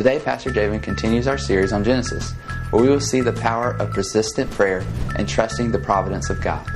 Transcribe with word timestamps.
Today, 0.00 0.18
Pastor 0.18 0.48
Javen 0.48 0.82
continues 0.82 1.28
our 1.28 1.36
series 1.36 1.74
on 1.74 1.84
Genesis, 1.84 2.32
where 2.70 2.82
we 2.82 2.88
will 2.88 3.00
see 3.00 3.20
the 3.20 3.34
power 3.34 3.72
of 3.72 3.90
persistent 3.90 4.50
prayer 4.50 4.82
and 5.16 5.28
trusting 5.28 5.72
the 5.72 5.78
providence 5.78 6.30
of 6.30 6.40
God. 6.40 6.66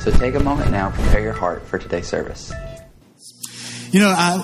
So 0.00 0.10
take 0.10 0.34
a 0.34 0.40
moment 0.40 0.70
now, 0.70 0.90
prepare 0.90 1.20
your 1.20 1.34
heart 1.34 1.62
for 1.66 1.76
today's 1.76 2.08
service. 2.08 2.50
You 3.90 4.00
know, 4.00 4.08
I, 4.08 4.40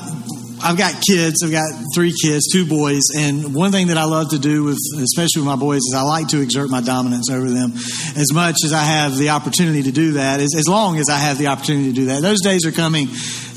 I've 0.62 0.76
got 0.76 1.02
kids. 1.08 1.42
I've 1.42 1.50
got 1.50 1.64
three 1.94 2.12
kids, 2.12 2.52
two 2.52 2.66
boys, 2.66 3.00
and 3.16 3.54
one 3.54 3.72
thing 3.72 3.86
that 3.86 3.96
I 3.96 4.04
love 4.04 4.28
to 4.28 4.38
do 4.38 4.64
with, 4.64 4.76
especially 5.00 5.40
with 5.40 5.46
my 5.46 5.56
boys, 5.56 5.78
is 5.78 5.94
I 5.96 6.02
like 6.02 6.28
to 6.28 6.42
exert 6.42 6.68
my 6.68 6.82
dominance 6.82 7.30
over 7.30 7.48
them 7.48 7.72
as 7.72 8.34
much 8.34 8.56
as 8.66 8.74
I 8.74 8.82
have 8.82 9.16
the 9.16 9.30
opportunity 9.30 9.84
to 9.84 9.92
do 9.92 10.12
that. 10.12 10.40
As, 10.40 10.54
as 10.54 10.68
long 10.68 10.98
as 10.98 11.08
I 11.08 11.16
have 11.16 11.38
the 11.38 11.46
opportunity 11.46 11.88
to 11.88 11.94
do 11.94 12.04
that, 12.08 12.20
those 12.20 12.42
days 12.42 12.66
are 12.66 12.72
coming 12.72 13.08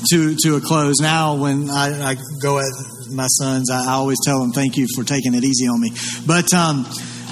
to 0.08 0.36
to 0.36 0.56
a 0.56 0.60
close. 0.62 1.00
Now, 1.02 1.34
when 1.34 1.68
I, 1.68 2.12
I 2.12 2.16
go 2.40 2.60
at 2.60 2.72
my 3.10 3.26
sons, 3.26 3.70
I, 3.70 3.92
always 3.92 4.18
tell 4.24 4.40
them, 4.40 4.52
"Thank 4.52 4.76
you 4.76 4.86
for 4.94 5.04
taking 5.04 5.34
it 5.34 5.44
easy 5.44 5.66
on 5.66 5.80
me." 5.80 5.90
But 6.26 6.52
um, 6.54 6.86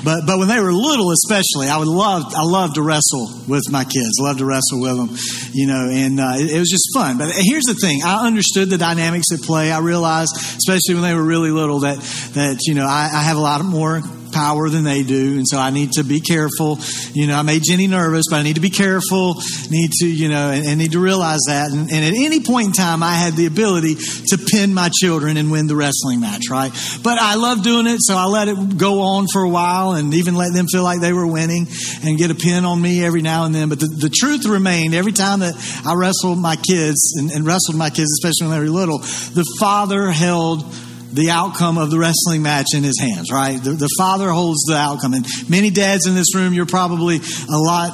but 0.05 0.27
but 0.27 0.39
when 0.39 0.49
they 0.49 0.61
were 0.61 0.73
little, 0.73 1.11
especially, 1.11 1.69
I 1.69 1.79
would 1.79 1.89
love 1.89 2.33
I 2.35 2.43
love 2.43 2.75
to 2.75 2.83
wrestle 2.83 3.29
with 3.49 3.65
my 3.71 3.85
kids. 3.85 4.19
Love 4.21 4.39
to 4.39 4.45
wrestle 4.45 4.81
with 4.81 4.97
them, 4.97 5.17
you 5.53 5.67
know, 5.67 5.89
and 5.91 6.21
uh, 6.21 6.35
it, 6.37 6.51
it, 6.51 6.59
was 6.59 6.71
just 6.71 6.91
fun. 6.95 7.19
But 7.19 7.31
here's 7.35 7.65
the 7.65 7.77
thing: 7.81 8.03
I 8.05 8.27
understood 8.27 8.71
the 8.71 8.79
dynamics 8.79 9.27
at 9.33 9.41
play. 9.41 9.73
I 9.73 9.79
realized, 9.79 10.35
especially 10.37 10.95
when 10.95 11.03
they 11.03 11.15
were 11.15 11.25
really 11.25 11.51
little, 11.51 11.81
that 11.81 11.99
that 12.35 12.59
you 12.67 12.75
know 12.75 12.87
I, 12.87 13.11
I 13.13 13.23
have 13.23 13.37
a 13.37 13.41
lot 13.41 13.65
more 13.65 14.03
power 14.33 14.69
than 14.69 14.85
they 14.85 15.03
do, 15.03 15.39
and 15.39 15.47
so 15.49 15.59
I 15.59 15.71
need 15.71 15.93
to 15.93 16.05
be 16.05 16.21
careful. 16.21 16.79
You 17.13 17.27
know, 17.27 17.37
I 17.37 17.43
made 17.43 17.63
Jenny 17.65 17.87
nervous, 17.87 18.27
but 18.31 18.37
I 18.37 18.43
need 18.43 18.57
to 18.57 18.61
be 18.61 18.71
careful. 18.71 19.35
Need 19.71 19.91
to, 20.01 20.07
you 20.07 20.29
know, 20.29 20.51
and, 20.51 20.67
and 20.67 20.79
need 20.79 20.93
to 20.93 21.01
realize 21.01 21.41
that. 21.49 21.71
And, 21.71 21.91
and, 21.91 22.05
at 22.05 22.15
any 22.15 22.41
point 22.41 22.69
in 22.69 22.73
time, 22.73 23.03
I 23.03 23.15
had 23.15 23.35
the 23.35 23.47
ability 23.47 23.97
to 24.29 24.39
pin 24.39 24.73
my 24.73 24.91
children 25.01 25.37
and 25.37 25.51
win 25.51 25.67
the 25.67 25.77
wrestling 25.77 26.21
match, 26.21 26.49
right? 26.51 26.73
But 27.03 27.19
I 27.19 27.35
love 27.35 27.63
doing 27.63 27.87
it, 27.87 27.99
so 28.01 28.17
I 28.17 28.25
let 28.25 28.49
it 28.49 28.79
go 28.79 29.01
on 29.01 29.27
for 29.33 29.43
a 29.43 29.49
while, 29.49 29.93
and 29.93 30.15
even 30.15 30.35
let 30.35 30.53
them 30.53 30.67
feel 30.71 30.83
like 30.83 31.01
they 31.01 31.13
were 31.13 31.27
winning, 31.27 31.67
and 32.03 32.19
get 32.19 32.31
a 32.31 32.35
pin 32.35 32.65
on 32.65 32.81
me 32.81 33.05
every 33.05 33.23
now 33.23 33.45
and 33.45 33.55
then. 33.55 33.69
But 33.69 33.81
the, 33.81 33.87
the 33.87 34.11
truth 34.11 34.47
remained 34.47 34.95
every 34.95 35.13
time 35.13 35.41
that 35.41 35.55
I 35.85 35.95
wrestled 35.95 36.39
my 36.39 36.57
kids 36.57 37.15
and, 37.19 37.31
and 37.31 37.47
wrestled 37.47 37.77
my 37.77 37.91
kids, 37.91 38.11
especially 38.13 38.49
when 38.49 38.59
they 38.59 38.67
were 38.67 38.79
little, 38.79 38.99
the 38.99 39.45
father 39.59 40.11
held 40.11 40.65
the 41.13 41.31
outcome 41.31 41.79
of 41.79 41.91
the 41.91 41.99
wrestling 41.99 42.43
match 42.43 42.67
in 42.75 42.83
his 42.83 42.99
hands, 43.01 43.33
right? 43.33 43.63
The, 43.63 43.73
the, 43.73 43.89
father 43.99 44.31
holds 44.31 44.63
the 44.65 44.77
outcome. 44.77 45.15
And 45.15 45.27
many 45.49 45.71
dads 45.71 46.07
in 46.07 46.15
this 46.15 46.35
room, 46.35 46.53
you're 46.53 46.67
probably 46.67 47.17
a 47.17 47.59
lot 47.59 47.93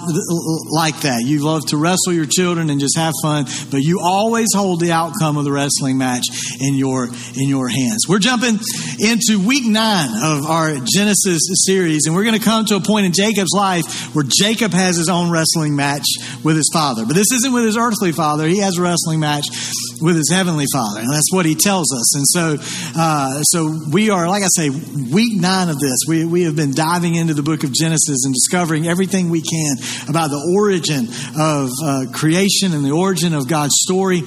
like 0.70 1.00
that. 1.02 1.22
You 1.24 1.44
love 1.44 1.64
to 1.66 1.76
wrestle 1.76 2.12
your 2.12 2.26
children 2.26 2.68
and 2.68 2.80
just 2.80 2.98
have 2.98 3.14
fun, 3.22 3.46
but 3.70 3.78
you 3.78 4.00
always 4.00 4.48
hold 4.54 4.80
the 4.80 4.92
outcome 4.92 5.36
of 5.36 5.44
the 5.44 5.52
wrestling 5.52 5.96
match 5.96 6.24
in 6.60 6.74
your, 6.74 7.06
in 7.06 7.48
your 7.48 7.68
hands. 7.68 8.06
We're 8.08 8.18
jumping 8.18 8.58
into 8.98 9.40
week 9.46 9.64
nine 9.64 10.10
of 10.22 10.44
our 10.46 10.74
Genesis 10.84 11.40
series, 11.66 12.06
and 12.06 12.14
we're 12.14 12.24
going 12.24 12.38
to 12.38 12.44
come 12.44 12.64
to 12.66 12.76
a 12.76 12.80
point 12.80 13.06
in 13.06 13.12
Jacob's 13.12 13.54
life 13.54 14.14
where 14.14 14.24
Jacob 14.28 14.72
has 14.72 14.96
his 14.96 15.08
own 15.08 15.30
wrestling 15.30 15.76
match 15.76 16.06
with 16.42 16.56
his 16.56 16.68
father. 16.72 17.06
But 17.06 17.14
this 17.14 17.32
isn't 17.32 17.52
with 17.52 17.64
his 17.64 17.76
earthly 17.76 18.12
father. 18.12 18.46
He 18.48 18.58
has 18.58 18.78
a 18.78 18.82
wrestling 18.82 19.20
match 19.20 19.46
with 20.00 20.16
his 20.16 20.30
heavenly 20.30 20.66
father. 20.72 21.00
And 21.00 21.10
that's 21.10 21.32
what 21.32 21.46
he 21.46 21.54
tells 21.54 21.92
us. 21.94 22.16
And 22.16 22.26
so, 22.26 22.56
uh, 22.98 23.03
so 23.42 23.78
we 23.90 24.10
are, 24.10 24.28
like 24.28 24.42
I 24.42 24.48
say, 24.48 24.70
week 24.70 25.40
nine 25.40 25.68
of 25.68 25.78
this. 25.78 26.04
We, 26.08 26.24
we 26.24 26.42
have 26.44 26.56
been 26.56 26.72
diving 26.72 27.14
into 27.14 27.34
the 27.34 27.42
book 27.42 27.64
of 27.64 27.72
Genesis 27.72 28.24
and 28.24 28.34
discovering 28.34 28.86
everything 28.86 29.30
we 29.30 29.42
can 29.42 29.76
about 30.08 30.30
the 30.30 30.54
origin 30.56 31.08
of 31.38 31.70
uh, 31.82 32.12
creation 32.12 32.72
and 32.72 32.84
the 32.84 32.92
origin 32.92 33.34
of 33.34 33.48
God's 33.48 33.74
story 33.76 34.22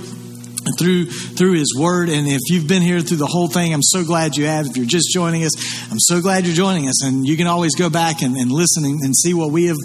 through 0.78 1.06
through 1.06 1.54
his 1.54 1.76
word. 1.78 2.10
And 2.10 2.28
if 2.28 2.42
you've 2.50 2.68
been 2.68 2.82
here 2.82 3.02
through 3.02 3.18
the 3.18 3.28
whole 3.28 3.48
thing 3.48 3.74
i'm 3.74 3.84
so 3.84 4.04
glad 4.04 4.36
you 4.36 4.46
have. 4.46 4.68
If 4.68 4.78
you're 4.78 4.86
just 4.86 5.10
joining 5.14 5.44
us 5.44 5.54
i'm 5.92 6.00
so 6.00 6.22
glad 6.22 6.46
you're 6.46 6.56
joining 6.56 6.88
us. 6.88 7.04
And 7.04 7.26
you 7.26 7.38
can 7.38 7.48
always 7.48 7.76
go 7.76 7.90
back 7.90 8.22
and, 8.22 8.36
and 8.36 8.52
listen 8.52 8.86
and, 8.86 9.02
and 9.02 9.16
see 9.16 9.34
what 9.34 9.52
we 9.52 9.66
have 9.66 9.78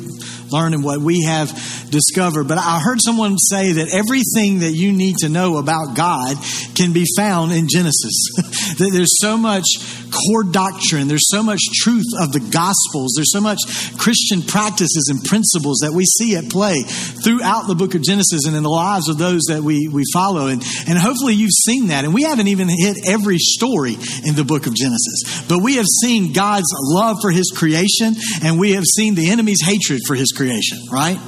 learned 0.51 0.75
and 0.75 0.85
what 0.85 1.01
we 1.01 1.23
have 1.23 1.49
discovered. 1.91 2.45
But 2.49 2.59
i 2.59 2.81
heard 2.81 2.99
someone 3.03 3.39
say 3.39 3.73
that 3.73 3.89
everything 3.93 4.61
that 4.61 4.73
you 4.73 4.93
need 4.93 5.17
to 5.19 5.29
know 5.29 5.57
about 5.57 5.97
god 5.97 6.37
can 6.75 6.93
be 6.93 7.05
found 7.17 7.53
in 7.53 7.69
genesis. 7.69 8.15
That 8.73 8.91
there's 8.93 9.21
so 9.21 9.37
much 9.37 9.65
core 10.11 10.45
doctrine. 10.45 11.09
There's 11.09 11.29
so 11.29 11.43
much 11.43 11.61
truth 11.83 12.07
of 12.19 12.33
the 12.33 12.41
gospels. 12.41 13.13
There's 13.17 13.33
so 13.33 13.41
much 13.41 13.59
christian 13.99 14.43
practices 14.43 15.09
and 15.11 15.23
principles 15.25 15.79
that 15.83 15.93
we 15.93 16.05
see 16.05 16.37
at 16.37 16.51
play 16.51 16.83
throughout 16.83 17.67
the 17.67 17.75
book 17.75 17.95
of 17.95 18.03
genesis 18.03 18.47
and 18.47 18.57
in 18.57 18.63
the 18.63 18.71
lives 18.71 19.09
of 19.09 19.19
those 19.19 19.43
that 19.49 19.63
we 19.63 19.89
we 19.89 20.05
follow. 20.13 20.47
And 20.47 20.63
and 20.87 20.99
hopefully 20.99 21.35
you've 21.35 21.51
seen 21.67 21.89
that. 21.89 22.05
And 22.05 22.15
we 22.15 22.23
haven't 22.23 22.49
even 22.49 22.69
hit 22.69 22.97
every 23.07 23.39
story 23.39 23.95
in 24.25 24.35
the 24.35 24.45
book 24.45 24.67
of 24.67 24.75
Genesis, 24.75 25.45
but 25.49 25.59
we 25.63 25.77
have 25.77 25.87
seen 25.87 26.33
God's 26.33 26.73
love 26.73 27.19
for 27.21 27.31
his 27.31 27.53
creation 27.55 28.15
and 28.43 28.59
we 28.59 28.73
have 28.73 28.85
seen 28.85 29.15
the 29.15 29.31
enemy's 29.31 29.63
hatred 29.63 30.01
for 30.07 30.15
his 30.15 30.33
creation, 30.33 30.79
right? 30.91 31.19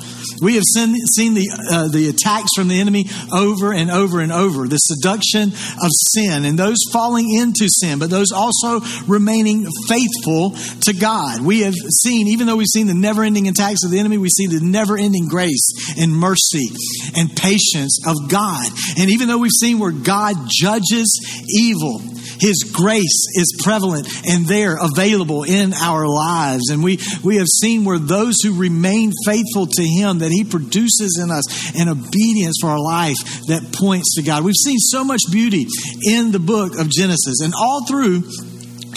We 0.40 0.54
have 0.54 0.64
seen, 0.74 0.94
seen 1.14 1.34
the, 1.34 1.48
uh, 1.70 1.88
the 1.88 2.08
attacks 2.08 2.50
from 2.56 2.68
the 2.68 2.80
enemy 2.80 3.06
over 3.32 3.72
and 3.72 3.90
over 3.90 4.20
and 4.20 4.32
over, 4.32 4.68
the 4.68 4.78
seduction 4.78 5.48
of 5.50 5.90
sin, 6.14 6.44
and 6.44 6.58
those 6.58 6.78
falling 6.92 7.30
into 7.30 7.68
sin, 7.68 7.98
but 7.98 8.10
those 8.10 8.32
also 8.32 8.80
remaining 9.06 9.66
faithful 9.88 10.50
to 10.82 10.92
God. 10.92 11.40
We 11.40 11.60
have 11.62 11.74
seen, 12.02 12.28
even 12.28 12.46
though 12.46 12.56
we've 12.56 12.66
seen 12.66 12.86
the 12.86 12.94
never 12.94 13.22
ending 13.22 13.48
attacks 13.48 13.84
of 13.84 13.90
the 13.90 13.98
enemy, 13.98 14.18
we 14.18 14.28
see 14.28 14.46
the 14.46 14.60
never 14.60 14.96
ending 14.96 15.28
grace 15.28 15.94
and 15.98 16.12
mercy 16.12 16.68
and 17.16 17.34
patience 17.36 18.00
of 18.06 18.28
God. 18.28 18.66
And 18.98 19.10
even 19.10 19.28
though 19.28 19.38
we've 19.38 19.50
seen 19.60 19.78
where 19.78 19.92
God 19.92 20.36
judges 20.48 21.20
evil, 21.48 22.00
his 22.40 22.64
grace 22.72 23.26
is 23.34 23.60
prevalent 23.62 24.08
and 24.28 24.46
there 24.46 24.76
available 24.80 25.44
in 25.44 25.72
our 25.74 26.06
lives. 26.06 26.70
And 26.70 26.82
we, 26.82 26.98
we 27.22 27.36
have 27.36 27.46
seen 27.46 27.84
where 27.84 27.98
those 27.98 28.36
who 28.42 28.58
remain 28.58 29.12
faithful 29.24 29.66
to 29.66 29.82
Him, 29.82 30.18
that 30.18 30.30
He 30.30 30.44
produces 30.44 31.20
in 31.22 31.30
us 31.30 31.74
an 31.78 31.88
obedience 31.88 32.58
for 32.60 32.70
our 32.70 32.80
life 32.80 33.16
that 33.46 33.72
points 33.72 34.14
to 34.16 34.22
God. 34.22 34.44
We've 34.44 34.54
seen 34.54 34.78
so 34.78 35.04
much 35.04 35.20
beauty 35.30 35.66
in 36.06 36.32
the 36.32 36.38
book 36.38 36.78
of 36.78 36.90
Genesis 36.90 37.40
and 37.42 37.54
all 37.54 37.86
through 37.86 38.22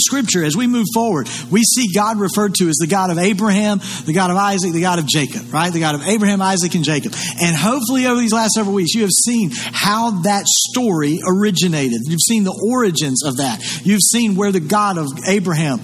Scripture, 0.02 0.44
as 0.44 0.56
we 0.56 0.68
move 0.68 0.86
forward, 0.94 1.30
we 1.50 1.64
see 1.64 1.94
God 1.94 2.20
referred 2.20 2.56
to 2.56 2.70
as 2.70 2.76
the 2.76 2.88
God 2.88 3.12
of 3.12 3.18
Abraham, 3.18 3.80
the 4.06 4.14
God 4.14 4.32
of 4.32 4.38
Isaac, 4.38 4.74
the 4.74 4.82
God 4.82 5.00
of 5.00 5.08
Jacob, 5.08 5.54
right? 5.54 5.72
The 5.72 5.80
God 5.80 5.96
of 5.96 6.08
Abraham, 6.08 6.42
Isaac, 6.42 6.76
and 6.76 6.84
Jacob. 6.84 7.14
And 7.42 7.56
hopefully, 7.56 8.06
over 8.06 8.20
these 8.20 8.34
last 8.34 8.54
several 8.54 8.76
weeks, 8.76 8.94
you 8.94 9.02
have 9.02 9.12
seen 9.12 9.52
how 9.54 10.22
that 10.22 10.46
story 10.46 11.20
originated. 11.26 12.02
You've 12.06 12.22
seen 12.22 12.44
the 12.44 12.58
origins 12.70 13.24
of 13.24 13.38
that. 13.38 13.62
You've 13.86 14.02
seen 14.02 14.36
where 14.36 14.52
the 14.52 14.60
God 14.60 14.98
of 14.98 15.08
Abraham 15.28 15.80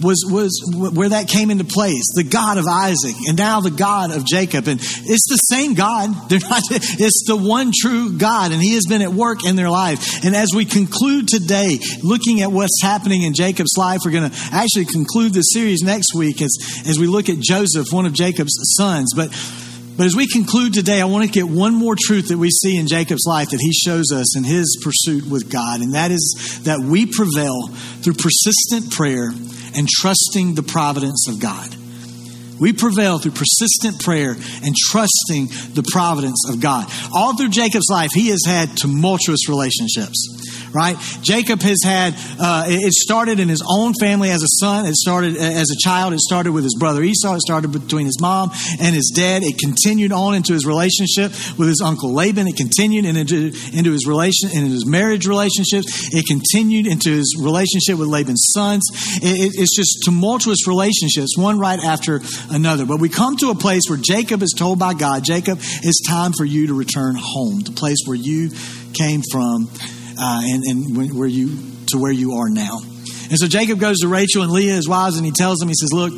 was, 0.00 0.24
was 0.28 0.60
where 0.74 1.08
that 1.10 1.28
came 1.28 1.50
into 1.50 1.64
place. 1.64 2.04
The 2.14 2.24
God 2.24 2.58
of 2.58 2.66
Isaac 2.66 3.14
and 3.28 3.36
now 3.36 3.60
the 3.60 3.70
God 3.70 4.10
of 4.10 4.24
Jacob. 4.24 4.68
And 4.68 4.80
it's 4.80 5.28
the 5.28 5.40
same 5.50 5.74
God. 5.74 6.10
They're 6.28 6.40
not, 6.40 6.62
it's 6.70 7.24
the 7.26 7.36
one 7.36 7.72
true 7.74 8.16
God 8.16 8.52
and 8.52 8.62
he 8.62 8.74
has 8.74 8.84
been 8.88 9.02
at 9.02 9.12
work 9.12 9.44
in 9.44 9.56
their 9.56 9.70
life. 9.70 10.24
And 10.24 10.34
as 10.34 10.50
we 10.54 10.64
conclude 10.64 11.28
today, 11.28 11.78
looking 12.02 12.42
at 12.42 12.52
what's 12.52 12.80
happening 12.82 13.22
in 13.22 13.34
Jacob's 13.34 13.76
life, 13.76 14.00
we're 14.04 14.12
going 14.12 14.30
to 14.30 14.36
actually 14.52 14.86
conclude 14.86 15.32
this 15.32 15.52
series 15.52 15.82
next 15.82 16.14
week 16.14 16.42
as, 16.42 16.56
as 16.86 16.98
we 16.98 17.06
look 17.06 17.28
at 17.28 17.38
Joseph, 17.38 17.92
one 17.92 18.06
of 18.06 18.12
Jacob's 18.12 18.56
sons. 18.76 19.12
But 19.14 19.30
but 19.96 20.04
as 20.04 20.14
we 20.14 20.26
conclude 20.26 20.74
today, 20.74 21.00
I 21.00 21.06
want 21.06 21.24
to 21.24 21.30
get 21.30 21.48
one 21.48 21.74
more 21.74 21.96
truth 21.98 22.28
that 22.28 22.36
we 22.36 22.50
see 22.50 22.76
in 22.76 22.86
Jacob's 22.86 23.24
life 23.26 23.48
that 23.48 23.60
he 23.60 23.72
shows 23.72 24.12
us 24.12 24.36
in 24.36 24.44
his 24.44 24.78
pursuit 24.84 25.24
with 25.24 25.50
God, 25.50 25.80
and 25.80 25.94
that 25.94 26.10
is 26.10 26.60
that 26.64 26.80
we 26.80 27.06
prevail 27.06 27.68
through 28.02 28.12
persistent 28.12 28.92
prayer 28.92 29.30
and 29.76 29.88
trusting 29.88 30.54
the 30.54 30.62
providence 30.62 31.28
of 31.28 31.40
God. 31.40 31.74
We 32.58 32.72
prevail 32.72 33.18
through 33.18 33.32
persistent 33.32 34.00
prayer 34.00 34.30
and 34.30 34.74
trusting 34.88 35.48
the 35.74 35.86
providence 35.92 36.48
of 36.48 36.60
God. 36.60 36.90
All 37.12 37.36
through 37.36 37.50
Jacob's 37.50 37.88
life, 37.90 38.10
he 38.14 38.28
has 38.28 38.44
had 38.46 38.76
tumultuous 38.76 39.48
relationships 39.48 40.26
right? 40.76 40.96
Jacob 41.22 41.62
has 41.62 41.78
had, 41.82 42.14
uh, 42.38 42.64
it 42.68 42.92
started 42.92 43.40
in 43.40 43.48
his 43.48 43.64
own 43.66 43.94
family 43.98 44.30
as 44.30 44.42
a 44.42 44.52
son. 44.60 44.86
It 44.86 44.94
started 44.94 45.36
uh, 45.36 45.40
as 45.40 45.70
a 45.70 45.78
child. 45.80 46.12
It 46.12 46.20
started 46.20 46.52
with 46.52 46.64
his 46.64 46.76
brother 46.78 47.02
Esau. 47.02 47.34
It 47.34 47.40
started 47.40 47.72
between 47.72 48.06
his 48.06 48.20
mom 48.20 48.50
and 48.80 48.94
his 48.94 49.12
dad. 49.14 49.42
It 49.42 49.58
continued 49.58 50.12
on 50.12 50.34
into 50.34 50.52
his 50.52 50.66
relationship 50.66 51.32
with 51.58 51.68
his 51.68 51.80
uncle 51.82 52.12
Laban. 52.12 52.46
It 52.46 52.56
continued 52.56 53.06
into, 53.06 53.52
into 53.72 53.92
his 53.92 54.06
relation, 54.06 54.50
into 54.52 54.70
his 54.70 54.86
marriage 54.86 55.26
relationships. 55.26 56.12
It 56.12 56.26
continued 56.26 56.86
into 56.86 57.10
his 57.10 57.34
relationship 57.40 57.98
with 57.98 58.08
Laban's 58.08 58.46
sons. 58.52 58.84
It, 59.22 59.40
it, 59.40 59.52
it's 59.56 59.74
just 59.74 60.02
tumultuous 60.04 60.68
relationships, 60.68 61.36
one 61.38 61.58
right 61.58 61.80
after 61.82 62.20
another. 62.50 62.84
But 62.84 63.00
we 63.00 63.08
come 63.08 63.36
to 63.38 63.50
a 63.50 63.54
place 63.54 63.82
where 63.88 63.98
Jacob 63.98 64.42
is 64.42 64.54
told 64.56 64.78
by 64.78 64.94
God, 64.94 65.24
Jacob, 65.24 65.58
it's 65.60 66.06
time 66.06 66.32
for 66.36 66.44
you 66.44 66.66
to 66.68 66.74
return 66.74 67.16
home, 67.16 67.60
the 67.60 67.72
place 67.72 67.98
where 68.06 68.16
you 68.16 68.50
came 68.92 69.22
from 69.30 69.68
uh, 70.18 70.40
and, 70.44 70.62
and 70.64 71.14
where 71.14 71.26
you 71.26 71.56
to 71.88 71.98
where 71.98 72.12
you 72.12 72.34
are 72.34 72.48
now. 72.48 72.80
And 73.28 73.38
so 73.38 73.46
Jacob 73.48 73.80
goes 73.80 73.98
to 73.98 74.08
Rachel 74.08 74.42
and 74.42 74.52
Leah, 74.52 74.74
his 74.74 74.88
wives, 74.88 75.16
and 75.16 75.26
he 75.26 75.32
tells 75.32 75.58
them, 75.58 75.68
he 75.68 75.74
says, 75.74 75.92
Look, 75.92 76.12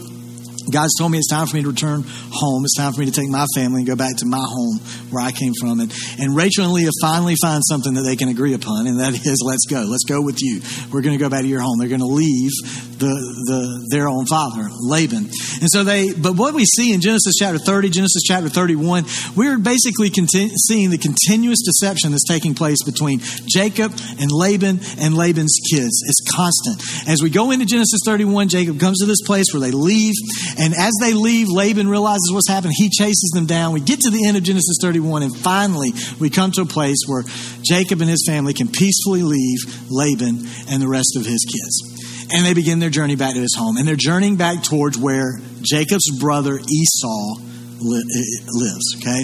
God's 0.73 0.95
told 0.99 1.13
me 1.13 1.19
it's 1.19 1.29
time 1.29 1.47
for 1.47 1.57
me 1.57 1.63
to 1.63 1.69
return 1.69 2.05
home. 2.07 2.65
It's 2.65 2.77
time 2.77 2.93
for 2.93 3.01
me 3.01 3.07
to 3.07 3.13
take 3.13 3.29
my 3.29 3.47
family 3.55 3.81
and 3.81 3.87
go 3.87 3.97
back 3.97 4.17
to 4.19 4.27
my 4.27 4.45
home 4.45 4.79
where 5.11 5.25
I 5.25 5.33
came 5.33 5.53
from. 5.59 5.81
And, 5.81 5.93
and 6.19 6.37
Rachel 6.37 6.65
and 6.65 6.73
Leah 6.73 6.91
finally 7.01 7.35
find 7.41 7.63
something 7.65 7.95
that 7.95 8.03
they 8.03 8.17
can 8.17 8.29
agree 8.29 8.55
upon, 8.55 8.87
and 8.87 9.01
that 9.01 9.15
is, 9.15 9.43
let's 9.45 9.67
go. 9.67 9.83
Let's 9.83 10.05
go 10.05 10.23
with 10.23 10.39
you. 10.41 10.61
We're 10.93 11.03
going 11.03 11.17
to 11.17 11.23
go 11.23 11.29
back 11.31 11.43
to 11.43 11.49
your 11.49 11.61
home. 11.61 11.79
They're 11.79 11.89
going 11.89 12.01
to 12.01 12.07
leave 12.07 12.51
the, 12.99 13.15
the, 13.47 13.89
their 13.91 14.09
own 14.09 14.27
father, 14.27 14.69
Laban. 14.71 15.31
And 15.61 15.71
so 15.71 15.85
they, 15.85 16.13
but 16.13 16.37
what 16.37 16.55
we 16.55 16.65
see 16.65 16.93
in 16.93 17.01
Genesis 17.01 17.35
chapter 17.39 17.59
30, 17.59 17.91
Genesis 17.91 18.23
chapter 18.23 18.49
31, 18.49 19.05
we're 19.37 19.59
basically 19.59 20.11
seeing 20.11 20.91
the 20.91 20.99
continuous 20.99 21.63
deception 21.63 22.11
that's 22.11 22.27
taking 22.27 22.55
place 22.55 22.83
between 22.85 23.21
Jacob 23.47 23.93
and 24.21 24.31
Laban 24.31 24.81
and 24.99 25.15
Laban's 25.15 25.59
kids. 25.71 26.03
It's 26.07 26.21
constant. 26.35 26.83
As 27.09 27.23
we 27.23 27.31
go 27.31 27.51
into 27.51 27.67
Genesis 27.67 28.01
31, 28.05 28.49
Jacob 28.49 28.81
comes 28.81 28.99
to 29.01 29.07
this 29.07 29.23
place 29.25 29.47
where 29.53 29.61
they 29.61 29.71
leave 29.71 30.15
and 30.59 30.75
as 30.75 30.93
they 31.01 31.15
leave, 31.15 31.49
Laban 31.49 31.89
realizes 31.89 32.31
what's 32.33 32.49
happened. 32.49 32.73
He 32.77 32.91
chases 32.91 33.31
them 33.35 33.47
down. 33.47 33.73
We 33.73 33.81
get 33.81 34.01
to 34.01 34.11
the 34.11 34.27
end 34.27 34.37
of 34.37 34.43
Genesis 34.43 34.79
31, 34.83 35.23
and 35.23 35.37
finally 35.37 35.93
we 36.19 36.31
come 36.31 36.51
to 36.53 36.63
a 36.63 36.67
place 36.67 36.99
where 37.07 37.23
Jacob 37.63 38.01
and 38.01 38.11
his 38.11 38.25
family 38.27 38.55
can 38.55 38.69
peacefully 38.69 39.23
leave 39.23 39.59
Laban 39.91 40.47
and 40.69 40.83
the 40.83 40.89
rest 40.89 41.17
of 41.17 41.25
his 41.25 41.45
kids. 41.45 42.29
And 42.33 42.45
they 42.45 42.55
begin 42.55 42.79
their 42.79 42.91
journey 42.91 43.17
back 43.17 43.35
to 43.35 43.41
his 43.41 43.55
home. 43.57 43.77
And 43.77 43.89
they're 43.89 43.97
journeying 43.97 44.37
back 44.37 44.63
towards 44.63 44.99
where 44.99 45.41
Jacob's 45.63 46.11
brother 46.21 46.59
Esau 46.59 47.35
li- 47.81 48.05
eh, 48.15 48.47
lives, 48.49 48.97
okay? 48.97 49.23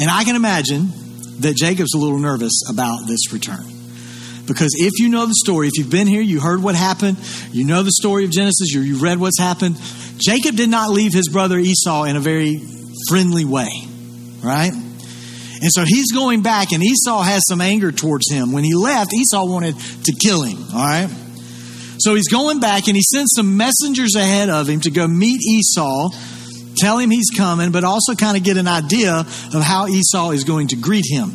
And 0.00 0.10
I 0.10 0.24
can 0.24 0.36
imagine 0.36 0.88
that 1.40 1.56
Jacob's 1.56 1.94
a 1.94 1.98
little 1.98 2.18
nervous 2.18 2.62
about 2.70 3.06
this 3.06 3.32
return. 3.32 3.77
Because 4.48 4.74
if 4.78 4.98
you 4.98 5.08
know 5.08 5.26
the 5.26 5.34
story, 5.34 5.68
if 5.68 5.72
you've 5.76 5.90
been 5.90 6.06
here, 6.06 6.22
you 6.22 6.40
heard 6.40 6.62
what 6.62 6.74
happened, 6.74 7.18
you 7.52 7.64
know 7.64 7.82
the 7.82 7.92
story 7.92 8.24
of 8.24 8.30
Genesis, 8.30 8.72
you 8.72 8.96
read 8.96 9.18
what's 9.20 9.38
happened, 9.38 9.76
Jacob 10.16 10.56
did 10.56 10.70
not 10.70 10.90
leave 10.90 11.12
his 11.12 11.28
brother 11.28 11.58
Esau 11.58 12.04
in 12.04 12.16
a 12.16 12.20
very 12.20 12.60
friendly 13.08 13.44
way, 13.44 13.68
right? 14.42 14.72
And 14.72 15.70
so 15.72 15.84
he's 15.84 16.12
going 16.12 16.42
back, 16.42 16.72
and 16.72 16.82
Esau 16.82 17.22
has 17.22 17.42
some 17.48 17.60
anger 17.60 17.92
towards 17.92 18.30
him. 18.30 18.52
When 18.52 18.64
he 18.64 18.74
left, 18.74 19.12
Esau 19.12 19.44
wanted 19.44 19.76
to 20.04 20.12
kill 20.12 20.42
him, 20.42 20.58
all 20.74 20.84
right? 20.84 21.10
So 21.98 22.14
he's 22.14 22.28
going 22.28 22.60
back, 22.60 22.86
and 22.86 22.96
he 22.96 23.02
sends 23.02 23.32
some 23.34 23.56
messengers 23.56 24.14
ahead 24.14 24.48
of 24.50 24.68
him 24.68 24.80
to 24.80 24.90
go 24.90 25.06
meet 25.06 25.40
Esau, 25.42 26.10
tell 26.76 26.98
him 26.98 27.10
he's 27.10 27.30
coming, 27.36 27.72
but 27.72 27.84
also 27.84 28.14
kind 28.14 28.36
of 28.36 28.44
get 28.44 28.56
an 28.56 28.68
idea 28.68 29.14
of 29.14 29.62
how 29.62 29.88
Esau 29.88 30.30
is 30.30 30.44
going 30.44 30.68
to 30.68 30.76
greet 30.76 31.04
him. 31.08 31.32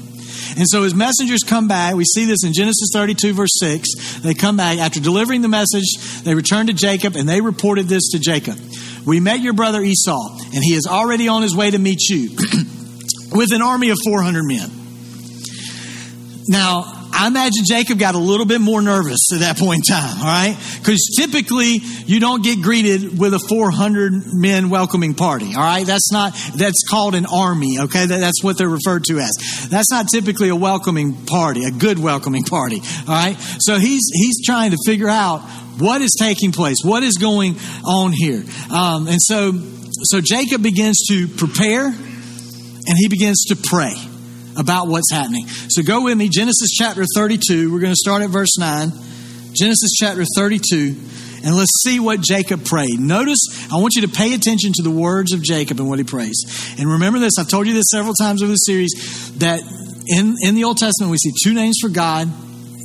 And 0.58 0.68
so 0.68 0.84
his 0.84 0.94
messengers 0.94 1.42
come 1.46 1.68
back. 1.68 1.96
We 1.96 2.06
see 2.06 2.26
this 2.26 2.44
in 2.44 2.54
Genesis 2.54 2.90
32, 2.94 3.34
verse 3.34 3.54
6. 3.60 4.20
They 4.20 4.34
come 4.34 4.58
back. 4.58 4.78
After 4.78 5.00
delivering 5.00 5.42
the 5.42 5.48
message, 5.48 6.22
they 6.24 6.36
return 6.36 6.68
to 6.68 6.74
Jacob 6.74 7.16
and 7.16 7.28
they 7.28 7.42
reported 7.42 7.88
this 7.88 8.10
to 8.12 8.20
Jacob. 8.20 8.58
We 9.06 9.20
met 9.20 9.42
your 9.42 9.54
brother 9.54 9.82
Esau, 9.82 10.38
and 10.54 10.64
he 10.64 10.74
is 10.74 10.88
already 10.88 11.28
on 11.28 11.42
his 11.42 11.56
way 11.56 11.72
to 11.72 11.78
meet 11.78 12.00
you 12.08 12.30
with 13.32 13.52
an 13.52 13.62
army 13.62 13.90
of 13.90 13.98
400 14.06 14.44
men. 14.44 14.70
Now, 16.48 17.03
I 17.15 17.27
imagine 17.27 17.63
Jacob 17.68 18.00
got 18.00 18.15
a 18.15 18.19
little 18.19 18.45
bit 18.45 18.60
more 18.60 18.81
nervous 18.81 19.31
at 19.33 19.42
that 19.42 19.57
point 19.57 19.83
in 19.88 19.95
time, 19.95 20.18
all 20.18 20.25
right? 20.25 20.57
Because 20.80 21.15
typically 21.15 21.77
you 22.06 22.19
don't 22.19 22.44
get 22.44 22.62
greeted 22.62 23.18
with 23.18 23.36
a 23.36 23.39
400 23.39 24.33
men 24.33 24.69
welcoming 24.69 25.13
party, 25.13 25.54
all 25.56 25.62
right? 25.62 25.86
That's 25.86 26.12
not, 26.12 26.33
that's 26.56 26.83
called 26.89 27.13
an 27.13 27.27
army, 27.27 27.80
okay? 27.81 28.07
That's 28.07 28.44
what 28.44 28.57
they're 28.57 28.68
referred 28.68 29.04
to 29.06 29.19
as. 29.19 29.68
That's 29.69 29.92
not 29.92 30.07
typically 30.12 30.50
a 30.50 30.56
welcoming 30.56 31.13
party, 31.25 31.65
a 31.65 31.71
good 31.71 32.00
welcoming 32.00 32.44
party, 32.44 32.81
all 33.07 33.13
right? 33.13 33.36
So 33.60 33.77
he's, 33.77 34.10
he's 34.12 34.44
trying 34.44 34.71
to 34.71 34.77
figure 34.83 35.10
out 35.10 35.42
what 35.77 36.01
is 36.01 36.15
taking 36.19 36.51
place, 36.51 36.77
what 36.83 37.04
is 37.04 37.18
going 37.18 37.57
on 37.86 38.12
here. 38.12 38.44
Um, 38.71 39.07
and 39.07 39.19
so, 39.19 39.51
so 40.04 40.19
Jacob 40.19 40.63
begins 40.63 41.06
to 41.10 41.27
prepare 41.27 41.86
and 41.86 42.98
he 42.98 43.07
begins 43.07 43.45
to 43.45 43.56
pray 43.56 43.94
about 44.58 44.88
what's 44.88 45.12
happening. 45.12 45.48
So 45.48 45.84
go 45.84 46.04
with 46.04 46.18
me, 46.18 46.30
Genesis 46.30 46.72
chapter 46.72 47.04
32. 47.16 47.72
We're 47.72 47.80
going 47.80 47.92
to 47.92 47.98
start 47.98 48.22
at 48.22 48.30
verse 48.30 48.58
9. 48.58 48.92
Genesis 49.54 49.92
chapter 50.00 50.24
32. 50.36 50.96
And 51.46 51.56
let's 51.56 51.82
see 51.82 52.00
what 52.00 52.22
Jacob 52.22 52.64
prayed. 52.66 53.00
Notice, 53.00 53.68
I 53.72 53.76
want 53.76 53.96
you 53.96 54.04
to 54.04 54.08
pay 54.08 54.34
attention 54.34 54.72
to 54.76 54.82
the 54.82 54.92
words 54.92 55.34
of 55.34 55.44
Jacob 55.44 55.80
and 55.80 55.90
what 55.90 56.00
he 56.00 56.06
prays. 56.06 56.42
And 56.80 56.90
remember 56.90 57.20
this, 57.20 57.34
I've 57.38 57.50
told 57.50 57.68
you 57.68 57.74
this 57.74 57.90
several 57.92 58.14
times 58.14 58.42
over 58.42 58.52
the 58.52 58.56
series, 58.56 58.94
that 59.40 59.62
in, 60.08 60.36
in 60.42 60.56
the 60.56 60.64
Old 60.64 60.78
Testament 60.78 61.12
we 61.12 61.18
see 61.18 61.34
two 61.44 61.54
names 61.54 61.78
for 61.82 61.90
God. 61.90 62.28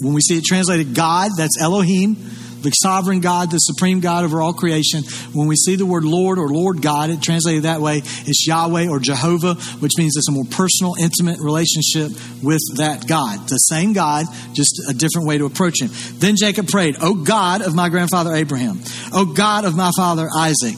When 0.00 0.12
we 0.12 0.21
see 0.21 0.38
it 0.38 0.44
translated 0.44 0.94
God, 0.94 1.32
that's 1.37 1.61
Elohim 1.61 2.17
the 2.62 2.70
sovereign 2.70 3.20
God, 3.20 3.50
the 3.50 3.58
supreme 3.58 4.00
God 4.00 4.25
over 4.25 4.43
all 4.43 4.52
creation. 4.52 5.05
When 5.32 5.49
we 5.49 5.56
see 5.56 5.76
the 5.76 5.87
word 5.87 6.05
Lord 6.05 6.38
or 6.38 6.49
Lord 6.49 6.82
God, 6.82 7.10
it 7.10 7.22
translated 7.22 7.62
that 7.64 7.81
way, 7.81 7.99
it's 7.99 8.46
Yahweh 8.46 8.88
or 8.88 8.99
Jehovah, 8.99 9.55
which 9.55 9.93
means 9.96 10.16
it's 10.16 10.28
a 10.28 10.32
more 10.32 10.44
personal, 10.50 10.94
intimate 11.00 11.38
relationship 11.40 12.10
with 12.43 12.60
that 12.76 13.06
God. 13.06 13.49
The 13.49 13.56
same 13.56 13.93
God, 13.93 14.26
just 14.52 14.82
a 14.88 14.94
different 14.94 15.28
way 15.28 15.38
to 15.38 15.46
approach 15.46 15.81
him. 15.81 15.90
Then 16.19 16.37
Jacob 16.37 16.69
prayed, 16.69 16.96
O 17.00 17.14
God 17.14 17.62
of 17.62 17.75
my 17.75 17.88
grandfather 17.88 18.34
Abraham, 18.34 18.81
O 19.12 19.25
God 19.25 19.64
of 19.64 19.76
my 19.76 19.90
father 19.96 20.28
Isaac, 20.37 20.76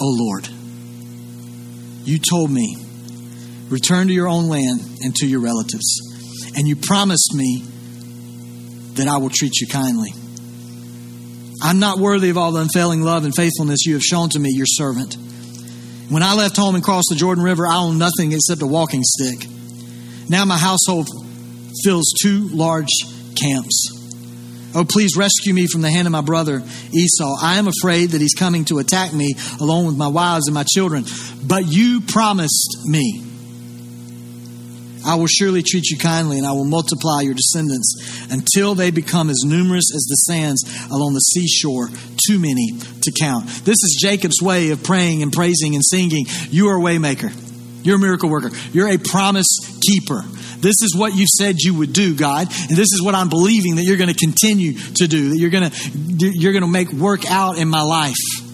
O 0.00 0.06
Lord, 0.06 0.48
you 2.04 2.18
told 2.18 2.50
me, 2.50 2.76
return 3.68 4.08
to 4.08 4.12
your 4.12 4.28
own 4.28 4.48
land 4.48 4.80
and 5.02 5.14
to 5.16 5.26
your 5.26 5.40
relatives. 5.40 6.52
And 6.56 6.66
you 6.66 6.76
promised 6.76 7.34
me 7.34 7.62
that 8.94 9.06
I 9.06 9.18
will 9.18 9.30
treat 9.30 9.52
you 9.60 9.68
kindly. 9.68 10.10
I'm 11.62 11.78
not 11.78 11.98
worthy 11.98 12.30
of 12.30 12.38
all 12.38 12.52
the 12.52 12.62
unfailing 12.62 13.02
love 13.02 13.24
and 13.24 13.34
faithfulness 13.34 13.84
you 13.84 13.94
have 13.94 14.02
shown 14.02 14.30
to 14.30 14.38
me, 14.38 14.50
your 14.52 14.66
servant. 14.66 15.16
When 16.08 16.22
I 16.22 16.34
left 16.34 16.56
home 16.56 16.74
and 16.74 16.82
crossed 16.82 17.08
the 17.10 17.16
Jordan 17.16 17.44
River, 17.44 17.66
I 17.66 17.76
owned 17.76 17.98
nothing 17.98 18.32
except 18.32 18.62
a 18.62 18.66
walking 18.66 19.02
stick. 19.04 19.46
Now 20.28 20.44
my 20.44 20.58
household 20.58 21.08
fills 21.84 22.12
two 22.22 22.48
large 22.48 22.88
camps. 23.36 23.96
Oh, 24.74 24.84
please 24.84 25.16
rescue 25.16 25.52
me 25.52 25.66
from 25.66 25.82
the 25.82 25.90
hand 25.90 26.06
of 26.06 26.12
my 26.12 26.20
brother 26.20 26.62
Esau. 26.92 27.36
I 27.42 27.58
am 27.58 27.68
afraid 27.68 28.10
that 28.10 28.20
he's 28.20 28.34
coming 28.34 28.64
to 28.66 28.78
attack 28.78 29.12
me 29.12 29.34
along 29.60 29.86
with 29.86 29.96
my 29.96 30.08
wives 30.08 30.46
and 30.46 30.54
my 30.54 30.64
children. 30.64 31.04
But 31.44 31.66
you 31.66 32.00
promised 32.00 32.78
me 32.86 33.24
I 35.04 35.14
will 35.16 35.26
surely 35.26 35.62
treat 35.62 35.88
you 35.90 35.98
kindly, 35.98 36.38
and 36.38 36.46
I 36.46 36.52
will 36.52 36.64
multiply 36.64 37.22
your 37.22 37.34
descendants 37.34 38.28
until 38.30 38.74
they 38.74 38.90
become 38.90 39.30
as 39.30 39.42
numerous 39.44 39.92
as 39.94 40.02
the 40.08 40.16
sands 40.16 40.62
along 40.90 41.14
the 41.14 41.20
seashore, 41.20 41.88
too 42.26 42.38
many 42.38 42.72
to 43.02 43.12
count. 43.18 43.46
This 43.64 43.82
is 43.82 43.98
Jacob's 44.00 44.40
way 44.42 44.70
of 44.70 44.82
praying 44.82 45.22
and 45.22 45.32
praising 45.32 45.74
and 45.74 45.84
singing. 45.84 46.26
You 46.50 46.68
are 46.68 46.78
a 46.78 46.80
waymaker. 46.80 47.32
You're 47.82 47.96
a 47.96 48.00
miracle 48.00 48.28
worker. 48.28 48.50
You're 48.72 48.88
a 48.88 48.98
promise 48.98 49.48
keeper. 49.80 50.22
This 50.58 50.82
is 50.82 50.94
what 50.94 51.14
you 51.14 51.24
said 51.26 51.56
you 51.58 51.78
would 51.78 51.94
do, 51.94 52.14
God, 52.14 52.46
and 52.50 52.76
this 52.76 52.92
is 52.92 53.00
what 53.02 53.14
I'm 53.14 53.30
believing 53.30 53.76
that 53.76 53.84
you're 53.84 53.96
going 53.96 54.12
to 54.12 54.14
continue 54.14 54.74
to 54.74 55.06
do. 55.08 55.30
That 55.30 55.38
you're 55.38 55.50
going 55.50 55.70
to 55.70 56.30
you're 56.38 56.52
going 56.52 56.64
to 56.64 56.70
make 56.70 56.92
work 56.92 57.30
out 57.30 57.56
in 57.56 57.68
my 57.68 57.80
life. 57.80 58.49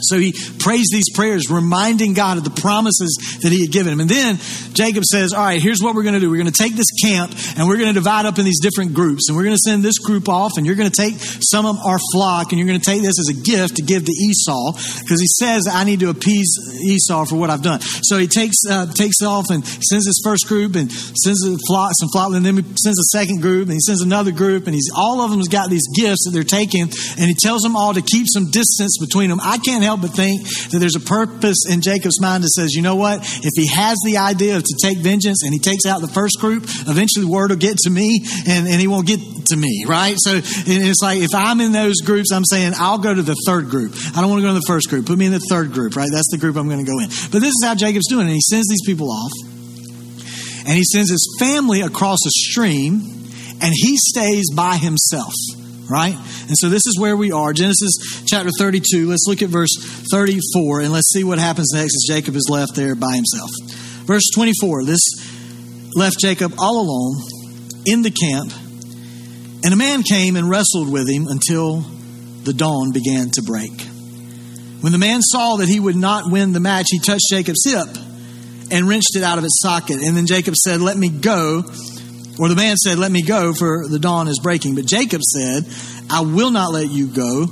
So 0.00 0.18
he 0.18 0.32
prays 0.58 0.88
these 0.92 1.10
prayers, 1.14 1.50
reminding 1.50 2.14
God 2.14 2.38
of 2.38 2.44
the 2.44 2.50
promises 2.50 3.16
that 3.42 3.52
he 3.52 3.62
had 3.62 3.72
given 3.72 3.92
him. 3.92 4.00
And 4.00 4.10
then 4.10 4.38
Jacob 4.72 5.04
says, 5.04 5.32
All 5.32 5.44
right, 5.44 5.60
here's 5.60 5.82
what 5.82 5.94
we're 5.94 6.02
going 6.02 6.14
to 6.14 6.20
do. 6.20 6.30
We're 6.30 6.42
going 6.42 6.52
to 6.52 6.62
take 6.62 6.76
this 6.76 6.90
camp 7.02 7.32
and 7.56 7.68
we're 7.68 7.76
going 7.76 7.88
to 7.88 7.98
divide 7.98 8.26
up 8.26 8.38
in 8.38 8.44
these 8.44 8.60
different 8.60 8.94
groups. 8.94 9.28
And 9.28 9.36
we're 9.36 9.44
going 9.44 9.56
to 9.56 9.64
send 9.64 9.82
this 9.82 9.98
group 9.98 10.28
off, 10.28 10.52
and 10.56 10.66
you're 10.66 10.76
going 10.76 10.90
to 10.90 10.96
take 10.96 11.14
some 11.18 11.66
of 11.66 11.76
our 11.84 11.98
flock, 12.12 12.52
and 12.52 12.58
you're 12.58 12.68
going 12.68 12.80
to 12.80 12.84
take 12.84 13.02
this 13.02 13.18
as 13.18 13.28
a 13.28 13.40
gift 13.40 13.76
to 13.76 13.82
give 13.82 14.04
to 14.04 14.12
Esau, 14.12 14.72
because 15.00 15.20
he 15.20 15.26
says, 15.26 15.68
I 15.70 15.84
need 15.84 16.00
to 16.00 16.10
appease 16.10 16.58
Esau 16.84 17.24
for 17.24 17.36
what 17.36 17.50
I've 17.50 17.62
done. 17.62 17.80
So 17.80 18.18
he 18.18 18.26
takes 18.26 18.56
uh, 18.68 18.86
takes 18.92 19.22
off 19.22 19.46
and 19.50 19.64
sends 19.64 20.06
his 20.06 20.20
first 20.24 20.46
group 20.46 20.76
and 20.76 20.90
sends 20.90 21.46
a 21.46 21.56
flock, 21.66 21.92
some 21.98 22.08
flock, 22.12 22.32
and 22.32 22.44
then 22.44 22.56
he 22.56 22.62
sends 22.76 22.98
a 22.98 23.08
second 23.16 23.40
group, 23.40 23.64
and 23.64 23.72
he 23.72 23.80
sends 23.80 24.02
another 24.02 24.32
group, 24.32 24.66
and 24.66 24.74
he's 24.74 24.90
all 24.94 25.20
of 25.20 25.30
them 25.30 25.40
has 25.40 25.48
got 25.48 25.70
these 25.70 25.86
gifts 25.96 26.24
that 26.24 26.32
they're 26.32 26.44
taking, 26.44 26.82
and 26.82 27.26
he 27.26 27.34
tells 27.40 27.62
them 27.62 27.76
all 27.76 27.94
to 27.94 28.02
keep 28.02 28.26
some 28.28 28.50
distance 28.50 28.98
between 28.98 29.30
them. 29.30 29.40
I 29.42 29.58
can't 29.58 29.84
help 29.86 30.02
but 30.02 30.10
think 30.10 30.42
that 30.70 30.78
there's 30.78 30.96
a 30.96 31.00
purpose 31.00 31.64
in 31.70 31.80
Jacob's 31.80 32.20
mind 32.20 32.42
that 32.44 32.50
says, 32.50 32.74
you 32.74 32.82
know 32.82 32.96
what? 32.96 33.20
If 33.22 33.54
he 33.54 33.66
has 33.68 33.96
the 34.04 34.18
idea 34.18 34.60
to 34.60 34.74
take 34.82 34.98
vengeance 34.98 35.42
and 35.42 35.52
he 35.52 35.60
takes 35.60 35.86
out 35.86 36.00
the 36.00 36.12
first 36.12 36.38
group, 36.40 36.64
eventually 36.86 37.24
word 37.24 37.50
will 37.50 37.56
get 37.56 37.78
to 37.78 37.90
me 37.90 38.26
and, 38.46 38.66
and 38.66 38.80
he 38.80 38.86
won't 38.86 39.06
get 39.06 39.20
to 39.46 39.56
me, 39.56 39.84
right? 39.86 40.16
So 40.18 40.40
it's 40.42 41.02
like 41.02 41.18
if 41.20 41.34
I'm 41.34 41.60
in 41.60 41.72
those 41.72 42.02
groups, 42.04 42.32
I'm 42.32 42.44
saying 42.44 42.74
I'll 42.76 42.98
go 42.98 43.14
to 43.14 43.22
the 43.22 43.36
third 43.46 43.70
group. 43.70 43.94
I 44.14 44.20
don't 44.20 44.30
want 44.30 44.42
to 44.42 44.46
go 44.46 44.52
to 44.54 44.60
the 44.60 44.66
first 44.66 44.90
group. 44.90 45.06
Put 45.06 45.18
me 45.18 45.26
in 45.26 45.32
the 45.32 45.46
third 45.48 45.72
group, 45.72 45.96
right? 45.96 46.10
That's 46.12 46.30
the 46.30 46.38
group 46.38 46.56
I'm 46.56 46.68
going 46.68 46.84
to 46.84 46.90
go 46.90 46.98
in. 46.98 47.08
But 47.30 47.40
this 47.40 47.54
is 47.54 47.62
how 47.62 47.74
Jacob's 47.74 48.08
doing. 48.08 48.26
And 48.26 48.34
he 48.34 48.42
sends 48.42 48.68
these 48.68 48.84
people 48.84 49.10
off 49.10 49.32
and 50.66 50.74
he 50.74 50.82
sends 50.82 51.10
his 51.10 51.36
family 51.38 51.82
across 51.82 52.18
a 52.26 52.30
stream 52.30 53.00
and 53.62 53.72
he 53.72 53.96
stays 53.96 54.50
by 54.54 54.76
himself 54.76 55.32
right? 55.88 56.14
And 56.14 56.56
so 56.56 56.68
this 56.68 56.86
is 56.86 56.98
where 57.00 57.16
we 57.16 57.32
are. 57.32 57.52
Genesis 57.52 58.24
chapter 58.26 58.50
32. 58.58 59.08
Let's 59.08 59.26
look 59.26 59.42
at 59.42 59.48
verse 59.48 59.74
34 60.10 60.80
and 60.80 60.92
let's 60.92 61.12
see 61.12 61.24
what 61.24 61.38
happens 61.38 61.72
next 61.74 61.94
as 61.96 62.04
Jacob 62.08 62.36
is 62.36 62.48
left 62.50 62.74
there 62.74 62.94
by 62.94 63.14
himself. 63.14 63.50
Verse 64.04 64.30
24. 64.34 64.84
This 64.84 65.00
left 65.94 66.18
Jacob 66.20 66.54
all 66.58 66.80
alone 66.80 67.22
in 67.86 68.02
the 68.02 68.10
camp, 68.10 68.52
and 69.64 69.72
a 69.72 69.76
man 69.76 70.02
came 70.02 70.36
and 70.36 70.48
wrestled 70.48 70.90
with 70.90 71.08
him 71.08 71.26
until 71.28 71.80
the 72.42 72.52
dawn 72.52 72.92
began 72.92 73.30
to 73.34 73.42
break. 73.42 73.72
When 74.80 74.92
the 74.92 74.98
man 74.98 75.20
saw 75.22 75.56
that 75.56 75.68
he 75.68 75.80
would 75.80 75.96
not 75.96 76.30
win 76.30 76.52
the 76.52 76.60
match, 76.60 76.86
he 76.90 77.00
touched 77.00 77.24
Jacob's 77.30 77.64
hip 77.64 77.88
and 78.70 78.88
wrenched 78.88 79.16
it 79.16 79.22
out 79.22 79.38
of 79.38 79.44
its 79.44 79.60
socket. 79.60 79.96
And 80.00 80.16
then 80.16 80.26
Jacob 80.26 80.54
said, 80.54 80.80
Let 80.80 80.96
me 80.96 81.08
go. 81.08 81.64
Or 82.38 82.48
the 82.48 82.56
man 82.56 82.76
said, 82.76 82.98
Let 82.98 83.10
me 83.10 83.22
go, 83.22 83.52
for 83.54 83.88
the 83.88 83.98
dawn 83.98 84.28
is 84.28 84.38
breaking. 84.42 84.74
But 84.74 84.86
Jacob 84.86 85.22
said, 85.22 85.64
I 86.10 86.20
will 86.20 86.50
not 86.50 86.72
let 86.72 86.90
you 86.90 87.06
go 87.08 87.46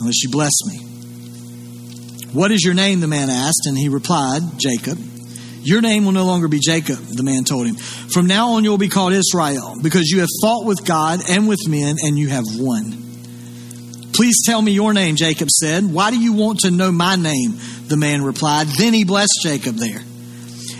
unless 0.00 0.22
you 0.22 0.30
bless 0.30 0.52
me. 0.66 0.78
What 2.32 2.50
is 2.50 2.62
your 2.62 2.74
name? 2.74 3.00
The 3.00 3.08
man 3.08 3.30
asked, 3.30 3.66
and 3.66 3.76
he 3.76 3.88
replied, 3.88 4.42
Jacob. 4.58 4.98
Your 5.62 5.80
name 5.80 6.04
will 6.04 6.12
no 6.12 6.24
longer 6.24 6.46
be 6.48 6.60
Jacob, 6.60 6.98
the 6.98 7.22
man 7.22 7.44
told 7.44 7.66
him. 7.66 7.74
From 7.74 8.26
now 8.26 8.52
on, 8.52 8.64
you 8.64 8.70
will 8.70 8.78
be 8.78 8.88
called 8.88 9.12
Israel, 9.12 9.74
because 9.82 10.08
you 10.08 10.20
have 10.20 10.28
fought 10.40 10.64
with 10.64 10.84
God 10.84 11.20
and 11.28 11.48
with 11.48 11.66
men, 11.68 11.96
and 12.02 12.18
you 12.18 12.28
have 12.28 12.44
won. 12.56 13.08
Please 14.14 14.42
tell 14.44 14.60
me 14.60 14.72
your 14.72 14.92
name, 14.92 15.16
Jacob 15.16 15.48
said. 15.50 15.84
Why 15.84 16.10
do 16.10 16.18
you 16.18 16.32
want 16.32 16.60
to 16.60 16.70
know 16.70 16.90
my 16.90 17.16
name? 17.16 17.58
The 17.86 17.96
man 17.96 18.22
replied. 18.22 18.66
Then 18.66 18.92
he 18.92 19.04
blessed 19.04 19.40
Jacob 19.42 19.76
there. 19.76 20.00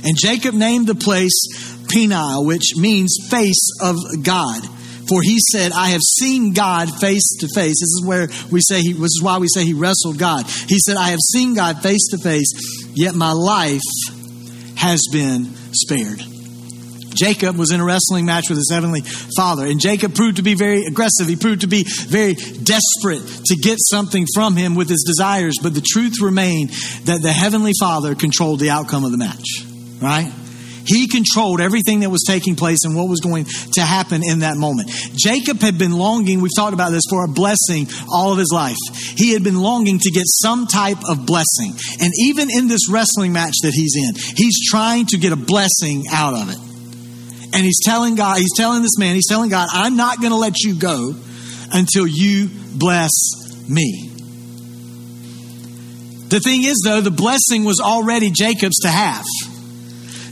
And 0.04 0.16
Jacob 0.16 0.54
named 0.54 0.86
the 0.86 0.94
place 0.94 1.77
Peniel, 1.88 2.44
which 2.44 2.74
means 2.76 3.16
face 3.30 3.70
of 3.82 3.96
God. 4.22 4.62
For 5.08 5.22
he 5.22 5.38
said, 5.52 5.72
I 5.72 5.88
have 5.88 6.02
seen 6.02 6.52
God 6.52 6.90
face 7.00 7.38
to 7.40 7.48
face. 7.48 7.80
This 7.80 7.94
is 7.96 8.02
where 8.04 8.28
we 8.50 8.60
say 8.60 8.80
he, 8.80 8.92
this 8.92 9.16
is 9.16 9.22
why 9.22 9.38
we 9.38 9.48
say 9.48 9.64
he 9.64 9.72
wrestled 9.72 10.18
God. 10.18 10.46
He 10.46 10.78
said, 10.78 10.96
I 10.96 11.10
have 11.10 11.20
seen 11.32 11.54
God 11.54 11.82
face 11.82 12.08
to 12.10 12.18
face, 12.18 12.52
yet 12.94 13.14
my 13.14 13.32
life 13.32 13.80
has 14.76 15.02
been 15.10 15.46
spared. 15.72 16.22
Jacob 17.14 17.56
was 17.56 17.72
in 17.72 17.80
a 17.80 17.84
wrestling 17.84 18.26
match 18.26 18.44
with 18.48 18.58
his 18.58 18.70
heavenly 18.70 19.00
father, 19.00 19.66
and 19.66 19.80
Jacob 19.80 20.14
proved 20.14 20.36
to 20.36 20.42
be 20.42 20.54
very 20.54 20.84
aggressive. 20.84 21.26
He 21.26 21.36
proved 21.36 21.62
to 21.62 21.66
be 21.66 21.84
very 21.84 22.34
desperate 22.34 23.26
to 23.46 23.56
get 23.56 23.78
something 23.80 24.26
from 24.34 24.54
him 24.54 24.76
with 24.76 24.88
his 24.88 25.04
desires, 25.04 25.56
but 25.60 25.74
the 25.74 25.80
truth 25.80 26.20
remained 26.20 26.70
that 27.04 27.20
the 27.22 27.32
heavenly 27.32 27.72
father 27.80 28.14
controlled 28.14 28.60
the 28.60 28.70
outcome 28.70 29.04
of 29.04 29.10
the 29.10 29.18
match, 29.18 29.64
right? 30.00 30.30
He 30.88 31.06
controlled 31.06 31.60
everything 31.60 32.00
that 32.00 32.10
was 32.10 32.24
taking 32.26 32.56
place 32.56 32.78
and 32.84 32.96
what 32.96 33.08
was 33.08 33.20
going 33.20 33.44
to 33.74 33.82
happen 33.82 34.22
in 34.24 34.40
that 34.40 34.56
moment. 34.56 34.90
Jacob 35.14 35.60
had 35.60 35.78
been 35.78 35.92
longing, 35.92 36.40
we've 36.40 36.54
talked 36.56 36.72
about 36.72 36.90
this, 36.90 37.04
for 37.10 37.24
a 37.24 37.28
blessing 37.28 37.86
all 38.10 38.32
of 38.32 38.38
his 38.38 38.50
life. 38.52 38.76
He 38.94 39.32
had 39.32 39.44
been 39.44 39.60
longing 39.60 39.98
to 39.98 40.10
get 40.10 40.24
some 40.26 40.66
type 40.66 40.98
of 41.08 41.26
blessing. 41.26 41.74
And 42.00 42.12
even 42.24 42.48
in 42.50 42.68
this 42.68 42.90
wrestling 42.90 43.32
match 43.32 43.54
that 43.62 43.74
he's 43.74 43.94
in, 43.96 44.14
he's 44.36 44.66
trying 44.70 45.06
to 45.06 45.18
get 45.18 45.32
a 45.32 45.36
blessing 45.36 46.04
out 46.10 46.34
of 46.34 46.50
it. 46.50 46.58
And 47.54 47.64
he's 47.64 47.80
telling 47.84 48.14
God, 48.14 48.38
he's 48.38 48.56
telling 48.56 48.82
this 48.82 48.98
man, 48.98 49.14
he's 49.14 49.28
telling 49.28 49.50
God, 49.50 49.68
I'm 49.72 49.96
not 49.96 50.20
going 50.20 50.32
to 50.32 50.38
let 50.38 50.60
you 50.60 50.78
go 50.78 51.14
until 51.72 52.06
you 52.06 52.48
bless 52.74 53.10
me. 53.68 54.08
The 56.28 56.40
thing 56.40 56.62
is, 56.62 56.82
though, 56.84 57.00
the 57.00 57.10
blessing 57.10 57.64
was 57.64 57.80
already 57.80 58.30
Jacob's 58.30 58.80
to 58.80 58.88
have. 58.88 59.24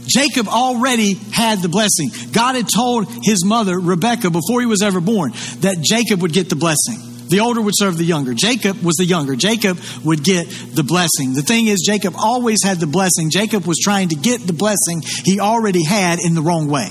Jacob 0.07 0.47
already 0.47 1.13
had 1.13 1.61
the 1.61 1.69
blessing. 1.69 2.09
God 2.31 2.55
had 2.55 2.67
told 2.73 3.07
his 3.23 3.43
mother, 3.45 3.79
Rebecca, 3.79 4.29
before 4.29 4.61
he 4.61 4.65
was 4.65 4.81
ever 4.81 4.99
born, 5.01 5.31
that 5.61 5.77
Jacob 5.81 6.21
would 6.21 6.33
get 6.33 6.49
the 6.49 6.55
blessing. 6.55 6.99
The 7.27 7.41
older 7.41 7.61
would 7.61 7.73
serve 7.75 7.97
the 7.97 8.05
younger. 8.05 8.33
Jacob 8.33 8.81
was 8.81 8.95
the 8.95 9.05
younger. 9.05 9.35
Jacob 9.35 9.79
would 10.05 10.23
get 10.23 10.47
the 10.47 10.83
blessing. 10.83 11.33
The 11.33 11.41
thing 11.41 11.67
is, 11.67 11.83
Jacob 11.85 12.15
always 12.17 12.59
had 12.63 12.79
the 12.79 12.87
blessing. 12.87 13.29
Jacob 13.29 13.65
was 13.65 13.77
trying 13.83 14.09
to 14.09 14.15
get 14.15 14.45
the 14.45 14.53
blessing 14.53 15.03
he 15.25 15.39
already 15.39 15.83
had 15.83 16.19
in 16.19 16.35
the 16.35 16.41
wrong 16.41 16.69
way. 16.69 16.89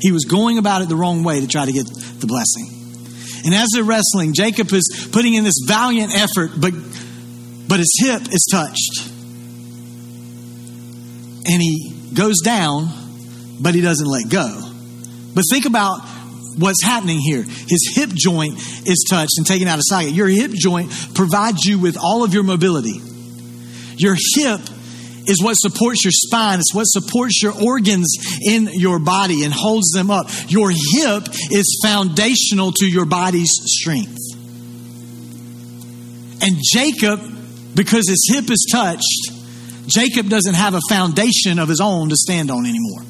He 0.00 0.12
was 0.12 0.24
going 0.24 0.58
about 0.58 0.82
it 0.82 0.88
the 0.88 0.96
wrong 0.96 1.24
way 1.24 1.40
to 1.40 1.48
try 1.48 1.64
to 1.64 1.72
get 1.72 1.86
the 1.86 2.26
blessing. 2.26 2.70
And 3.44 3.54
as 3.54 3.68
they're 3.72 3.84
wrestling, 3.84 4.32
Jacob 4.32 4.72
is 4.72 5.08
putting 5.12 5.34
in 5.34 5.44
this 5.44 5.60
valiant 5.66 6.12
effort, 6.14 6.52
but, 6.56 6.72
but 7.68 7.78
his 7.78 7.92
hip 8.00 8.22
is 8.32 8.46
touched. 8.50 9.15
And 11.48 11.62
he 11.62 12.10
goes 12.14 12.40
down, 12.42 12.88
but 13.60 13.74
he 13.74 13.80
doesn't 13.80 14.06
let 14.06 14.28
go. 14.28 14.72
But 15.34 15.44
think 15.50 15.66
about 15.66 16.00
what's 16.58 16.82
happening 16.82 17.18
here. 17.18 17.42
His 17.42 17.92
hip 17.94 18.10
joint 18.10 18.54
is 18.86 19.06
touched 19.08 19.38
and 19.38 19.46
taken 19.46 19.68
out 19.68 19.78
of 19.78 19.84
socket. 19.84 20.12
Your 20.12 20.28
hip 20.28 20.52
joint 20.52 20.90
provides 21.14 21.64
you 21.64 21.78
with 21.78 21.96
all 21.96 22.24
of 22.24 22.34
your 22.34 22.42
mobility. 22.42 23.00
Your 23.98 24.16
hip 24.34 24.60
is 25.28 25.42
what 25.42 25.54
supports 25.54 26.04
your 26.04 26.12
spine. 26.12 26.58
It's 26.58 26.74
what 26.74 26.84
supports 26.84 27.42
your 27.42 27.52
organs 27.52 28.16
in 28.42 28.68
your 28.72 28.98
body 28.98 29.44
and 29.44 29.52
holds 29.52 29.90
them 29.90 30.10
up. 30.10 30.28
Your 30.48 30.70
hip 30.70 31.28
is 31.50 31.80
foundational 31.84 32.72
to 32.72 32.86
your 32.86 33.06
body's 33.06 33.50
strength. 33.52 34.18
And 36.42 36.56
Jacob, 36.72 37.20
because 37.74 38.08
his 38.08 38.30
hip 38.32 38.50
is 38.50 38.66
touched, 38.70 39.35
Jacob 39.86 40.28
doesn't 40.28 40.54
have 40.54 40.74
a 40.74 40.80
foundation 40.88 41.58
of 41.58 41.68
his 41.68 41.80
own 41.80 42.08
to 42.08 42.16
stand 42.16 42.50
on 42.50 42.66
anymore. 42.66 43.02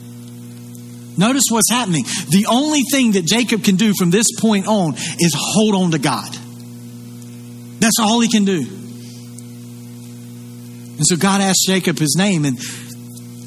Notice 1.18 1.44
what's 1.50 1.70
happening. 1.70 2.04
The 2.30 2.46
only 2.48 2.82
thing 2.92 3.12
that 3.12 3.24
Jacob 3.24 3.64
can 3.64 3.76
do 3.76 3.94
from 3.98 4.10
this 4.10 4.26
point 4.38 4.66
on 4.66 4.94
is 4.94 5.34
hold 5.34 5.74
on 5.74 5.92
to 5.92 5.98
God. 5.98 6.30
That's 7.80 7.98
all 8.00 8.20
he 8.20 8.28
can 8.28 8.44
do. 8.44 8.58
And 10.96 11.06
so 11.06 11.16
God 11.16 11.40
asked 11.40 11.64
Jacob 11.66 11.98
his 11.98 12.16
name, 12.18 12.44
and 12.44 12.58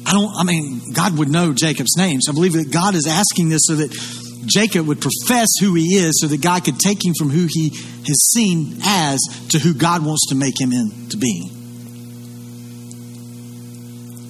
I 0.06 0.12
don't, 0.12 0.34
I 0.34 0.44
mean, 0.44 0.92
God 0.92 1.18
would 1.18 1.28
know 1.28 1.52
Jacob's 1.52 1.96
name. 1.96 2.20
So 2.20 2.32
I 2.32 2.34
believe 2.34 2.54
that 2.54 2.72
God 2.72 2.94
is 2.94 3.06
asking 3.06 3.48
this 3.48 3.62
so 3.64 3.76
that 3.76 3.90
Jacob 4.46 4.86
would 4.86 5.00
profess 5.00 5.48
who 5.60 5.74
he 5.74 5.96
is, 5.96 6.20
so 6.20 6.26
that 6.28 6.40
God 6.40 6.64
could 6.64 6.78
take 6.78 7.04
him 7.04 7.14
from 7.18 7.30
who 7.30 7.46
he 7.48 7.70
has 7.70 8.30
seen 8.32 8.78
as 8.82 9.20
to 9.50 9.58
who 9.58 9.74
God 9.74 10.04
wants 10.04 10.28
to 10.30 10.34
make 10.34 10.60
him 10.60 10.72
into 10.72 11.16
being. 11.16 11.59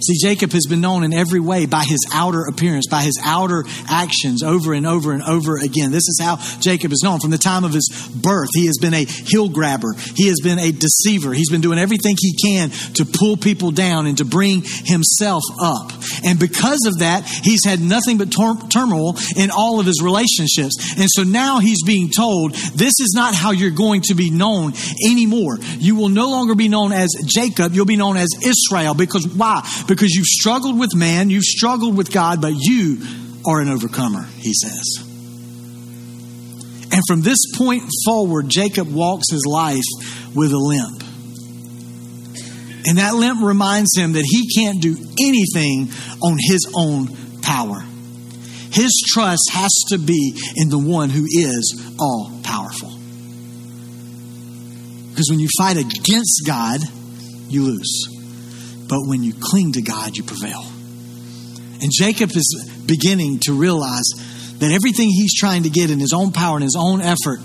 See, 0.03 0.17
Jacob 0.21 0.53
has 0.53 0.67
been 0.67 0.81
known 0.81 1.05
in 1.05 1.13
every 1.13 1.41
way 1.41 1.67
by 1.67 1.85
his 1.85 2.01
outer 2.13 2.45
appearance, 2.47 2.87
by 2.91 3.03
his 3.03 3.19
outer 3.23 3.65
actions 3.89 4.43
over 4.43 4.73
and 4.73 4.87
over 4.87 5.13
and 5.13 5.23
over 5.23 5.59
again. 5.59 5.91
This 5.91 6.09
is 6.09 6.19
how 6.21 6.39
Jacob 6.61 6.93
is 6.93 7.03
known. 7.03 7.21
From 7.21 7.31
the 7.31 7.39
time 7.39 7.65
of 7.65 7.73
his 7.73 7.89
birth, 8.15 8.49
he 8.55 8.67
has 8.67 8.79
been 8.81 8.95
a 8.95 9.05
heel 9.05 9.49
grabber, 9.49 9.95
he 10.15 10.29
has 10.29 10.41
been 10.43 10.59
a 10.59 10.73
deceiver. 10.73 11.33
He's 11.33 11.51
been 11.51 11.61
doing 11.61 11.79
everything 11.79 12.17
he 12.19 12.35
can 12.37 12.71
to 12.95 13.05
pull 13.05 13.37
people 13.37 13.71
down 13.71 14.07
and 14.07 14.19
to 14.19 14.25
bring 14.25 14.63
himself 14.63 15.43
up. 15.61 15.93
And 16.25 16.39
because 16.39 16.81
of 16.87 16.99
that, 17.01 17.25
he's 17.27 17.65
had 17.65 17.81
nothing 17.81 18.19
but 18.19 18.31
turmoil 18.31 19.17
in 19.37 19.51
all 19.51 19.81
of 19.81 19.87
his 19.87 20.03
relationships. 20.03 20.77
And 20.99 21.09
so 21.11 21.23
now 21.23 21.59
he's 21.59 21.83
being 21.85 22.11
told, 22.11 22.55
this 22.55 22.95
is 23.01 23.13
not 23.15 23.35
how 23.35 23.51
you're 23.51 23.71
going 23.71 24.03
to 24.03 24.15
be 24.15 24.31
known 24.31 24.73
anymore. 25.07 25.59
You 25.79 25.97
will 25.97 26.09
no 26.09 26.31
longer 26.31 26.55
be 26.55 26.69
known 26.69 26.93
as 26.93 27.09
Jacob, 27.27 27.73
you'll 27.75 27.87
be 27.87 27.97
known 27.97 28.17
as 28.17 28.29
Israel. 28.45 28.95
Because 28.95 29.27
why? 29.29 29.61
Because 29.91 30.13
you've 30.13 30.25
struggled 30.25 30.79
with 30.79 30.95
man, 30.95 31.31
you've 31.31 31.43
struggled 31.43 31.97
with 31.97 32.13
God, 32.13 32.41
but 32.41 32.53
you 32.55 32.99
are 33.45 33.61
an 33.61 33.69
overcomer, 33.69 34.23
he 34.39 34.55
says. 34.55 35.05
And 36.93 37.03
from 37.09 37.23
this 37.23 37.39
point 37.57 37.83
forward, 38.05 38.49
Jacob 38.49 38.87
walks 38.93 39.33
his 39.33 39.45
life 39.45 39.83
with 40.33 40.53
a 40.53 40.59
limp. 40.59 41.03
And 42.87 42.99
that 42.99 43.17
limp 43.17 43.43
reminds 43.43 43.97
him 43.97 44.13
that 44.13 44.25
he 44.25 44.49
can't 44.55 44.81
do 44.81 44.97
anything 45.19 45.91
on 46.23 46.39
his 46.39 46.73
own 46.73 47.09
power. 47.43 47.81
His 48.71 48.93
trust 49.13 49.51
has 49.51 49.73
to 49.89 49.99
be 49.99 50.41
in 50.55 50.69
the 50.69 50.79
one 50.79 51.11
who 51.11 51.25
is 51.25 51.97
all 51.99 52.31
powerful. 52.45 52.97
Because 55.11 55.27
when 55.31 55.41
you 55.41 55.49
fight 55.59 55.79
against 55.79 56.43
God, 56.47 56.81
you 57.49 57.65
lose. 57.65 58.10
But 58.91 59.07
when 59.07 59.23
you 59.23 59.33
cling 59.41 59.73
to 59.73 59.83
God, 59.83 60.17
you 60.17 60.25
prevail. 60.25 60.63
And 61.81 61.91
Jacob 61.91 62.31
is 62.35 62.83
beginning 62.85 63.39
to 63.45 63.55
realize 63.55 64.11
that 64.59 64.73
everything 64.73 65.09
he's 65.09 65.33
trying 65.33 65.63
to 65.63 65.71
get 65.71 65.91
in 65.91 65.99
his 65.99 66.13
own 66.13 66.33
power 66.33 66.57
and 66.57 66.65
his 66.65 66.77
own 66.77 67.01
effort 67.01 67.41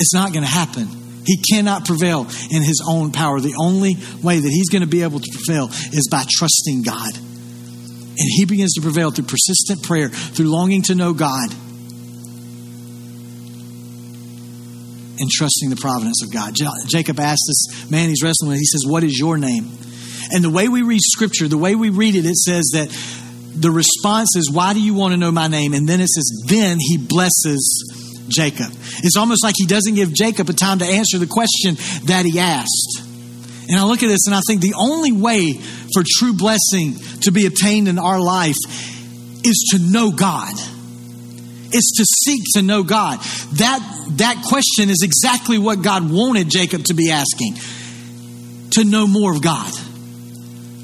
it's 0.00 0.14
not 0.14 0.32
going 0.32 0.42
to 0.42 0.50
happen. 0.50 0.88
He 1.26 1.36
cannot 1.36 1.84
prevail 1.84 2.22
in 2.50 2.62
his 2.62 2.82
own 2.88 3.12
power. 3.12 3.38
The 3.38 3.54
only 3.60 3.96
way 4.22 4.40
that 4.40 4.48
he's 4.48 4.70
going 4.70 4.80
to 4.80 4.88
be 4.88 5.02
able 5.02 5.20
to 5.20 5.30
prevail 5.32 5.68
is 5.68 6.08
by 6.10 6.24
trusting 6.28 6.82
God. 6.82 7.14
And 7.14 8.28
he 8.36 8.46
begins 8.46 8.72
to 8.74 8.80
prevail 8.80 9.10
through 9.10 9.26
persistent 9.26 9.82
prayer, 9.82 10.08
through 10.08 10.46
longing 10.46 10.82
to 10.84 10.94
know 10.94 11.12
God, 11.12 11.52
and 15.20 15.30
trusting 15.30 15.68
the 15.68 15.76
providence 15.76 16.22
of 16.24 16.32
God. 16.32 16.54
Jacob 16.88 17.20
asked 17.20 17.44
this 17.46 17.90
man 17.90 18.08
he's 18.08 18.22
wrestling 18.22 18.48
with, 18.50 18.58
he 18.58 18.64
says, 18.64 18.84
What 18.86 19.04
is 19.04 19.18
your 19.18 19.36
name? 19.36 19.68
And 20.32 20.44
the 20.44 20.50
way 20.50 20.68
we 20.68 20.82
read 20.82 21.00
scripture, 21.02 21.48
the 21.48 21.58
way 21.58 21.74
we 21.74 21.90
read 21.90 22.14
it, 22.14 22.24
it 22.24 22.36
says 22.36 22.70
that 22.74 22.88
the 23.54 23.70
response 23.70 24.36
is, 24.36 24.50
Why 24.50 24.72
do 24.72 24.80
you 24.80 24.94
want 24.94 25.12
to 25.12 25.16
know 25.16 25.32
my 25.32 25.48
name? 25.48 25.74
And 25.74 25.88
then 25.88 26.00
it 26.00 26.08
says, 26.08 26.44
Then 26.46 26.78
he 26.78 26.98
blesses 26.98 28.26
Jacob. 28.28 28.68
It's 29.02 29.16
almost 29.16 29.42
like 29.44 29.54
he 29.56 29.66
doesn't 29.66 29.94
give 29.94 30.12
Jacob 30.12 30.48
a 30.48 30.52
time 30.52 30.78
to 30.78 30.84
answer 30.84 31.18
the 31.18 31.26
question 31.26 31.76
that 32.06 32.24
he 32.24 32.38
asked. 32.38 33.02
And 33.68 33.78
I 33.78 33.84
look 33.84 34.02
at 34.02 34.08
this 34.08 34.26
and 34.26 34.34
I 34.34 34.40
think 34.46 34.60
the 34.60 34.74
only 34.76 35.12
way 35.12 35.52
for 35.94 36.02
true 36.04 36.32
blessing 36.32 36.94
to 37.22 37.30
be 37.30 37.46
obtained 37.46 37.88
in 37.88 37.98
our 37.98 38.20
life 38.20 38.56
is 39.44 39.70
to 39.72 39.78
know 39.78 40.10
God. 40.10 40.52
It's 41.72 41.96
to 41.98 42.04
seek 42.04 42.42
to 42.54 42.62
know 42.62 42.82
God. 42.82 43.20
That, 43.58 43.80
that 44.16 44.44
question 44.48 44.90
is 44.90 45.02
exactly 45.04 45.58
what 45.58 45.82
God 45.82 46.10
wanted 46.10 46.50
Jacob 46.50 46.84
to 46.84 46.94
be 46.94 47.10
asking. 47.10 47.54
to 48.72 48.84
know 48.84 49.06
more 49.06 49.34
of 49.34 49.42
God, 49.42 49.72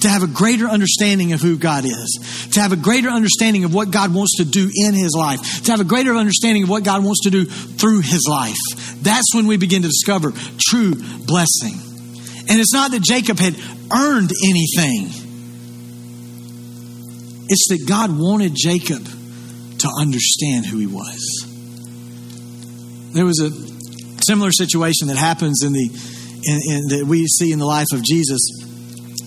to 0.07 0.11
have 0.13 0.23
a 0.23 0.29
greater 0.29 0.67
understanding 0.67 1.33
of 1.33 1.41
who 1.41 1.59
God 1.59 1.85
is, 1.85 2.49
to 2.53 2.61
have 2.61 2.71
a 2.71 2.77
greater 2.77 3.09
understanding 3.09 3.65
of 3.65 3.75
what 3.75 3.91
God 3.91 4.15
wants 4.15 4.37
to 4.37 4.45
do 4.45 4.71
in 4.73 4.95
his 4.95 5.17
life, 5.19 5.65
to 5.65 5.73
have 5.73 5.81
a 5.81 5.85
greater 5.85 6.15
understanding 6.15 6.63
of 6.63 6.69
what 6.69 6.85
God 6.85 7.03
wants 7.03 7.25
to 7.25 7.31
do 7.31 7.45
through 7.45 8.03
his 8.03 8.25
life. 8.31 8.57
That's 9.03 9.35
when 9.35 9.49
we 9.49 9.57
begin 9.57 9.83
to 9.83 9.89
discover 9.89 10.33
true 10.61 10.95
blessing. 10.95 11.75
And 12.49 12.61
it's 12.61 12.73
not 12.73 12.93
that 12.93 13.03
Jacob 13.03 13.41
had 13.41 13.57
earned 13.93 14.31
anything, 14.45 15.11
it's 17.49 17.67
that 17.71 17.85
God 17.89 18.17
wanted 18.17 18.55
Jacob 18.55 19.05
to 19.05 19.89
understand 20.01 20.67
who 20.67 20.79
he 20.79 20.87
was. 20.87 21.53
There 23.13 23.25
was 23.25 23.41
a 23.41 23.51
similar 24.23 24.53
situation 24.53 25.09
that 25.09 25.17
happens 25.17 25.65
in 25.65 25.73
the 25.73 25.91
in, 26.45 26.61
in, 26.71 26.89
that 26.91 27.07
we 27.09 27.27
see 27.27 27.51
in 27.51 27.59
the 27.59 27.67
life 27.67 27.89
of 27.93 28.05
Jesus. 28.05 28.66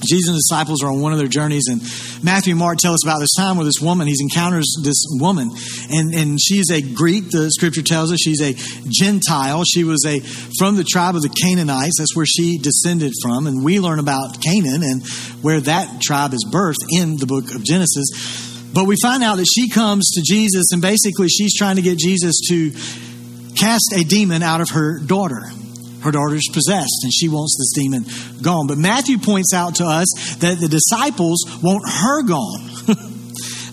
Jesus 0.01 0.29
and 0.29 0.35
the 0.35 0.43
disciples 0.47 0.83
are 0.83 0.87
on 0.87 1.01
one 1.01 1.11
of 1.11 1.19
their 1.19 1.27
journeys, 1.27 1.65
and 1.69 1.81
Matthew 2.23 2.51
and 2.51 2.59
Mark 2.59 2.77
tell 2.77 2.93
us 2.93 3.05
about 3.05 3.19
this 3.19 3.33
time 3.37 3.57
where 3.57 3.65
this 3.65 3.81
woman, 3.81 4.07
he 4.07 4.15
encounters 4.19 4.67
this 4.83 5.03
woman, 5.19 5.49
and, 5.91 6.13
and 6.13 6.39
she's 6.41 6.69
a 6.71 6.81
Greek, 6.81 7.31
the 7.31 7.49
scripture 7.51 7.81
tells 7.81 8.11
us. 8.11 8.19
She's 8.19 8.41
a 8.41 8.53
Gentile. 8.89 9.63
She 9.63 9.83
was 9.83 10.05
a 10.05 10.19
from 10.57 10.75
the 10.75 10.83
tribe 10.83 11.15
of 11.15 11.21
the 11.21 11.29
Canaanites. 11.29 11.97
That's 11.99 12.15
where 12.15 12.25
she 12.25 12.57
descended 12.57 13.13
from. 13.21 13.47
And 13.47 13.63
we 13.63 13.79
learn 13.79 13.99
about 13.99 14.41
Canaan 14.41 14.83
and 14.83 15.05
where 15.41 15.59
that 15.61 16.01
tribe 16.01 16.33
is 16.33 16.45
birthed 16.51 16.85
in 16.91 17.17
the 17.17 17.25
book 17.25 17.53
of 17.55 17.63
Genesis. 17.63 18.09
But 18.73 18.85
we 18.85 18.95
find 19.01 19.23
out 19.23 19.37
that 19.37 19.47
she 19.47 19.69
comes 19.69 20.11
to 20.11 20.21
Jesus, 20.21 20.71
and 20.71 20.81
basically 20.81 21.27
she's 21.27 21.55
trying 21.55 21.77
to 21.77 21.81
get 21.81 21.97
Jesus 21.97 22.39
to 22.49 22.71
cast 23.55 23.93
a 23.95 24.03
demon 24.03 24.43
out 24.43 24.61
of 24.61 24.69
her 24.71 24.99
daughter. 24.99 25.49
Her 26.01 26.11
daughter's 26.11 26.47
possessed 26.51 27.03
and 27.03 27.13
she 27.13 27.29
wants 27.29 27.57
this 27.57 27.83
demon 27.83 28.05
gone. 28.41 28.67
But 28.67 28.77
Matthew 28.77 29.17
points 29.17 29.53
out 29.53 29.75
to 29.75 29.85
us 29.85 30.07
that 30.39 30.59
the 30.59 30.67
disciples 30.67 31.39
want 31.61 31.83
her 31.87 32.23
gone. 32.23 32.69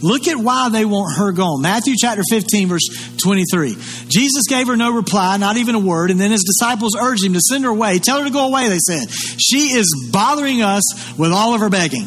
Look 0.02 0.28
at 0.28 0.36
why 0.36 0.68
they 0.68 0.84
want 0.84 1.16
her 1.16 1.32
gone. 1.32 1.62
Matthew 1.62 1.94
chapter 1.98 2.22
15, 2.28 2.68
verse 2.68 3.16
23. 3.22 3.74
Jesus 4.08 4.44
gave 4.48 4.66
her 4.66 4.76
no 4.76 4.92
reply, 4.92 5.36
not 5.36 5.56
even 5.56 5.74
a 5.74 5.78
word, 5.78 6.10
and 6.10 6.20
then 6.20 6.30
his 6.30 6.44
disciples 6.44 6.92
urged 6.98 7.24
him 7.24 7.32
to 7.32 7.40
send 7.40 7.64
her 7.64 7.70
away. 7.70 7.98
Tell 7.98 8.18
her 8.18 8.24
to 8.24 8.30
go 8.30 8.46
away, 8.46 8.68
they 8.68 8.78
said. 8.78 9.10
She 9.10 9.72
is 9.76 10.10
bothering 10.12 10.62
us 10.62 10.84
with 11.18 11.32
all 11.32 11.54
of 11.54 11.60
her 11.60 11.70
begging. 11.70 12.06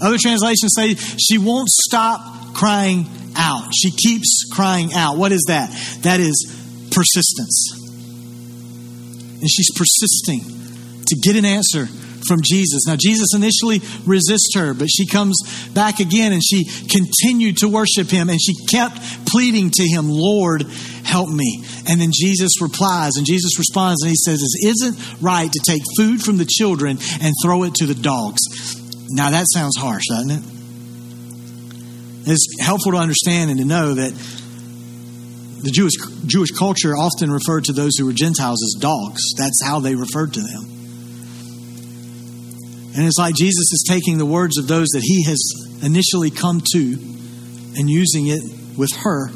Other 0.00 0.16
translations 0.18 0.72
say 0.74 0.94
she 0.94 1.38
won't 1.38 1.68
stop 1.68 2.54
crying 2.54 3.06
out. 3.36 3.70
She 3.74 3.90
keeps 3.90 4.48
crying 4.50 4.92
out. 4.94 5.18
What 5.18 5.32
is 5.32 5.44
that? 5.48 5.70
That 6.02 6.20
is 6.20 6.88
persistence. 6.90 7.89
And 9.40 9.48
she's 9.48 9.70
persisting 9.74 10.40
to 11.06 11.16
get 11.22 11.36
an 11.36 11.44
answer 11.44 11.86
from 12.26 12.40
Jesus. 12.44 12.86
Now, 12.86 12.96
Jesus 12.96 13.28
initially 13.34 13.80
resists 14.06 14.54
her, 14.54 14.74
but 14.74 14.88
she 14.88 15.06
comes 15.06 15.40
back 15.74 16.00
again 16.00 16.32
and 16.32 16.42
she 16.44 16.64
continued 16.64 17.58
to 17.58 17.68
worship 17.68 18.08
him 18.08 18.28
and 18.28 18.40
she 18.40 18.54
kept 18.66 19.00
pleading 19.26 19.70
to 19.70 19.84
him, 19.84 20.08
Lord, 20.08 20.62
help 21.04 21.28
me. 21.28 21.64
And 21.88 22.00
then 22.00 22.10
Jesus 22.12 22.60
replies 22.60 23.12
and 23.16 23.26
Jesus 23.26 23.58
responds 23.58 24.02
and 24.02 24.10
he 24.10 24.16
says, 24.16 24.42
It 24.42 24.68
isn't 24.68 25.22
right 25.22 25.50
to 25.50 25.60
take 25.66 25.82
food 25.96 26.22
from 26.22 26.36
the 26.36 26.46
children 26.46 26.98
and 27.20 27.34
throw 27.42 27.64
it 27.64 27.74
to 27.76 27.86
the 27.86 27.94
dogs. 27.94 28.40
Now, 29.08 29.30
that 29.30 29.46
sounds 29.52 29.76
harsh, 29.76 30.04
doesn't 30.08 30.30
it? 30.30 30.42
It's 32.26 32.60
helpful 32.60 32.92
to 32.92 32.98
understand 32.98 33.50
and 33.50 33.58
to 33.58 33.64
know 33.64 33.94
that 33.94 34.12
the 35.62 35.70
Jewish 35.70 35.94
Jewish 36.26 36.50
culture 36.50 36.96
often 36.96 37.30
referred 37.30 37.64
to 37.64 37.72
those 37.72 37.92
who 37.98 38.06
were 38.06 38.12
Gentiles 38.12 38.62
as 38.62 38.80
dogs. 38.80 39.20
That's 39.36 39.62
how 39.64 39.80
they 39.80 39.94
referred 39.94 40.34
to 40.34 40.40
them. 40.40 40.64
And 42.96 43.06
it's 43.06 43.18
like 43.18 43.34
Jesus 43.34 43.72
is 43.72 43.84
taking 43.88 44.18
the 44.18 44.26
words 44.26 44.58
of 44.58 44.66
those 44.66 44.88
that 44.88 45.02
he 45.02 45.24
has 45.24 45.38
initially 45.82 46.30
come 46.30 46.60
to 46.72 46.92
and 47.78 47.88
using 47.88 48.26
it 48.26 48.42
with 48.76 48.90
her 49.02 49.30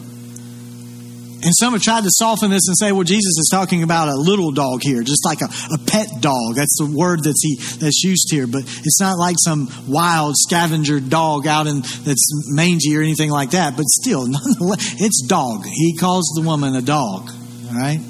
and 1.45 1.53
some 1.61 1.75
have 1.75 1.83
tried 1.83 2.05
to 2.05 2.11
soften 2.11 2.51
this 2.51 2.67
and 2.69 2.77
say, 2.77 2.91
well, 2.91 3.05
Jesus 3.05 3.37
is 3.39 3.49
talking 3.51 3.83
about 3.83 4.09
a 4.09 4.17
little 4.17 4.51
dog 4.51 4.81
here, 4.83 5.03
just 5.03 5.25
like 5.27 5.43
a, 5.43 5.75
a 5.75 5.79
pet 5.87 6.09
dog. 6.21 6.55
That's 6.57 6.79
the 6.79 6.87
word 6.87 7.23
that's 7.23 7.43
he 7.43 7.57
that's 7.57 8.03
used 8.03 8.29
here. 8.31 8.47
But 8.47 8.63
it's 8.63 8.99
not 8.99 9.19
like 9.19 9.37
some 9.39 9.69
wild 9.87 10.37
scavenger 10.39 11.01
dog 11.01 11.47
out 11.47 11.67
in 11.67 11.83
that's 11.83 12.49
mangy 12.49 12.97
or 12.97 13.03
anything 13.03 13.31
like 13.31 13.51
that. 13.51 13.77
But 13.77 13.85
still, 13.87 14.27
nonetheless, 14.27 14.95
it's 15.01 15.27
dog. 15.29 15.67
He 15.67 15.97
calls 15.97 16.33
the 16.35 16.43
woman 16.43 16.75
a 16.75 16.83
dog. 16.83 17.29
All 17.29 17.77
right? 17.77 18.01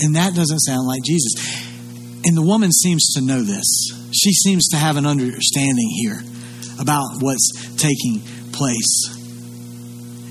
And 0.00 0.16
that 0.16 0.34
doesn't 0.34 0.60
sound 0.60 0.86
like 0.86 1.02
Jesus. 1.04 1.32
And 2.24 2.36
the 2.36 2.42
woman 2.42 2.72
seems 2.72 3.14
to 3.14 3.22
know 3.22 3.42
this. 3.42 3.64
She 4.12 4.32
seems 4.32 4.68
to 4.68 4.76
have 4.76 4.96
an 4.96 5.06
understanding 5.06 5.88
here 5.88 6.20
about 6.78 7.20
what's 7.20 7.74
taking 7.76 8.20
place. 8.52 9.21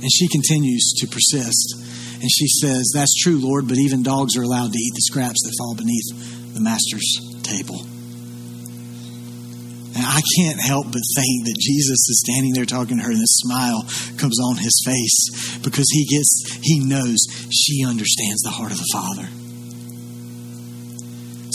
And 0.02 0.12
she 0.12 0.28
continues 0.28 0.94
to 0.98 1.08
persist. 1.08 1.76
And 2.22 2.30
she 2.30 2.48
says, 2.48 2.92
That's 2.94 3.16
true, 3.22 3.40
Lord, 3.40 3.68
but 3.68 3.78
even 3.78 4.04
dogs 4.04 4.36
are 4.36 4.44
allowed 4.44 4.74
to 4.74 4.80
eat 4.80 4.94
the 4.94 5.02
scraps 5.02 5.42
that 5.44 5.56
fall 5.58 5.76
beneath 5.76 6.54
the 6.54 6.62
master's 6.62 7.06
table. 7.44 7.86
And 9.94 10.06
I 10.06 10.22
can't 10.38 10.60
help 10.60 10.86
but 10.86 11.02
think 11.16 11.46
that 11.46 11.58
Jesus 11.60 12.00
is 12.10 12.24
standing 12.26 12.54
there 12.54 12.66
talking 12.66 12.98
to 12.98 13.04
her, 13.04 13.12
and 13.12 13.22
a 13.22 13.28
smile 13.28 13.84
comes 14.18 14.40
on 14.40 14.58
his 14.58 14.82
face 14.86 15.60
because 15.60 15.90
he 15.92 16.06
gets, 16.06 16.60
he 16.64 16.80
knows 16.80 17.20
she 17.52 17.86
understands 17.86 18.42
the 18.42 18.52
heart 18.52 18.72
of 18.72 18.78
the 18.78 18.90
Father. 18.94 19.28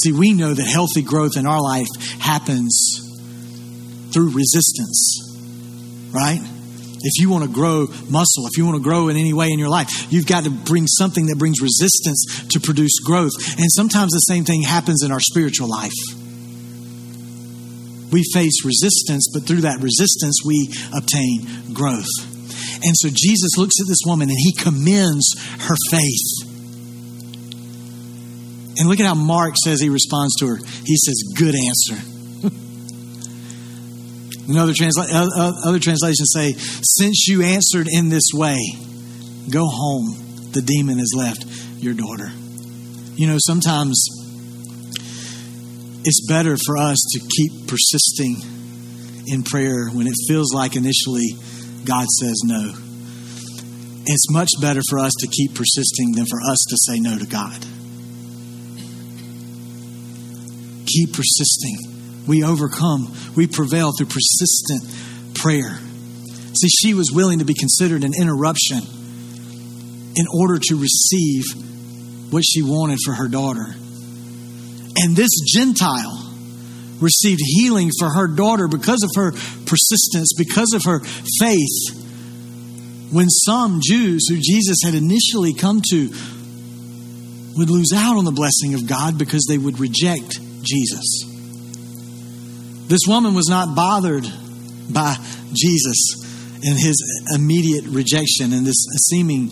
See, 0.03 0.13
we 0.13 0.35
know 0.35 0.53
that 0.53 0.67
healthy 0.67 1.03
growth 1.03 1.37
in 1.37 1.47
our 1.47 1.63
life 1.63 1.89
happens 2.21 3.01
through 4.13 4.31
resistance, 4.31 6.11
right? 6.13 6.41
If 7.07 7.23
you 7.23 7.31
want 7.31 7.45
to 7.45 7.51
grow 7.51 7.87
muscle, 8.11 8.47
if 8.51 8.59
you 8.59 8.67
want 8.67 8.77
to 8.77 8.83
grow 8.83 9.07
in 9.07 9.17
any 9.17 9.33
way 9.33 9.53
in 9.53 9.61
your 9.61 9.69
life, 9.69 10.13
you've 10.13 10.27
got 10.27 10.43
to 10.43 10.51
bring 10.51 10.89
something 10.89 11.27
that 11.27 11.39
brings 11.39 11.63
resistance 11.63 12.49
to 12.51 12.59
produce 12.59 12.99
growth. 12.99 13.31
And 13.59 13.71
sometimes 13.71 14.11
the 14.11 14.27
same 14.27 14.45
thing 14.45 14.63
happens 14.63 15.05
in 15.05 15.13
our 15.13 15.21
spiritual 15.21 15.71
life. 15.71 15.95
We 18.11 18.25
face 18.35 18.65
resistance, 18.65 19.31
but 19.33 19.45
through 19.45 19.63
that 19.63 19.79
resistance, 19.79 20.41
we 20.45 20.75
obtain 20.93 21.73
growth. 21.73 22.11
And 22.83 22.95
so 22.97 23.09
Jesus 23.09 23.57
looks 23.57 23.81
at 23.81 23.87
this 23.87 24.03
woman 24.05 24.29
and 24.29 24.39
he 24.39 24.53
commends 24.53 25.31
her 25.61 25.77
faith. 25.91 26.57
And 28.79 28.89
look 28.89 28.99
at 28.99 29.07
how 29.07 29.15
Mark 29.15 29.55
says 29.65 29.81
he 29.81 29.91
responds 29.91 30.35
to 30.41 30.49
her. 30.49 30.57
He 30.85 30.97
says, 30.97 31.23
Good 31.39 31.55
answer. 31.55 32.16
Another 34.49 34.73
transla- 34.73 35.09
other 35.65 35.79
translations 35.81 36.31
say, 36.33 36.53
Since 36.53 37.27
you 37.29 37.43
answered 37.43 37.89
in 37.91 38.09
this 38.09 38.31
way, 38.33 38.59
go 39.51 39.67
home. 39.67 40.51
The 40.53 40.63
demon 40.63 40.99
has 40.99 41.13
left 41.15 41.45
your 41.83 41.95
daughter. 41.95 42.31
You 43.15 43.27
know, 43.27 43.37
sometimes 43.39 44.07
it's 46.05 46.27
better 46.29 46.57
for 46.57 46.77
us 46.77 46.99
to 47.13 47.21
keep 47.21 47.67
persisting 47.67 48.37
in 49.27 49.43
prayer 49.43 49.89
when 49.89 50.07
it 50.07 50.15
feels 50.29 50.55
like 50.55 50.77
initially 50.77 51.35
God 51.85 52.07
says 52.21 52.41
no. 52.45 52.73
It's 54.07 54.31
much 54.31 54.51
better 54.61 54.83
for 54.89 55.01
us 55.01 55.13
to 55.19 55.27
keep 55.27 55.55
persisting 55.55 56.13
than 56.13 56.27
for 56.27 56.41
us 56.49 56.65
to 56.69 56.77
say 56.79 57.01
no 57.01 57.19
to 57.19 57.27
God. 57.27 57.67
Keep 60.87 61.15
persisting 61.15 61.96
we 62.27 62.43
overcome, 62.43 63.15
we 63.37 63.47
prevail 63.47 63.93
through 63.97 64.07
persistent 64.07 65.35
prayer. 65.35 65.79
See, 66.61 66.69
she 66.69 66.95
was 66.95 67.11
willing 67.13 67.41
to 67.41 67.45
be 67.45 67.55
considered 67.55 68.03
an 68.05 68.13
interruption 68.19 68.79
in 70.17 70.27
order 70.33 70.59
to 70.59 70.77
receive 70.77 71.45
what 72.31 72.43
she 72.45 72.63
wanted 72.63 72.99
for 73.05 73.13
her 73.13 73.29
daughter. 73.29 73.67
And 74.97 75.15
this 75.15 75.31
Gentile 75.53 76.23
received 77.01 77.41
healing 77.45 77.91
for 77.99 78.09
her 78.09 78.27
daughter 78.27 78.69
because 78.69 79.03
of 79.03 79.11
her 79.17 79.33
persistence, 79.33 80.33
because 80.37 80.73
of 80.75 80.83
her 80.85 81.01
faith. 81.39 82.03
When 83.13 83.29
some 83.29 83.81
Jews 83.83 84.27
who 84.29 84.39
Jesus 84.41 84.79
had 84.83 84.95
initially 84.95 85.55
come 85.55 85.83
to 85.91 86.11
would 87.57 87.71
lose 87.71 87.93
out 87.95 88.17
on 88.17 88.25
the 88.25 88.33
blessing 88.33 88.75
of 88.75 88.87
God 88.87 89.19
because 89.19 89.47
they 89.49 89.59
would 89.59 89.79
reject 89.79 90.41
Jesus. 90.63 91.36
This 92.89 93.03
woman 93.07 93.35
was 93.35 93.49
not 93.49 93.75
bothered 93.75 94.27
by 94.93 95.17
Jesus 95.53 96.23
and 96.65 96.79
his 96.79 97.29
immediate 97.35 97.85
rejection 97.87 98.53
and 98.53 98.67
this 98.67 98.87
seeming 99.09 99.51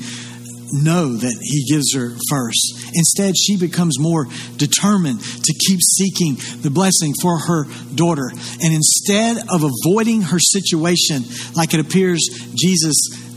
no 0.72 1.14
that 1.14 1.38
he 1.40 1.64
gives 1.70 1.94
her 1.94 2.16
first. 2.28 2.90
Instead, 2.94 3.34
she 3.36 3.56
becomes 3.56 3.98
more 3.98 4.26
determined 4.56 5.20
to 5.20 5.54
keep 5.66 5.80
seeking 5.80 6.34
the 6.62 6.70
blessing 6.70 7.12
for 7.20 7.38
her 7.38 7.64
daughter. 7.94 8.30
And 8.62 8.74
instead 8.74 9.36
of 9.50 9.62
avoiding 9.62 10.22
her 10.22 10.38
situation 10.38 11.24
like 11.54 11.74
it 11.74 11.80
appears 11.80 12.26
Jesus 12.54 12.96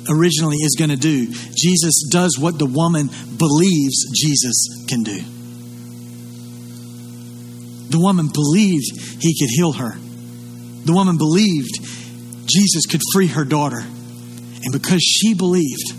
originally 0.10 0.58
is 0.58 0.76
going 0.78 0.90
to 0.90 0.96
do, 0.98 1.28
Jesus 1.56 2.08
does 2.10 2.40
what 2.40 2.58
the 2.58 2.66
woman 2.66 3.10
believes 3.38 4.10
Jesus 4.16 4.86
can 4.88 5.04
do. 5.04 5.37
The 7.90 8.00
woman 8.00 8.30
believed 8.34 8.86
he 9.22 9.36
could 9.40 9.50
heal 9.50 9.74
her. 9.74 9.92
The 10.86 10.94
woman 10.94 11.18
believed 11.18 11.80
Jesus 12.48 12.86
could 12.86 13.02
free 13.14 13.28
her 13.28 13.44
daughter. 13.44 13.80
And 13.80 14.72
because 14.72 15.02
she 15.02 15.34
believed, 15.34 15.94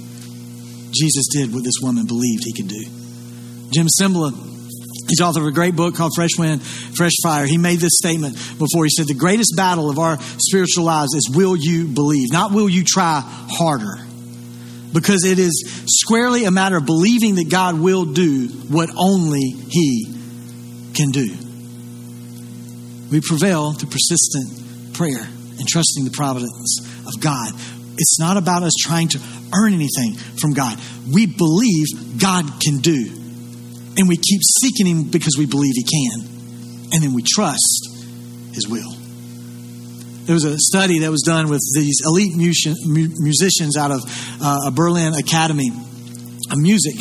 Jesus 0.92 1.28
did 1.32 1.52
what 1.52 1.64
this 1.64 1.80
woman 1.82 2.06
believed 2.06 2.42
he 2.44 2.52
could 2.52 2.68
do. 2.68 2.84
Jim 3.70 3.86
Cymbala, 4.00 4.32
he's 5.08 5.20
author 5.20 5.40
of 5.40 5.46
a 5.46 5.52
great 5.52 5.76
book 5.76 5.94
called 5.94 6.12
Fresh 6.14 6.38
Wind, 6.38 6.62
Fresh 6.62 7.12
Fire. 7.22 7.46
He 7.46 7.58
made 7.58 7.80
this 7.80 7.96
statement 7.96 8.34
before. 8.58 8.84
He 8.84 8.90
said, 8.90 9.06
The 9.06 9.14
greatest 9.14 9.54
battle 9.56 9.90
of 9.90 9.98
our 9.98 10.18
spiritual 10.38 10.84
lives 10.84 11.14
is 11.14 11.30
will 11.34 11.56
you 11.56 11.86
believe, 11.86 12.32
not 12.32 12.52
will 12.52 12.68
you 12.68 12.84
try 12.84 13.22
harder. 13.24 13.98
Because 14.92 15.24
it 15.26 15.38
is 15.38 15.84
squarely 15.86 16.44
a 16.44 16.50
matter 16.50 16.78
of 16.78 16.86
believing 16.86 17.34
that 17.34 17.50
God 17.50 17.78
will 17.78 18.06
do 18.06 18.48
what 18.48 18.88
only 18.96 19.50
He 19.50 20.06
can 20.94 21.10
do. 21.10 21.47
We 23.10 23.20
prevail 23.20 23.72
through 23.72 23.90
persistent 23.90 24.94
prayer 24.94 25.22
and 25.22 25.66
trusting 25.66 26.04
the 26.04 26.10
providence 26.10 26.80
of 27.06 27.20
God. 27.20 27.52
It's 27.98 28.20
not 28.20 28.36
about 28.36 28.62
us 28.62 28.72
trying 28.80 29.08
to 29.08 29.20
earn 29.54 29.72
anything 29.72 30.14
from 30.40 30.52
God. 30.52 30.78
We 31.12 31.26
believe 31.26 32.20
God 32.20 32.44
can 32.60 32.78
do. 32.78 33.10
And 33.96 34.08
we 34.08 34.16
keep 34.16 34.40
seeking 34.62 34.86
Him 34.86 35.10
because 35.10 35.36
we 35.36 35.46
believe 35.46 35.72
He 35.74 35.84
can. 35.84 36.28
And 36.92 37.02
then 37.02 37.14
we 37.14 37.22
trust 37.22 37.90
His 38.52 38.68
will. 38.68 38.92
There 40.26 40.34
was 40.34 40.44
a 40.44 40.58
study 40.58 41.00
that 41.00 41.10
was 41.10 41.22
done 41.22 41.48
with 41.48 41.62
these 41.74 42.02
elite 42.04 42.36
musicians 42.36 43.76
out 43.78 43.90
of 43.90 44.02
uh, 44.42 44.68
a 44.68 44.70
Berlin 44.70 45.14
Academy 45.14 45.70
of 46.50 46.58
Music. 46.58 46.94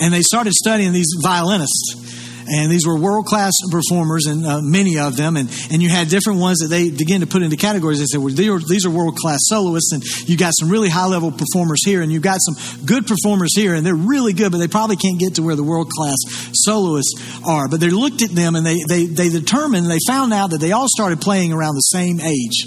And 0.00 0.12
they 0.12 0.20
started 0.20 0.52
studying 0.52 0.92
these 0.92 1.16
violinists 1.22 2.03
and 2.48 2.70
these 2.70 2.86
were 2.86 2.98
world 2.98 3.26
class 3.26 3.52
performers, 3.70 4.26
and 4.26 4.46
uh, 4.46 4.60
many 4.62 4.98
of 4.98 5.16
them. 5.16 5.36
And, 5.36 5.48
and 5.70 5.82
you 5.82 5.88
had 5.88 6.08
different 6.08 6.40
ones 6.40 6.58
that 6.58 6.68
they 6.68 6.90
began 6.90 7.20
to 7.20 7.26
put 7.26 7.42
into 7.42 7.56
categories. 7.56 7.98
They 7.98 8.06
said, 8.06 8.20
well, 8.20 8.34
these 8.34 8.48
are, 8.48 8.58
these 8.58 8.86
are 8.86 8.90
world 8.90 9.16
class 9.16 9.40
soloists, 9.44 9.92
and 9.92 10.02
you 10.28 10.36
got 10.36 10.52
some 10.58 10.68
really 10.68 10.88
high 10.88 11.06
level 11.06 11.32
performers 11.32 11.84
here, 11.84 12.02
and 12.02 12.12
you've 12.12 12.22
got 12.22 12.38
some 12.40 12.84
good 12.84 13.06
performers 13.06 13.56
here, 13.56 13.74
and 13.74 13.84
they're 13.84 13.94
really 13.94 14.32
good, 14.32 14.52
but 14.52 14.58
they 14.58 14.68
probably 14.68 14.96
can't 14.96 15.18
get 15.18 15.36
to 15.36 15.42
where 15.42 15.56
the 15.56 15.64
world 15.64 15.88
class 15.90 16.16
soloists 16.52 17.14
are. 17.46 17.68
But 17.68 17.80
they 17.80 17.90
looked 17.90 18.22
at 18.22 18.30
them 18.30 18.54
and 18.54 18.64
they, 18.64 18.78
they, 18.88 19.06
they 19.06 19.28
determined, 19.28 19.90
they 19.90 19.98
found 20.06 20.32
out 20.32 20.50
that 20.50 20.60
they 20.60 20.72
all 20.72 20.86
started 20.88 21.20
playing 21.20 21.52
around 21.52 21.74
the 21.74 21.80
same 21.80 22.20
age 22.20 22.66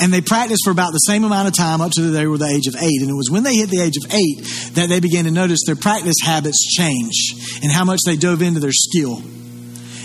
and 0.00 0.12
they 0.12 0.20
practiced 0.20 0.62
for 0.64 0.70
about 0.70 0.92
the 0.92 0.98
same 0.98 1.24
amount 1.24 1.48
of 1.48 1.54
time 1.54 1.80
up 1.80 1.92
to 1.92 2.02
they 2.10 2.26
were 2.26 2.38
the 2.38 2.46
age 2.46 2.66
of 2.66 2.74
eight. 2.76 3.00
And 3.02 3.10
it 3.10 3.14
was 3.14 3.30
when 3.30 3.42
they 3.42 3.54
hit 3.54 3.68
the 3.68 3.80
age 3.80 3.96
of 3.96 4.12
eight 4.12 4.74
that 4.74 4.88
they 4.88 5.00
began 5.00 5.24
to 5.24 5.30
notice 5.30 5.60
their 5.66 5.76
practice 5.76 6.16
habits 6.24 6.74
change 6.74 7.60
and 7.62 7.70
how 7.70 7.84
much 7.84 8.00
they 8.06 8.16
dove 8.16 8.42
into 8.42 8.60
their 8.60 8.72
skill. 8.72 9.22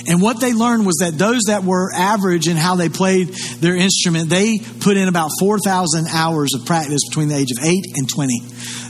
And 0.07 0.21
what 0.21 0.39
they 0.39 0.53
learned 0.53 0.85
was 0.85 0.97
that 0.97 1.17
those 1.17 1.43
that 1.47 1.63
were 1.63 1.91
average 1.93 2.47
in 2.47 2.57
how 2.57 2.75
they 2.75 2.89
played 2.89 3.29
their 3.59 3.75
instrument, 3.75 4.29
they 4.29 4.59
put 4.59 4.97
in 4.97 5.07
about 5.07 5.31
4,000 5.39 6.07
hours 6.11 6.53
of 6.53 6.65
practice 6.65 7.01
between 7.09 7.29
the 7.29 7.35
age 7.35 7.51
of 7.51 7.63
8 7.63 7.73
and 7.95 8.07
20. 8.07 8.39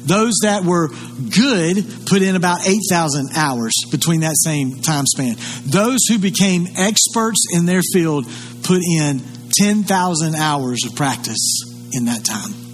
Those 0.04 0.34
that 0.44 0.66
were 0.66 0.90
good 0.90 1.86
put 2.08 2.22
in 2.22 2.36
about 2.36 2.68
8,000 2.68 3.30
hours 3.36 3.74
between 3.92 4.22
that 4.22 4.36
same 4.36 4.82
time 4.82 5.06
span. 5.06 5.38
Those 5.66 6.00
who 6.10 6.20
became 6.20 6.68
experts 6.76 7.46
in 7.54 7.66
their 7.66 7.82
field 7.94 8.28
put 8.64 8.82
in 8.84 9.22
10,000 9.60 10.36
hours 10.36 10.86
of 10.86 10.96
practice 10.96 11.62
in 11.94 12.06
that 12.06 12.26
time. 12.26 12.65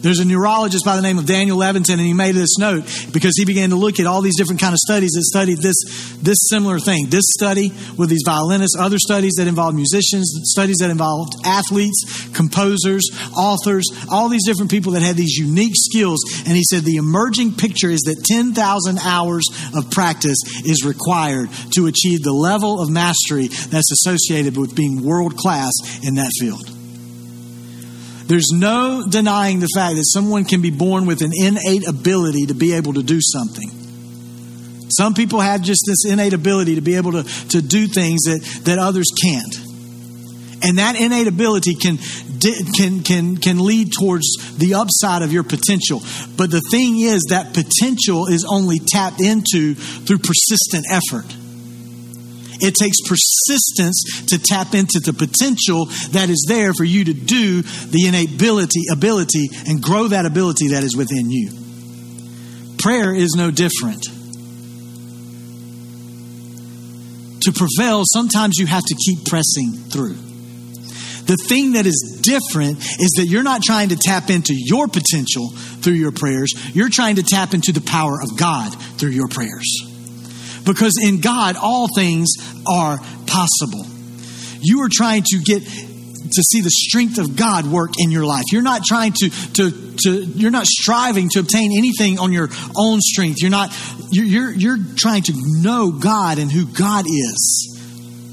There's 0.00 0.20
a 0.20 0.24
neurologist 0.24 0.84
by 0.84 0.96
the 0.96 1.02
name 1.02 1.18
of 1.18 1.26
Daniel 1.26 1.58
Levitin, 1.58 1.92
and 1.92 2.00
he 2.00 2.14
made 2.14 2.34
this 2.34 2.58
note 2.58 2.84
because 3.12 3.36
he 3.36 3.44
began 3.44 3.70
to 3.70 3.76
look 3.76 3.98
at 3.98 4.06
all 4.06 4.22
these 4.22 4.36
different 4.36 4.60
kind 4.60 4.72
of 4.72 4.78
studies 4.78 5.10
that 5.12 5.24
studied 5.24 5.58
this, 5.58 5.76
this 6.22 6.38
similar 6.48 6.78
thing. 6.78 7.06
This 7.08 7.24
study 7.26 7.72
with 7.96 8.08
these 8.08 8.22
violinists, 8.24 8.76
other 8.78 8.98
studies 8.98 9.34
that 9.38 9.48
involved 9.48 9.74
musicians, 9.74 10.30
studies 10.44 10.76
that 10.80 10.90
involved 10.90 11.34
athletes, 11.44 12.28
composers, 12.34 13.04
authors, 13.36 13.86
all 14.10 14.28
these 14.28 14.46
different 14.46 14.70
people 14.70 14.92
that 14.92 15.02
had 15.02 15.16
these 15.16 15.36
unique 15.36 15.74
skills. 15.74 16.20
And 16.46 16.56
he 16.56 16.62
said 16.62 16.84
the 16.84 16.96
emerging 16.96 17.54
picture 17.54 17.90
is 17.90 18.00
that 18.02 18.22
10,000 18.24 18.98
hours 18.98 19.44
of 19.74 19.90
practice 19.90 20.38
is 20.64 20.84
required 20.86 21.50
to 21.74 21.86
achieve 21.86 22.22
the 22.22 22.32
level 22.32 22.80
of 22.80 22.88
mastery 22.90 23.48
that's 23.48 23.90
associated 23.92 24.56
with 24.56 24.76
being 24.76 25.02
world 25.02 25.36
class 25.36 25.72
in 26.04 26.14
that 26.14 26.30
field. 26.38 26.77
There's 28.28 28.50
no 28.52 29.04
denying 29.08 29.60
the 29.60 29.68
fact 29.74 29.96
that 29.96 30.04
someone 30.04 30.44
can 30.44 30.60
be 30.60 30.70
born 30.70 31.06
with 31.06 31.22
an 31.22 31.32
innate 31.34 31.88
ability 31.88 32.46
to 32.46 32.54
be 32.54 32.74
able 32.74 32.92
to 32.92 33.02
do 33.02 33.20
something. 33.20 33.70
Some 34.90 35.14
people 35.14 35.40
have 35.40 35.62
just 35.62 35.80
this 35.86 36.04
innate 36.04 36.34
ability 36.34 36.74
to 36.74 36.82
be 36.82 36.96
able 36.96 37.12
to, 37.12 37.24
to 37.48 37.62
do 37.62 37.86
things 37.86 38.22
that, 38.24 38.40
that 38.64 38.78
others 38.78 39.06
can't. 39.22 39.54
And 40.62 40.78
that 40.78 41.00
innate 41.00 41.26
ability 41.26 41.74
can, 41.74 41.98
can, 42.76 43.02
can, 43.02 43.36
can 43.38 43.58
lead 43.64 43.92
towards 43.98 44.26
the 44.58 44.74
upside 44.74 45.22
of 45.22 45.32
your 45.32 45.44
potential. 45.44 46.02
But 46.36 46.50
the 46.50 46.62
thing 46.70 47.00
is, 47.00 47.28
that 47.30 47.54
potential 47.54 48.26
is 48.26 48.44
only 48.48 48.78
tapped 48.78 49.20
into 49.22 49.74
through 49.74 50.18
persistent 50.18 50.84
effort. 50.90 51.37
It 52.60 52.74
takes 52.74 52.96
persistence 53.06 54.26
to 54.28 54.38
tap 54.38 54.74
into 54.74 55.00
the 55.00 55.12
potential 55.12 55.86
that 56.12 56.28
is 56.28 56.46
there 56.48 56.74
for 56.74 56.84
you 56.84 57.04
to 57.04 57.14
do 57.14 57.62
the 57.62 58.06
innate 58.06 58.34
ability, 58.34 58.82
ability 58.92 59.48
and 59.66 59.82
grow 59.82 60.08
that 60.08 60.26
ability 60.26 60.68
that 60.68 60.84
is 60.84 60.96
within 60.96 61.30
you. 61.30 61.50
Prayer 62.78 63.14
is 63.14 63.34
no 63.36 63.50
different. 63.50 64.02
To 67.42 67.52
prevail, 67.52 68.02
sometimes 68.12 68.58
you 68.58 68.66
have 68.66 68.84
to 68.84 68.94
keep 69.06 69.24
pressing 69.24 69.72
through. 69.90 70.16
The 71.28 71.36
thing 71.48 71.72
that 71.72 71.86
is 71.86 72.20
different 72.22 72.78
is 72.78 73.14
that 73.18 73.26
you're 73.28 73.42
not 73.42 73.62
trying 73.62 73.90
to 73.90 73.96
tap 73.96 74.30
into 74.30 74.54
your 74.56 74.88
potential 74.88 75.50
through 75.82 75.94
your 75.94 76.12
prayers. 76.12 76.52
You're 76.74 76.88
trying 76.88 77.16
to 77.16 77.22
tap 77.22 77.52
into 77.52 77.72
the 77.72 77.82
power 77.82 78.18
of 78.22 78.38
God 78.38 78.70
through 78.98 79.10
your 79.10 79.28
prayers. 79.28 79.87
Because 80.68 80.92
in 81.02 81.20
God, 81.22 81.56
all 81.56 81.88
things 81.96 82.28
are 82.68 82.98
possible. 83.26 83.86
You 84.60 84.82
are 84.82 84.90
trying 84.92 85.22
to 85.28 85.38
get 85.38 85.62
to 85.62 86.42
see 86.42 86.60
the 86.60 86.70
strength 86.70 87.16
of 87.18 87.36
God 87.36 87.66
work 87.66 87.92
in 87.98 88.10
your 88.10 88.26
life. 88.26 88.44
You're 88.52 88.60
not 88.60 88.82
trying 88.84 89.14
to, 89.20 89.30
to, 89.30 89.96
to 90.04 90.10
you're 90.10 90.50
not 90.50 90.66
striving 90.66 91.30
to 91.30 91.40
obtain 91.40 91.72
anything 91.76 92.18
on 92.18 92.32
your 92.32 92.50
own 92.76 93.00
strength. 93.00 93.38
You're 93.40 93.50
not, 93.50 93.74
you're, 94.10 94.26
you're, 94.26 94.52
you're 94.52 94.78
trying 94.94 95.22
to 95.22 95.32
know 95.62 95.90
God 95.90 96.38
and 96.38 96.52
who 96.52 96.66
God 96.66 97.06
is 97.08 97.78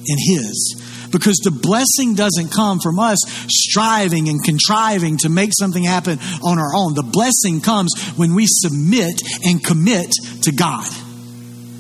in 0.05 0.35
His. 0.35 0.81
Because 1.09 1.37
the 1.37 1.51
blessing 1.51 2.15
doesn't 2.15 2.51
come 2.51 2.79
from 2.79 2.99
us 2.99 3.19
striving 3.47 4.27
and 4.27 4.43
contriving 4.43 5.17
to 5.19 5.29
make 5.29 5.51
something 5.57 5.85
happen 5.85 6.19
on 6.43 6.59
our 6.59 6.75
own. 6.75 6.95
The 6.95 7.09
blessing 7.09 7.61
comes 7.61 7.93
when 8.17 8.35
we 8.35 8.43
submit 8.45 9.21
and 9.45 9.63
commit 9.63 10.11
to 10.41 10.51
God 10.51 10.85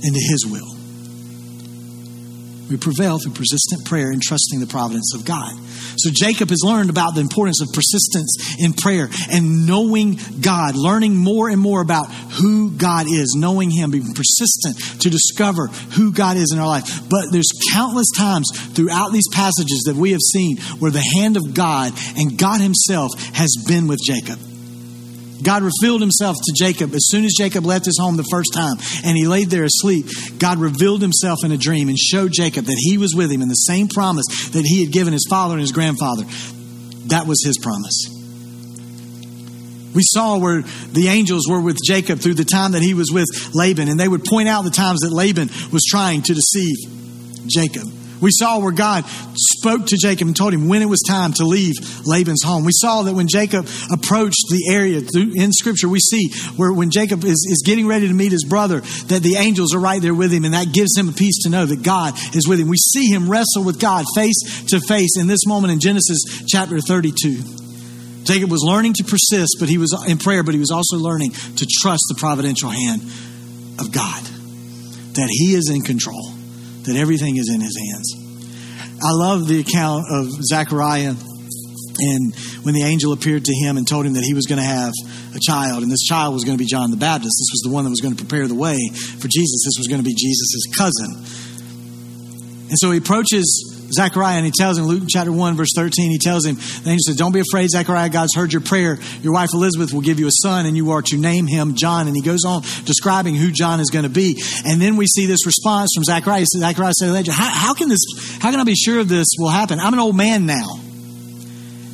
into 0.05 0.19
His 0.19 0.45
will. 0.45 0.75
We 2.69 2.77
prevail 2.77 3.19
through 3.19 3.33
persistent 3.33 3.85
prayer 3.85 4.09
and 4.09 4.21
trusting 4.21 4.59
the 4.59 4.65
providence 4.65 5.13
of 5.13 5.23
God. 5.23 5.53
So 5.97 6.09
Jacob 6.11 6.49
has 6.49 6.61
learned 6.63 6.89
about 6.89 7.13
the 7.13 7.21
importance 7.21 7.61
of 7.61 7.69
persistence 7.73 8.57
in 8.59 8.73
prayer 8.73 9.07
and 9.31 9.67
knowing 9.67 10.19
God, 10.41 10.75
learning 10.75 11.15
more 11.15 11.49
and 11.49 11.61
more 11.61 11.81
about 11.81 12.11
who 12.11 12.71
God 12.71 13.05
is, 13.07 13.35
knowing 13.37 13.69
Him, 13.69 13.91
being 13.91 14.13
persistent 14.13 15.01
to 15.01 15.09
discover 15.09 15.67
who 15.67 16.11
God 16.11 16.37
is 16.37 16.51
in 16.51 16.59
our 16.59 16.67
life. 16.67 17.07
But 17.07 17.31
there's 17.31 17.51
countless 17.71 18.09
times 18.17 18.49
throughout 18.73 19.11
these 19.13 19.27
passages 19.31 19.83
that 19.85 19.95
we 19.95 20.11
have 20.11 20.21
seen 20.21 20.57
where 20.79 20.91
the 20.91 21.05
hand 21.17 21.37
of 21.37 21.53
God 21.53 21.93
and 22.17 22.37
God 22.37 22.61
Himself 22.61 23.11
has 23.35 23.55
been 23.67 23.87
with 23.87 23.99
Jacob. 24.03 24.39
God 25.43 25.63
revealed 25.63 26.01
himself 26.01 26.37
to 26.43 26.53
Jacob 26.55 26.93
as 26.93 27.07
soon 27.07 27.25
as 27.25 27.33
Jacob 27.37 27.65
left 27.65 27.85
his 27.85 27.97
home 27.99 28.17
the 28.17 28.23
first 28.23 28.53
time 28.53 28.77
and 29.03 29.17
he 29.17 29.27
laid 29.27 29.49
there 29.49 29.63
asleep. 29.63 30.05
God 30.39 30.59
revealed 30.59 31.01
himself 31.01 31.43
in 31.43 31.51
a 31.51 31.57
dream 31.57 31.89
and 31.89 31.97
showed 31.97 32.31
Jacob 32.31 32.65
that 32.65 32.77
he 32.77 32.97
was 32.97 33.13
with 33.15 33.31
him 33.31 33.41
in 33.41 33.49
the 33.49 33.55
same 33.55 33.87
promise 33.87 34.25
that 34.51 34.65
he 34.65 34.83
had 34.83 34.93
given 34.93 35.13
his 35.13 35.27
father 35.29 35.53
and 35.53 35.61
his 35.61 35.71
grandfather. 35.71 36.23
That 37.07 37.27
was 37.27 37.43
his 37.43 37.57
promise. 37.57 38.07
We 39.93 40.01
saw 40.03 40.37
where 40.37 40.61
the 40.61 41.07
angels 41.07 41.47
were 41.49 41.61
with 41.61 41.77
Jacob 41.85 42.19
through 42.19 42.33
the 42.33 42.43
time 42.43 42.73
that 42.73 42.81
he 42.81 42.93
was 42.93 43.11
with 43.13 43.27
Laban, 43.53 43.87
and 43.87 43.97
they 43.97 44.09
would 44.09 44.25
point 44.25 44.49
out 44.49 44.63
the 44.63 44.69
times 44.69 44.99
that 45.01 45.13
Laban 45.13 45.49
was 45.71 45.83
trying 45.89 46.21
to 46.23 46.33
deceive 46.33 46.75
Jacob. 47.47 47.87
We 48.21 48.29
saw 48.31 48.59
where 48.59 48.71
God 48.71 49.05
spoke 49.35 49.87
to 49.87 49.97
Jacob 49.97 50.27
and 50.27 50.35
told 50.35 50.53
him 50.53 50.67
when 50.67 50.81
it 50.81 50.87
was 50.87 51.01
time 51.01 51.33
to 51.33 51.45
leave 51.45 51.75
Laban's 52.05 52.43
home. 52.43 52.65
We 52.65 52.71
saw 52.73 53.03
that 53.03 53.13
when 53.13 53.27
Jacob 53.27 53.67
approached 53.91 54.45
the 54.49 54.71
area 54.71 55.01
in 55.35 55.51
Scripture, 55.51 55.89
we 55.89 55.99
see 55.99 56.29
where 56.55 56.71
when 56.71 56.91
Jacob 56.91 57.23
is, 57.23 57.47
is 57.49 57.63
getting 57.65 57.87
ready 57.87 58.07
to 58.07 58.13
meet 58.13 58.31
his 58.31 58.45
brother, 58.45 58.81
that 59.07 59.21
the 59.21 59.35
angels 59.35 59.73
are 59.75 59.79
right 59.79 60.01
there 60.01 60.13
with 60.13 60.31
him, 60.31 60.45
and 60.45 60.53
that 60.53 60.71
gives 60.73 60.97
him 60.97 61.09
a 61.09 61.13
peace 61.13 61.43
to 61.43 61.49
know 61.49 61.65
that 61.65 61.83
God 61.83 62.13
is 62.35 62.47
with 62.47 62.59
him. 62.59 62.67
We 62.67 62.77
see 62.77 63.07
him 63.07 63.29
wrestle 63.29 63.63
with 63.63 63.79
God 63.79 64.05
face 64.15 64.65
to 64.69 64.79
face 64.79 65.17
in 65.19 65.27
this 65.27 65.45
moment 65.45 65.73
in 65.73 65.79
Genesis 65.79 66.45
chapter 66.47 66.79
32. 66.79 67.41
Jacob 68.23 68.49
was 68.49 68.63
learning 68.63 68.93
to 68.93 69.03
persist, 69.03 69.57
but 69.59 69.69
he 69.69 69.77
was 69.77 69.95
in 70.07 70.17
prayer, 70.17 70.41
but 70.41 70.53
he 70.53 70.59
was 70.59 70.71
also 70.71 70.97
learning 70.97 71.31
to 71.31 71.67
trust 71.79 72.05
the 72.09 72.15
providential 72.17 72.69
hand 72.69 73.01
of 73.79 73.91
God, 73.91 74.23
that 75.13 75.27
he 75.29 75.53
is 75.53 75.69
in 75.69 75.81
control 75.81 76.34
that 76.87 76.95
everything 76.95 77.37
is 77.37 77.49
in 77.49 77.61
his 77.61 77.77
hands. 77.77 78.15
I 79.03 79.11
love 79.11 79.47
the 79.47 79.59
account 79.59 80.05
of 80.09 80.31
Zechariah 80.43 81.13
and 81.97 82.35
when 82.63 82.75
the 82.75 82.83
angel 82.83 83.13
appeared 83.13 83.45
to 83.45 83.53
him 83.53 83.77
and 83.77 83.87
told 83.87 84.05
him 84.05 84.13
that 84.13 84.23
he 84.23 84.33
was 84.33 84.45
going 84.45 84.59
to 84.59 84.67
have 84.67 84.91
a 85.33 85.39
child, 85.39 85.83
and 85.83 85.91
this 85.91 86.03
child 86.03 86.33
was 86.33 86.43
going 86.43 86.57
to 86.57 86.61
be 86.61 86.67
John 86.67 86.91
the 86.91 86.97
Baptist, 86.97 87.35
this 87.39 87.51
was 87.51 87.61
the 87.63 87.71
one 87.71 87.83
that 87.85 87.89
was 87.89 88.01
going 88.01 88.15
to 88.15 88.21
prepare 88.21 88.47
the 88.47 88.55
way 88.55 88.77
for 88.93 89.27
Jesus. 89.27 89.63
This 89.63 89.77
was 89.77 89.87
going 89.87 90.01
to 90.01 90.07
be 90.07 90.13
Jesus' 90.13 90.65
cousin. 90.75 91.11
And 92.67 92.77
so 92.79 92.91
he 92.91 92.97
approaches 92.97 93.74
Zechariah 93.91 94.37
and 94.37 94.45
he 94.45 94.51
tells 94.51 94.77
him, 94.77 94.85
Luke 94.85 95.03
chapter 95.07 95.31
1, 95.31 95.55
verse 95.55 95.71
13, 95.75 96.11
he 96.11 96.17
tells 96.17 96.45
him, 96.45 96.55
the 96.55 96.89
angel 96.89 96.99
says, 97.07 97.15
Don't 97.15 97.31
be 97.31 97.41
afraid, 97.41 97.69
Zechariah, 97.69 98.09
God's 98.09 98.35
heard 98.35 98.51
your 98.51 98.61
prayer. 98.61 98.97
Your 99.21 99.33
wife 99.33 99.53
Elizabeth 99.53 99.93
will 99.93 100.01
give 100.01 100.19
you 100.19 100.27
a 100.27 100.31
son, 100.41 100.65
and 100.65 100.75
you 100.75 100.91
are 100.91 101.01
to 101.01 101.17
name 101.17 101.47
him 101.47 101.75
John. 101.75 102.07
And 102.07 102.15
he 102.15 102.21
goes 102.21 102.45
on 102.45 102.61
describing 102.85 103.35
who 103.35 103.51
John 103.51 103.79
is 103.79 103.89
going 103.89 104.03
to 104.03 104.09
be. 104.09 104.41
And 104.65 104.81
then 104.81 104.97
we 104.97 105.07
see 105.07 105.25
this 105.25 105.45
response 105.45 105.91
from 105.95 106.03
Zechariah. 106.03 106.45
Zechariah 106.45 106.93
said, 106.93 107.27
how, 107.27 107.49
how 107.49 107.73
can 107.73 107.89
this, 107.89 108.03
how 108.39 108.51
can 108.51 108.59
I 108.59 108.63
be 108.63 108.75
sure 108.75 109.03
this 109.03 109.27
will 109.37 109.49
happen? 109.49 109.79
I'm 109.79 109.93
an 109.93 109.99
old 109.99 110.15
man 110.15 110.45
now 110.45 110.67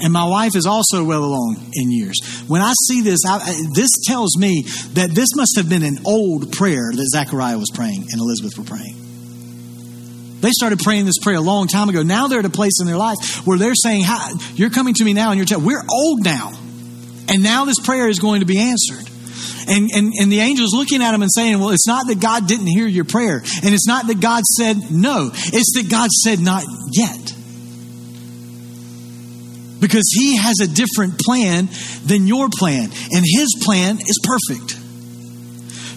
and 0.04 0.12
my 0.12 0.25
wife 0.25 0.56
is 0.56 0.65
also 0.65 1.04
well 1.04 1.23
along 1.23 1.58
in 1.73 1.91
years. 1.91 2.19
When 2.47 2.62
I 2.62 2.73
see 2.88 3.01
this, 3.01 3.19
I, 3.27 3.39
this 3.73 3.89
tells 4.04 4.36
me 4.36 4.63
that 4.93 5.12
this 5.12 5.36
must 5.36 5.58
have 5.58 5.69
been 5.69 5.84
an 5.84 5.99
old 6.06 6.51
prayer 6.51 6.91
that 6.91 7.08
Zechariah 7.12 7.60
was 7.60 7.69
praying 7.73 8.08
and 8.12 8.19
Elizabeth 8.19 8.58
were 8.58 8.63
praying. 8.63 9.11
They 10.41 10.51
started 10.51 10.80
praying 10.80 11.06
this 11.06 11.19
prayer 11.21 11.38
a 11.38 11.41
long 11.41 11.67
time 11.67 11.89
ago. 11.89 12.01
Now 12.04 12.27
they're 12.27 12.39
at 12.39 12.45
a 12.45 12.49
place 12.49 12.80
in 12.82 12.88
their 12.88 12.97
life 12.97 13.45
where 13.45 13.58
they're 13.58 13.75
saying, 13.75 14.04
Hi, 14.06 14.32
You're 14.56 14.69
coming 14.69 14.93
to 14.95 15.04
me 15.04 15.13
now, 15.13 15.30
and 15.30 15.38
you're 15.38 15.45
telling, 15.45 15.65
We're 15.65 15.84
old 15.89 16.23
now. 16.23 16.51
And 17.30 17.43
now 17.43 17.65
this 17.65 17.80
prayer 17.80 18.10
is 18.10 18.19
going 18.19 18.41
to 18.41 18.45
be 18.45 18.60
answered. 18.60 19.08
And, 19.67 19.89
and, 19.93 20.12
and 20.19 20.32
the 20.32 20.41
angel's 20.41 20.73
looking 20.73 21.01
at 21.04 21.13
him 21.13 21.21
and 21.21 21.32
saying, 21.32 21.60
Well, 21.60 21.69
it's 21.69 21.88
not 21.88 22.08
that 22.08 22.19
God 22.19 22.47
didn't 22.47 22.67
hear 22.67 22.88
your 22.88 23.06
prayer. 23.06 23.38
And 23.38 23.73
it's 23.73 23.88
not 23.88 24.08
that 24.08 24.19
God 24.19 24.43
said 24.43 24.91
no. 24.91 25.30
It's 25.34 25.73
that 25.75 25.89
God 25.89 26.10
said 26.10 26.39
not 26.39 26.63
yet 26.91 27.32
because 29.82 30.06
he 30.13 30.38
has 30.38 30.60
a 30.62 30.67
different 30.67 31.19
plan 31.19 31.67
than 32.06 32.27
your 32.27 32.49
plan, 32.49 32.84
and 32.84 33.25
his 33.25 33.60
plan 33.63 33.97
is 33.99 34.19
perfect. 34.23 34.81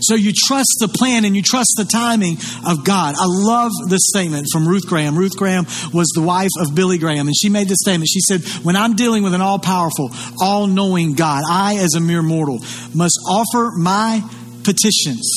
So 0.05 0.15
you 0.15 0.33
trust 0.33 0.77
the 0.81 0.89
plan 0.89 1.25
and 1.25 1.35
you 1.35 1.43
trust 1.43 1.75
the 1.77 1.85
timing 1.85 2.37
of 2.67 2.85
God. 2.85 3.15
I 3.19 3.27
love 3.27 3.73
this 3.89 4.03
statement 4.09 4.47
from 4.53 4.67
Ruth 4.69 4.87
Graham. 4.87 5.17
Ruth 5.17 5.37
Graham 5.37 5.65
was 5.93 6.09
the 6.15 6.23
wife 6.23 6.51
of 6.59 6.75
Billy 6.75 6.99
Graham, 6.99 7.27
and 7.27 7.35
she 7.37 7.49
made 7.49 7.69
this 7.69 7.79
statement. 7.81 8.09
She 8.09 8.21
said, 8.21 8.43
When 8.65 8.77
I'm 8.77 8.95
dealing 8.95 9.23
with 9.23 9.35
an 9.35 9.41
all 9.41 9.59
powerful, 9.59 10.11
all 10.41 10.67
knowing 10.67 11.15
God, 11.15 11.43
I, 11.49 11.77
as 11.77 11.95
a 11.95 12.01
mere 12.01 12.23
mortal, 12.23 12.59
must 12.95 13.19
offer 13.29 13.73
my 13.77 14.23
petitions 14.63 15.31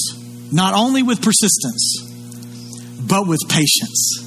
not 0.51 0.73
only 0.73 1.03
with 1.03 1.21
persistence, 1.21 2.03
but 3.08 3.27
with 3.27 3.39
patience. 3.49 4.23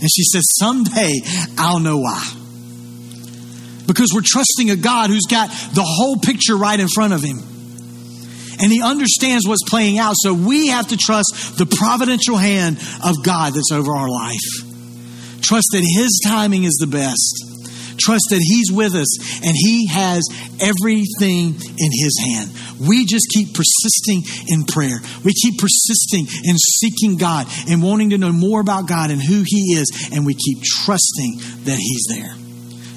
And 0.00 0.08
she 0.10 0.22
says, 0.24 0.44
Someday 0.58 1.20
I'll 1.56 1.80
know 1.80 1.98
why 1.98 2.34
because 3.88 4.10
we're 4.14 4.22
trusting 4.22 4.70
a 4.70 4.76
God 4.76 5.08
who's 5.08 5.26
got 5.28 5.48
the 5.72 5.82
whole 5.82 6.16
picture 6.18 6.56
right 6.56 6.78
in 6.78 6.86
front 6.88 7.14
of 7.14 7.22
him. 7.22 7.38
And 8.60 8.72
he 8.72 8.82
understands 8.82 9.46
what's 9.46 9.62
playing 9.68 9.98
out. 9.98 10.14
So 10.16 10.34
we 10.34 10.68
have 10.68 10.88
to 10.88 10.96
trust 10.96 11.56
the 11.58 11.66
providential 11.66 12.36
hand 12.36 12.78
of 13.04 13.22
God 13.24 13.52
that's 13.54 13.72
over 13.72 13.94
our 13.94 14.08
life. 14.08 14.66
Trust 15.42 15.68
that 15.72 15.84
his 15.84 16.20
timing 16.26 16.64
is 16.64 16.74
the 16.80 16.88
best. 16.88 17.44
Trust 17.98 18.26
that 18.30 18.40
he's 18.40 18.70
with 18.70 18.94
us 18.94 19.42
and 19.44 19.54
he 19.56 19.88
has 19.88 20.22
everything 20.60 21.54
in 21.54 21.90
his 21.90 22.18
hand. 22.24 22.50
We 22.80 23.06
just 23.06 23.26
keep 23.34 23.54
persisting 23.54 24.22
in 24.48 24.64
prayer. 24.64 24.98
We 25.24 25.34
keep 25.34 25.58
persisting 25.58 26.26
in 26.44 26.56
seeking 26.56 27.16
God 27.16 27.46
and 27.68 27.82
wanting 27.82 28.10
to 28.10 28.18
know 28.18 28.32
more 28.32 28.60
about 28.60 28.86
God 28.86 29.10
and 29.10 29.20
who 29.20 29.42
he 29.44 29.74
is. 29.74 30.10
And 30.12 30.24
we 30.24 30.34
keep 30.34 30.62
trusting 30.62 31.38
that 31.64 31.78
he's 31.78 32.06
there. 32.08 32.34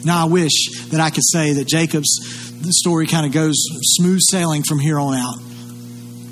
Now, 0.04 0.26
I 0.26 0.30
wish 0.30 0.90
that 0.90 1.00
I 1.00 1.10
could 1.10 1.26
say 1.26 1.54
that 1.54 1.68
Jacob's 1.68 2.18
story 2.70 3.08
kind 3.08 3.26
of 3.26 3.32
goes 3.32 3.56
smooth 3.98 4.20
sailing 4.30 4.64
from 4.64 4.80
here 4.80 5.00
on 5.00 5.16
out. 5.16 5.51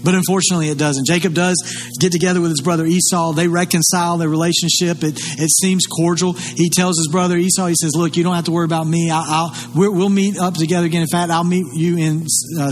But 0.04 0.16
unfortunately, 0.16 0.70
it 0.70 0.78
doesn't. 0.78 1.06
Jacob 1.06 1.34
does 1.34 1.56
get 2.00 2.12
together 2.12 2.40
with 2.40 2.52
his 2.52 2.62
brother 2.62 2.86
Esau. 2.86 3.34
They 3.34 3.48
reconcile 3.48 4.18
their 4.18 4.30
relationship. 4.30 5.04
It, 5.04 5.16
it 5.18 5.50
seems 5.50 5.86
cordial. 5.86 6.34
He 6.34 6.70
tells 6.70 6.98
his 6.98 7.10
brother 7.12 7.38
Esau, 7.38 7.68
he 7.68 7.76
says, 7.76 7.92
Look, 7.96 8.16
you 8.16 8.24
don't 8.24 8.36
have 8.36 8.46
to 8.46 8.52
worry 8.52 8.66
about 8.66 8.88
me. 8.88 9.10
I'll, 9.12 9.26
I'll 9.26 9.72
we'll 9.76 10.10
meet 10.10 10.38
up 10.38 10.54
together 10.54 10.86
again. 10.86 11.02
In 11.02 11.08
fact, 11.08 11.32
I'll 11.32 11.44
meet 11.44 11.66
you 11.74 11.98
in 11.98 12.26
uh. 12.58 12.70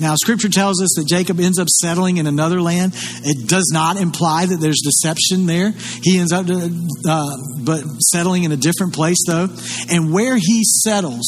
Now, 0.00 0.14
scripture 0.16 0.48
tells 0.48 0.82
us 0.82 0.94
that 0.96 1.06
Jacob 1.08 1.40
ends 1.40 1.58
up 1.58 1.68
settling 1.68 2.18
in 2.18 2.26
another 2.26 2.60
land. 2.60 2.92
It 3.24 3.48
does 3.48 3.70
not 3.72 3.96
imply 3.96 4.46
that 4.46 4.60
there's 4.60 4.80
deception 4.82 5.46
there. 5.46 5.72
He 6.02 6.18
ends 6.18 6.32
up, 6.32 6.46
uh, 6.48 7.36
but 7.64 7.82
settling 8.00 8.44
in 8.44 8.52
a 8.52 8.56
different 8.56 8.94
place, 8.94 9.18
though. 9.26 9.48
And 9.90 10.12
where 10.12 10.36
he 10.36 10.62
settles, 10.64 11.26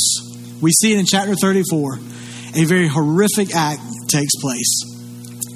we 0.61 0.71
see 0.71 0.95
it 0.95 0.99
in 0.99 1.07
chapter 1.07 1.35
34, 1.35 1.99
a 2.55 2.65
very 2.65 2.89
horrific 2.89 3.55
act 3.55 3.81
takes 4.09 4.35
place 4.41 4.88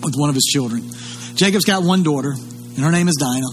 with 0.02 0.14
one 0.16 0.28
of 0.28 0.34
his 0.34 0.44
children. 0.44 0.82
Jacob's 1.34 1.64
got 1.64 1.82
one 1.82 2.02
daughter, 2.02 2.32
and 2.32 2.78
her 2.78 2.90
name 2.90 3.08
is 3.08 3.16
Dinah. 3.18 3.50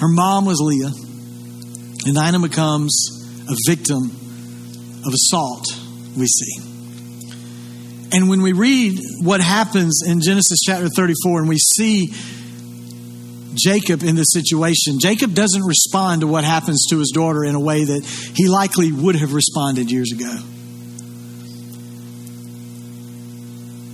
Her 0.00 0.08
mom 0.08 0.44
was 0.44 0.60
Leah, 0.60 0.92
and 2.06 2.14
Dinah 2.14 2.40
becomes 2.40 3.46
a 3.48 3.56
victim 3.70 4.04
of 5.04 5.12
assault, 5.12 5.66
we 6.16 6.26
see. 6.26 6.68
And 8.12 8.28
when 8.28 8.42
we 8.42 8.52
read 8.52 8.98
what 9.22 9.40
happens 9.40 10.02
in 10.06 10.20
Genesis 10.20 10.60
chapter 10.64 10.88
34 10.88 11.40
and 11.40 11.48
we 11.48 11.58
see 11.58 12.12
Jacob 13.54 14.02
in 14.02 14.16
this 14.16 14.32
situation, 14.32 14.98
Jacob 15.00 15.34
doesn't 15.34 15.62
respond 15.62 16.22
to 16.22 16.26
what 16.26 16.44
happens 16.44 16.86
to 16.90 16.98
his 16.98 17.10
daughter 17.14 17.44
in 17.44 17.54
a 17.54 17.60
way 17.60 17.84
that 17.84 18.04
he 18.34 18.48
likely 18.48 18.92
would 18.92 19.16
have 19.16 19.34
responded 19.34 19.90
years 19.90 20.12
ago. 20.12 20.34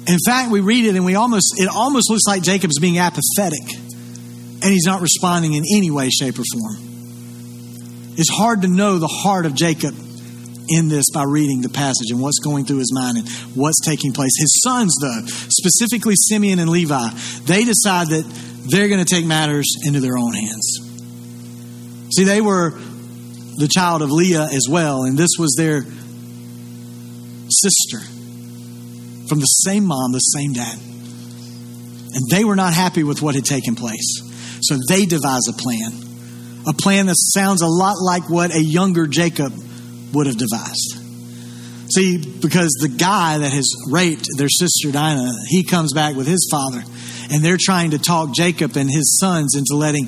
In 0.06 0.18
fact, 0.26 0.50
we 0.50 0.60
read 0.60 0.84
it 0.84 0.96
and 0.96 1.04
we 1.04 1.14
almost 1.14 1.54
it 1.56 1.68
almost 1.68 2.10
looks 2.10 2.24
like 2.26 2.42
Jacob's 2.42 2.78
being 2.78 2.98
apathetic 2.98 3.62
and 4.64 4.64
he's 4.64 4.86
not 4.86 5.00
responding 5.00 5.54
in 5.54 5.62
any 5.74 5.90
way, 5.90 6.10
shape, 6.10 6.38
or 6.38 6.44
form. 6.52 6.76
It's 8.16 8.30
hard 8.30 8.62
to 8.62 8.68
know 8.68 8.98
the 8.98 9.08
heart 9.08 9.46
of 9.46 9.54
Jacob 9.54 9.94
in 10.68 10.88
this 10.88 11.06
by 11.12 11.24
reading 11.24 11.60
the 11.60 11.68
passage 11.68 12.10
and 12.10 12.20
what's 12.20 12.38
going 12.38 12.64
through 12.64 12.78
his 12.78 12.92
mind 12.94 13.18
and 13.18 13.28
what's 13.54 13.84
taking 13.84 14.12
place. 14.12 14.32
His 14.38 14.62
sons, 14.62 14.96
though, 15.00 15.20
specifically 15.26 16.14
Simeon 16.16 16.58
and 16.58 16.70
Levi, 16.70 17.08
they 17.44 17.64
decide 17.64 18.08
that 18.08 18.24
they're 18.70 18.88
going 18.88 19.04
to 19.04 19.10
take 19.14 19.26
matters 19.26 19.74
into 19.84 20.00
their 20.00 20.16
own 20.16 20.32
hands. 20.32 20.78
See, 22.16 22.24
they 22.24 22.40
were 22.40 22.70
the 22.70 23.68
child 23.70 24.02
of 24.02 24.10
Leah 24.10 24.44
as 24.44 24.66
well, 24.68 25.02
and 25.02 25.18
this 25.18 25.32
was 25.38 25.54
their 25.58 25.84
sister 27.50 28.13
from 29.28 29.40
the 29.40 29.46
same 29.46 29.84
mom, 29.84 30.12
the 30.12 30.18
same 30.18 30.52
dad. 30.52 30.78
And 30.78 32.30
they 32.30 32.44
were 32.44 32.56
not 32.56 32.72
happy 32.72 33.02
with 33.02 33.22
what 33.22 33.34
had 33.34 33.44
taken 33.44 33.74
place. 33.74 34.22
So 34.62 34.78
they 34.88 35.04
devise 35.06 35.48
a 35.48 35.52
plan. 35.52 35.92
A 36.66 36.72
plan 36.72 37.06
that 37.06 37.16
sounds 37.16 37.60
a 37.60 37.66
lot 37.66 37.96
like 38.00 38.30
what 38.30 38.54
a 38.54 38.62
younger 38.62 39.06
Jacob 39.06 39.52
would 40.12 40.26
have 40.26 40.38
devised. 40.38 41.00
See, 41.94 42.18
because 42.40 42.70
the 42.80 42.88
guy 42.88 43.38
that 43.38 43.52
has 43.52 43.70
raped 43.90 44.26
their 44.38 44.48
sister 44.48 44.90
Dinah, 44.90 45.32
he 45.48 45.64
comes 45.64 45.92
back 45.92 46.16
with 46.16 46.26
his 46.26 46.48
father, 46.50 46.82
and 47.30 47.44
they're 47.44 47.58
trying 47.60 47.90
to 47.90 47.98
talk 47.98 48.34
Jacob 48.34 48.76
and 48.76 48.90
his 48.90 49.18
sons 49.20 49.54
into 49.54 49.76
letting 49.76 50.06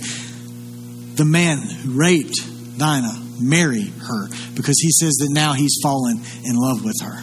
the 1.16 1.24
man 1.26 1.58
who 1.58 1.98
raped 1.98 2.78
Dinah 2.78 3.22
marry 3.40 3.82
her 3.82 4.28
because 4.54 4.78
he 4.80 4.90
says 4.90 5.14
that 5.20 5.28
now 5.30 5.52
he's 5.52 5.78
fallen 5.82 6.20
in 6.44 6.56
love 6.56 6.82
with 6.82 6.96
her. 7.02 7.22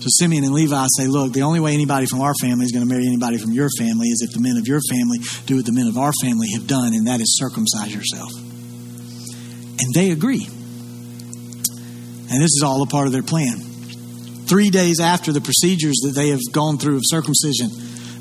So 0.00 0.06
Simeon 0.06 0.44
and 0.44 0.52
Levi 0.52 0.86
say, 0.96 1.06
Look, 1.08 1.32
the 1.32 1.42
only 1.42 1.58
way 1.58 1.74
anybody 1.74 2.06
from 2.06 2.20
our 2.20 2.34
family 2.40 2.64
is 2.64 2.72
going 2.72 2.86
to 2.86 2.88
marry 2.88 3.06
anybody 3.06 3.36
from 3.36 3.52
your 3.52 3.68
family 3.78 4.08
is 4.08 4.22
if 4.22 4.32
the 4.32 4.40
men 4.40 4.56
of 4.56 4.66
your 4.66 4.80
family 4.88 5.18
do 5.46 5.56
what 5.56 5.66
the 5.66 5.72
men 5.72 5.88
of 5.88 5.98
our 5.98 6.12
family 6.22 6.48
have 6.54 6.68
done, 6.68 6.94
and 6.94 7.08
that 7.08 7.20
is 7.20 7.36
circumcise 7.36 7.92
yourself. 7.92 8.30
And 9.80 9.94
they 9.94 10.10
agree. 10.10 10.46
And 12.30 12.42
this 12.42 12.54
is 12.54 12.62
all 12.64 12.82
a 12.82 12.86
part 12.86 13.06
of 13.06 13.12
their 13.12 13.22
plan. 13.24 13.58
Three 14.46 14.70
days 14.70 15.00
after 15.00 15.32
the 15.32 15.40
procedures 15.40 15.96
that 16.04 16.14
they 16.14 16.28
have 16.28 16.40
gone 16.52 16.78
through 16.78 16.96
of 16.96 17.02
circumcision, 17.04 17.70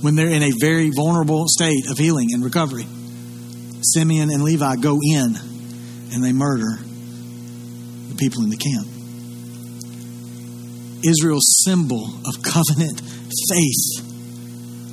when 0.01 0.15
they're 0.15 0.29
in 0.29 0.43
a 0.43 0.51
very 0.59 0.89
vulnerable 0.89 1.45
state 1.47 1.89
of 1.89 1.97
healing 1.97 2.29
and 2.33 2.43
recovery, 2.43 2.87
Simeon 3.81 4.29
and 4.31 4.43
Levi 4.43 4.77
go 4.77 4.99
in 5.01 5.35
and 6.13 6.23
they 6.23 6.33
murder 6.33 6.79
the 8.09 8.15
people 8.17 8.43
in 8.43 8.49
the 8.49 8.57
camp. 8.57 8.87
Israel's 11.08 11.63
symbol 11.63 12.06
of 12.26 12.43
covenant 12.43 13.02
faith 13.02 14.04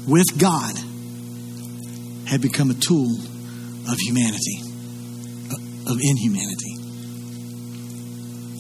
with 0.07 0.39
God 0.39 0.75
had 2.27 2.41
become 2.41 2.71
a 2.71 2.75
tool 2.75 3.15
of 3.89 3.99
humanity, 3.99 4.63
uh, 5.51 5.93
of 5.93 5.99
inhumanity. 6.01 6.75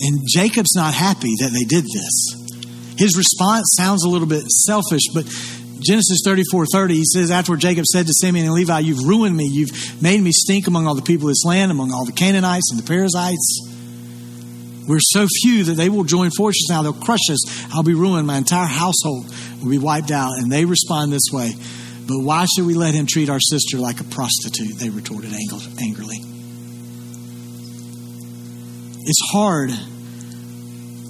And 0.00 0.20
Jacob's 0.28 0.74
not 0.74 0.92
happy 0.92 1.34
that 1.40 1.50
they 1.52 1.64
did 1.64 1.84
this. 1.84 2.44
His 2.98 3.16
response 3.16 3.74
sounds 3.76 4.04
a 4.04 4.08
little 4.08 4.28
bit 4.28 4.44
selfish, 4.44 5.02
but 5.12 5.24
Genesis 5.80 6.20
34 6.24 6.66
30, 6.66 6.94
he 6.94 7.04
says, 7.04 7.30
After 7.30 7.56
Jacob 7.56 7.84
said 7.86 8.06
to 8.06 8.12
Simeon 8.12 8.46
and 8.46 8.54
Levi, 8.54 8.80
You've 8.80 9.04
ruined 9.04 9.36
me. 9.36 9.46
You've 9.46 10.02
made 10.02 10.20
me 10.20 10.30
stink 10.32 10.66
among 10.66 10.86
all 10.86 10.94
the 10.94 11.02
people 11.02 11.28
of 11.28 11.32
this 11.32 11.44
land, 11.44 11.70
among 11.70 11.92
all 11.92 12.04
the 12.04 12.12
Canaanites 12.12 12.70
and 12.70 12.78
the 12.78 12.86
Perizzites. 12.86 13.73
We're 14.86 15.00
so 15.00 15.26
few 15.42 15.64
that 15.64 15.74
they 15.74 15.88
will 15.88 16.04
join 16.04 16.30
forces 16.36 16.66
now. 16.68 16.82
They'll 16.82 16.92
crush 16.92 17.30
us. 17.30 17.74
I'll 17.74 17.82
be 17.82 17.94
ruined. 17.94 18.26
My 18.26 18.36
entire 18.36 18.66
household 18.66 19.26
will 19.62 19.70
be 19.70 19.78
wiped 19.78 20.10
out. 20.10 20.32
And 20.38 20.52
they 20.52 20.64
respond 20.64 21.12
this 21.12 21.28
way. 21.32 21.54
But 22.06 22.20
why 22.20 22.44
should 22.44 22.66
we 22.66 22.74
let 22.74 22.92
him 22.92 23.06
treat 23.06 23.30
our 23.30 23.40
sister 23.40 23.78
like 23.78 24.00
a 24.00 24.04
prostitute? 24.04 24.78
They 24.78 24.90
retorted 24.90 25.32
angrily. 25.32 26.18
It's 29.06 29.20
hard 29.32 29.70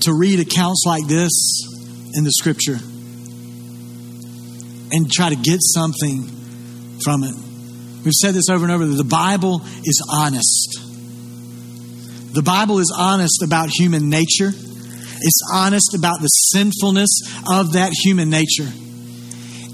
to 0.02 0.12
read 0.12 0.40
accounts 0.40 0.84
like 0.86 1.06
this 1.06 1.32
in 2.14 2.24
the 2.24 2.32
scripture 2.32 2.78
and 4.92 5.10
try 5.10 5.30
to 5.30 5.36
get 5.36 5.60
something 5.62 6.22
from 7.02 7.24
it. 7.24 7.34
We've 8.04 8.12
said 8.12 8.34
this 8.34 8.48
over 8.50 8.64
and 8.64 8.72
over 8.72 8.86
that 8.86 8.94
the 8.94 9.04
Bible 9.04 9.62
is 9.84 10.06
honest. 10.12 10.83
The 12.34 12.42
Bible 12.42 12.80
is 12.80 12.92
honest 12.96 13.44
about 13.44 13.70
human 13.70 14.08
nature. 14.10 14.48
It's 14.48 15.40
honest 15.52 15.94
about 15.94 16.20
the 16.20 16.26
sinfulness 16.26 17.20
of 17.48 17.74
that 17.74 17.92
human 17.92 18.28
nature. 18.28 18.66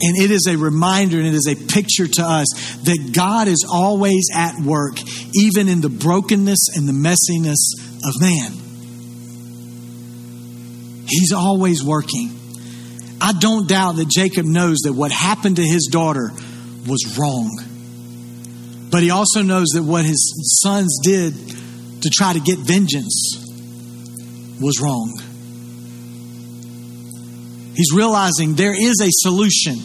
And 0.03 0.17
it 0.19 0.31
is 0.31 0.47
a 0.47 0.59
reminder 0.59 1.17
and 1.17 1.27
it 1.27 1.33
is 1.33 1.49
a 1.49 1.57
picture 1.57 2.07
to 2.07 2.23
us 2.23 2.47
that 2.85 3.13
God 3.15 3.49
is 3.49 3.67
always 3.71 4.29
at 4.37 4.61
work, 4.61 4.99
even 5.35 5.69
in 5.69 5.81
the 5.81 5.89
brokenness 5.89 6.69
and 6.77 6.87
the 6.87 6.93
messiness 6.93 7.73
of 8.05 8.21
man. 8.21 8.53
He's 11.09 11.33
always 11.33 11.83
working. 11.83 12.29
I 13.23 13.33
don't 13.33 13.67
doubt 13.69 13.97
that 13.97 14.09
Jacob 14.09 14.45
knows 14.45 14.81
that 14.85 14.93
what 14.93 15.13
happened 15.13 15.57
to 15.57 15.65
his 15.65 15.89
daughter 15.91 16.31
was 16.87 17.19
wrong. 17.19 17.65
But 18.91 19.03
he 19.03 19.11
also 19.11 19.41
knows 19.41 19.69
that 19.75 19.83
what 19.83 20.05
his 20.05 20.61
sons 20.63 20.99
did 21.03 21.35
to 22.03 22.11
try 22.11 22.33
to 22.33 22.41
get 22.41 22.59
vengeance 22.59 23.47
was 24.61 24.81
wrong. 24.81 25.21
He's 27.75 27.93
realizing 27.95 28.55
there 28.55 28.75
is 28.75 29.01
a 29.01 29.09
solution, 29.11 29.79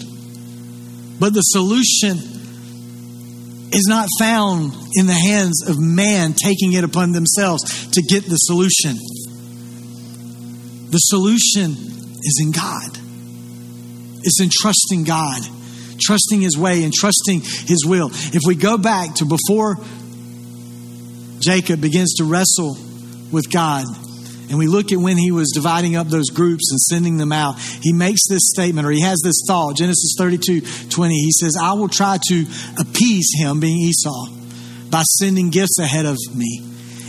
but 1.19 1.33
the 1.33 1.41
solution 1.41 2.17
is 3.71 3.85
not 3.87 4.07
found 4.19 4.73
in 4.95 5.07
the 5.07 5.13
hands 5.13 5.67
of 5.67 5.77
man 5.79 6.33
taking 6.33 6.73
it 6.73 6.83
upon 6.83 7.11
themselves 7.11 7.87
to 7.91 8.01
get 8.01 8.23
the 8.25 8.35
solution. 8.35 8.97
The 10.91 10.97
solution 10.97 11.71
is 11.71 12.41
in 12.41 12.51
God. 12.51 12.97
It's 14.23 14.41
in 14.41 14.49
trusting 14.51 15.03
God, 15.03 15.41
trusting 16.01 16.41
His 16.41 16.57
way, 16.57 16.83
and 16.83 16.93
trusting 16.93 17.41
His 17.41 17.85
will. 17.85 18.09
If 18.11 18.41
we 18.45 18.55
go 18.55 18.77
back 18.77 19.15
to 19.15 19.25
before 19.25 19.77
Jacob 21.45 21.81
begins 21.81 22.15
to 22.15 22.23
wrestle 22.23 22.75
with 23.31 23.51
God, 23.51 23.85
and 24.49 24.57
we 24.57 24.67
look 24.67 24.91
at 24.91 24.97
when 24.97 25.17
he 25.17 25.31
was 25.31 25.51
dividing 25.53 25.95
up 25.95 26.07
those 26.07 26.29
groups 26.29 26.71
and 26.71 26.79
sending 26.79 27.17
them 27.17 27.31
out, 27.31 27.59
he 27.59 27.93
makes 27.93 28.21
this 28.29 28.49
statement 28.53 28.87
or 28.87 28.91
he 28.91 29.01
has 29.01 29.19
this 29.23 29.43
thought. 29.47 29.75
Genesis 29.75 30.15
32 30.17 30.61
20, 30.89 31.15
he 31.15 31.31
says, 31.31 31.57
I 31.61 31.73
will 31.73 31.89
try 31.89 32.17
to 32.29 32.45
appease 32.79 33.31
him, 33.37 33.59
being 33.59 33.77
Esau, 33.77 34.27
by 34.89 35.01
sending 35.01 35.49
gifts 35.49 35.79
ahead 35.79 36.05
of 36.05 36.17
me. 36.33 36.61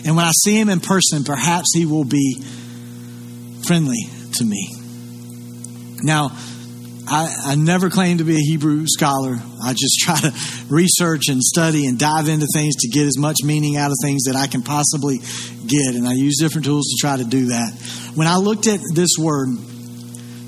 And 0.06 0.16
when 0.16 0.24
I 0.24 0.30
see 0.44 0.58
him 0.58 0.68
in 0.68 0.80
person, 0.80 1.24
perhaps 1.24 1.74
he 1.74 1.84
will 1.84 2.04
be 2.04 2.42
friendly 3.66 4.02
to 4.34 4.44
me. 4.44 4.72
Now, 6.02 6.30
I, 7.08 7.52
I 7.52 7.54
never 7.54 7.88
claim 7.88 8.18
to 8.18 8.24
be 8.24 8.34
a 8.34 8.40
Hebrew 8.40 8.84
scholar. 8.86 9.36
I 9.62 9.72
just 9.72 9.98
try 10.00 10.18
to 10.18 10.32
research 10.68 11.28
and 11.28 11.40
study 11.40 11.86
and 11.86 11.98
dive 11.98 12.28
into 12.28 12.46
things 12.52 12.74
to 12.76 12.88
get 12.88 13.06
as 13.06 13.16
much 13.16 13.38
meaning 13.44 13.76
out 13.76 13.90
of 13.90 13.96
things 14.02 14.24
that 14.24 14.34
I 14.34 14.48
can 14.48 14.62
possibly 14.62 15.18
get. 15.66 15.94
And 15.94 16.06
I 16.06 16.14
use 16.14 16.38
different 16.40 16.64
tools 16.64 16.86
to 16.86 16.96
try 17.00 17.16
to 17.16 17.24
do 17.24 17.46
that. 17.46 17.72
When 18.14 18.26
I 18.26 18.36
looked 18.36 18.66
at 18.66 18.80
this 18.94 19.16
word, 19.18 19.50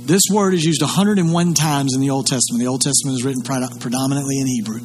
this 0.06 0.22
word 0.32 0.54
is 0.54 0.64
used 0.64 0.82
101 0.82 1.54
times 1.54 1.94
in 1.94 2.00
the 2.00 2.10
Old 2.10 2.26
Testament. 2.26 2.60
The 2.60 2.68
Old 2.68 2.80
Testament 2.80 3.18
is 3.18 3.24
written 3.24 3.42
predominantly 3.42 4.40
in 4.40 4.46
Hebrew. 4.46 4.80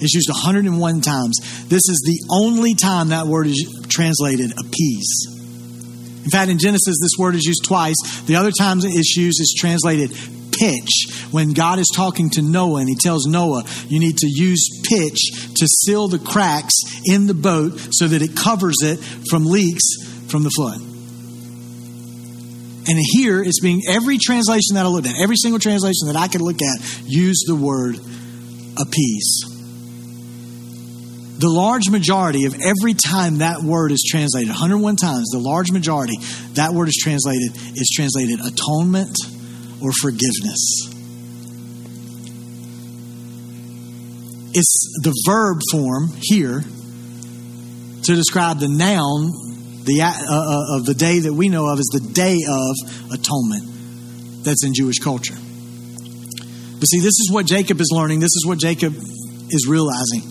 It's 0.00 0.14
used 0.14 0.30
101 0.30 1.00
times. 1.02 1.68
This 1.68 1.88
is 1.88 2.02
the 2.06 2.24
only 2.32 2.74
time 2.74 3.08
that 3.08 3.26
word 3.26 3.48
is 3.48 3.86
translated 3.90 4.52
appease. 4.52 5.34
In 6.24 6.30
fact, 6.30 6.50
in 6.50 6.58
Genesis, 6.58 6.98
this 7.00 7.18
word 7.18 7.34
is 7.34 7.44
used 7.44 7.64
twice. 7.64 7.96
The 8.26 8.36
other 8.36 8.52
times 8.52 8.84
it's 8.84 9.16
used 9.16 9.40
is 9.40 9.54
translated 9.58 10.12
pitch 10.58 11.28
when 11.30 11.52
God 11.52 11.78
is 11.78 11.90
talking 11.94 12.30
to 12.30 12.42
Noah 12.42 12.80
and 12.80 12.88
he 12.88 12.96
tells 12.96 13.26
Noah, 13.26 13.64
you 13.86 14.00
need 14.00 14.16
to 14.18 14.26
use 14.28 14.68
pitch 14.84 15.52
to 15.56 15.66
seal 15.66 16.08
the 16.08 16.18
cracks 16.18 16.74
in 17.04 17.26
the 17.26 17.34
boat 17.34 17.78
so 17.92 18.08
that 18.08 18.22
it 18.22 18.36
covers 18.36 18.76
it 18.82 18.96
from 19.30 19.44
leaks 19.44 19.84
from 20.28 20.42
the 20.42 20.50
flood. 20.50 20.80
And 22.88 22.98
here 23.12 23.42
it's 23.42 23.60
being 23.60 23.82
every 23.86 24.16
translation 24.18 24.74
that 24.74 24.86
I 24.86 24.88
looked 24.88 25.06
at, 25.06 25.14
every 25.22 25.36
single 25.36 25.60
translation 25.60 26.06
that 26.06 26.16
I 26.16 26.28
could 26.28 26.40
look 26.40 26.56
at, 26.62 27.02
use 27.04 27.44
the 27.46 27.54
word 27.54 27.96
appease. 28.80 29.44
The 31.38 31.48
large 31.48 31.88
majority 31.90 32.46
of 32.46 32.54
every 32.54 32.94
time 32.94 33.38
that 33.38 33.62
word 33.62 33.92
is 33.92 34.04
translated, 34.10 34.48
101 34.48 34.96
times, 34.96 35.28
the 35.30 35.38
large 35.38 35.70
majority, 35.70 36.16
that 36.54 36.72
word 36.72 36.88
is 36.88 36.98
translated, 37.00 37.52
is 37.76 37.92
translated 37.94 38.40
atonement 38.40 39.16
or 39.82 39.90
forgiveness. 40.00 40.94
It's 44.54 45.00
the 45.02 45.14
verb 45.26 45.58
form 45.70 46.10
here 46.20 46.62
to 48.02 48.14
describe 48.14 48.58
the 48.58 48.68
noun 48.68 49.32
the, 49.84 50.02
uh, 50.02 50.10
uh, 50.10 50.76
of 50.78 50.84
the 50.84 50.94
day 50.94 51.20
that 51.20 51.32
we 51.32 51.48
know 51.48 51.66
of 51.66 51.78
as 51.78 51.86
the 51.86 52.00
Day 52.00 52.36
of 52.48 52.76
Atonement 53.12 54.44
that's 54.44 54.64
in 54.64 54.74
Jewish 54.74 54.98
culture. 54.98 55.34
But 55.34 56.84
see, 56.84 57.00
this 57.00 57.18
is 57.18 57.30
what 57.32 57.46
Jacob 57.46 57.80
is 57.80 57.90
learning. 57.92 58.20
This 58.20 58.34
is 58.36 58.44
what 58.46 58.58
Jacob 58.58 58.94
is 58.94 59.66
realizing. 59.68 60.22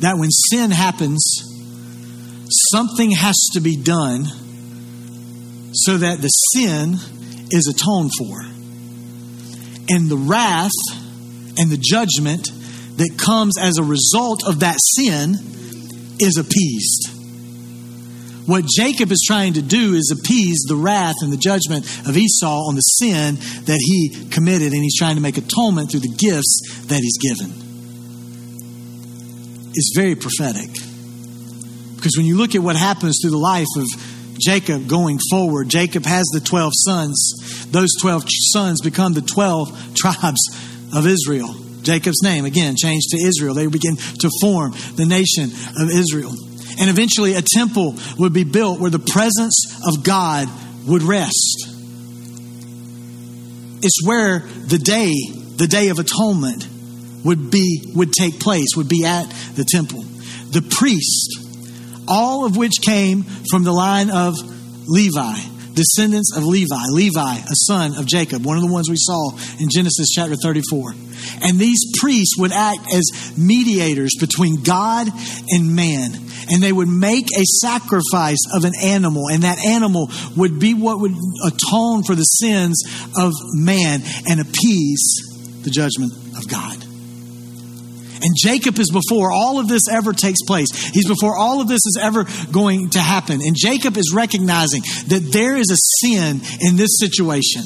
That 0.00 0.16
when 0.18 0.30
sin 0.30 0.70
happens, 0.70 1.22
something 2.72 3.10
has 3.10 3.36
to 3.54 3.60
be 3.60 3.76
done 3.76 4.24
so 5.72 5.98
that 5.98 6.20
the 6.20 6.28
sin 6.28 6.94
is 7.50 7.66
atoned 7.68 8.10
for. 8.18 8.49
And 9.90 10.08
the 10.08 10.16
wrath 10.16 10.70
and 11.58 11.68
the 11.68 11.76
judgment 11.76 12.48
that 12.96 13.18
comes 13.18 13.58
as 13.58 13.76
a 13.76 13.82
result 13.82 14.46
of 14.46 14.60
that 14.60 14.76
sin 14.80 15.34
is 16.20 16.38
appeased. 16.38 17.10
What 18.46 18.64
Jacob 18.64 19.10
is 19.12 19.22
trying 19.26 19.54
to 19.54 19.62
do 19.62 19.94
is 19.94 20.14
appease 20.16 20.64
the 20.66 20.76
wrath 20.76 21.16
and 21.22 21.32
the 21.32 21.36
judgment 21.36 21.84
of 22.06 22.16
Esau 22.16 22.68
on 22.68 22.74
the 22.74 22.80
sin 22.80 23.36
that 23.66 23.78
he 23.78 24.28
committed, 24.30 24.72
and 24.72 24.82
he's 24.82 24.96
trying 24.96 25.16
to 25.16 25.20
make 25.20 25.36
atonement 25.36 25.90
through 25.90 26.00
the 26.00 26.14
gifts 26.16 26.86
that 26.86 27.00
he's 27.00 27.18
given. 27.18 27.52
It's 29.74 29.92
very 29.94 30.14
prophetic. 30.14 30.70
Because 31.96 32.16
when 32.16 32.26
you 32.26 32.36
look 32.36 32.54
at 32.54 32.62
what 32.62 32.76
happens 32.76 33.18
through 33.20 33.32
the 33.32 33.38
life 33.38 33.66
of 33.76 33.86
Jacob 34.40 34.88
going 34.88 35.18
forward. 35.30 35.68
Jacob 35.68 36.04
has 36.04 36.26
the 36.32 36.40
12 36.40 36.72
sons. 36.74 37.66
Those 37.70 37.90
12 38.00 38.24
sons 38.28 38.80
become 38.80 39.12
the 39.12 39.20
12 39.20 39.94
tribes 39.94 40.40
of 40.94 41.06
Israel. 41.06 41.54
Jacob's 41.82 42.22
name, 42.22 42.44
again, 42.44 42.76
changed 42.76 43.10
to 43.10 43.18
Israel. 43.24 43.54
They 43.54 43.66
begin 43.66 43.96
to 43.96 44.30
form 44.40 44.72
the 44.96 45.06
nation 45.06 45.50
of 45.80 45.90
Israel. 45.90 46.32
And 46.78 46.88
eventually, 46.88 47.34
a 47.34 47.42
temple 47.42 47.96
would 48.18 48.32
be 48.32 48.44
built 48.44 48.80
where 48.80 48.90
the 48.90 48.98
presence 48.98 49.80
of 49.86 50.04
God 50.04 50.48
would 50.86 51.02
rest. 51.02 51.66
It's 53.82 54.06
where 54.06 54.40
the 54.40 54.78
day, 54.78 55.12
the 55.56 55.66
day 55.66 55.88
of 55.88 55.98
atonement, 55.98 56.66
would 57.24 57.50
be 57.50 57.92
would 57.94 58.12
take 58.12 58.40
place, 58.40 58.68
would 58.76 58.88
be 58.88 59.04
at 59.04 59.24
the 59.54 59.64
temple. 59.64 60.02
The 60.02 60.62
priest 60.62 61.49
all 62.10 62.44
of 62.44 62.56
which 62.56 62.82
came 62.84 63.22
from 63.50 63.64
the 63.64 63.72
line 63.72 64.10
of 64.10 64.34
Levi, 64.86 65.38
descendants 65.74 66.36
of 66.36 66.44
Levi. 66.44 66.84
Levi, 66.90 67.36
a 67.36 67.54
son 67.66 67.96
of 67.96 68.06
Jacob, 68.06 68.44
one 68.44 68.56
of 68.56 68.62
the 68.62 68.72
ones 68.72 68.90
we 68.90 68.96
saw 68.98 69.30
in 69.60 69.68
Genesis 69.72 70.08
chapter 70.14 70.34
34. 70.36 70.92
And 71.42 71.58
these 71.58 71.78
priests 72.00 72.36
would 72.38 72.52
act 72.52 72.80
as 72.92 73.38
mediators 73.38 74.16
between 74.18 74.62
God 74.62 75.08
and 75.48 75.74
man. 75.76 76.12
And 76.52 76.62
they 76.62 76.72
would 76.72 76.88
make 76.88 77.26
a 77.36 77.44
sacrifice 77.44 78.40
of 78.52 78.64
an 78.64 78.72
animal, 78.82 79.28
and 79.30 79.44
that 79.44 79.64
animal 79.64 80.10
would 80.36 80.58
be 80.58 80.74
what 80.74 81.00
would 81.00 81.12
atone 81.46 82.02
for 82.02 82.16
the 82.16 82.24
sins 82.24 82.82
of 83.16 83.32
man 83.54 84.00
and 84.28 84.40
appease 84.40 85.62
the 85.62 85.70
judgment 85.70 86.12
of 86.36 86.48
God. 86.48 86.89
And 88.22 88.34
Jacob 88.36 88.78
is 88.78 88.90
before 88.90 89.32
all 89.32 89.58
of 89.58 89.68
this 89.68 89.82
ever 89.90 90.12
takes 90.12 90.42
place. 90.46 90.68
He's 90.92 91.08
before 91.08 91.36
all 91.36 91.60
of 91.60 91.68
this 91.68 91.84
is 91.86 91.98
ever 92.00 92.26
going 92.52 92.90
to 92.90 92.98
happen. 92.98 93.40
And 93.42 93.56
Jacob 93.56 93.96
is 93.96 94.12
recognizing 94.14 94.82
that 95.08 95.30
there 95.32 95.56
is 95.56 95.70
a 95.70 96.06
sin 96.06 96.40
in 96.60 96.76
this 96.76 96.98
situation. 96.98 97.62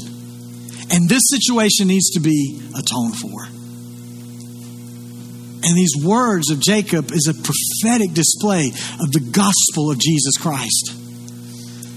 And 0.90 1.08
this 1.08 1.22
situation 1.30 1.88
needs 1.88 2.10
to 2.10 2.20
be 2.20 2.60
atoned 2.76 3.16
for. 3.16 3.46
And 5.66 5.76
these 5.76 5.94
words 6.04 6.50
of 6.50 6.60
Jacob 6.60 7.10
is 7.10 7.26
a 7.26 7.34
prophetic 7.34 8.12
display 8.14 8.68
of 9.00 9.10
the 9.12 9.26
gospel 9.32 9.90
of 9.90 9.98
Jesus 9.98 10.36
Christ 10.38 11.03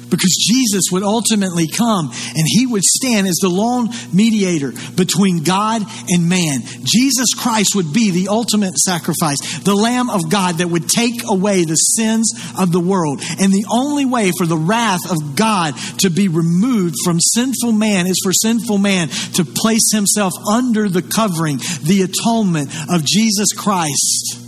because 0.09 0.35
Jesus 0.49 0.83
would 0.91 1.03
ultimately 1.03 1.67
come 1.67 2.09
and 2.09 2.45
he 2.45 2.65
would 2.65 2.83
stand 2.83 3.27
as 3.27 3.37
the 3.41 3.49
lone 3.49 3.89
mediator 4.13 4.71
between 4.95 5.43
God 5.43 5.83
and 6.09 6.29
man. 6.29 6.61
Jesus 6.83 7.33
Christ 7.37 7.75
would 7.75 7.93
be 7.93 8.11
the 8.11 8.29
ultimate 8.29 8.77
sacrifice, 8.77 9.59
the 9.59 9.75
Lamb 9.75 10.09
of 10.09 10.29
God 10.29 10.57
that 10.57 10.69
would 10.69 10.89
take 10.89 11.27
away 11.27 11.63
the 11.63 11.75
sins 11.75 12.33
of 12.57 12.71
the 12.71 12.79
world. 12.79 13.21
And 13.39 13.51
the 13.51 13.65
only 13.71 14.05
way 14.05 14.31
for 14.37 14.45
the 14.45 14.57
wrath 14.57 15.09
of 15.09 15.35
God 15.35 15.75
to 15.99 16.09
be 16.09 16.27
removed 16.27 16.95
from 17.03 17.19
sinful 17.19 17.73
man 17.73 18.07
is 18.07 18.19
for 18.23 18.33
sinful 18.33 18.77
man 18.77 19.09
to 19.35 19.45
place 19.45 19.91
himself 19.93 20.33
under 20.49 20.89
the 20.89 21.01
covering, 21.01 21.57
the 21.83 22.01
atonement 22.03 22.73
of 22.89 23.05
Jesus 23.05 23.53
Christ 23.53 24.39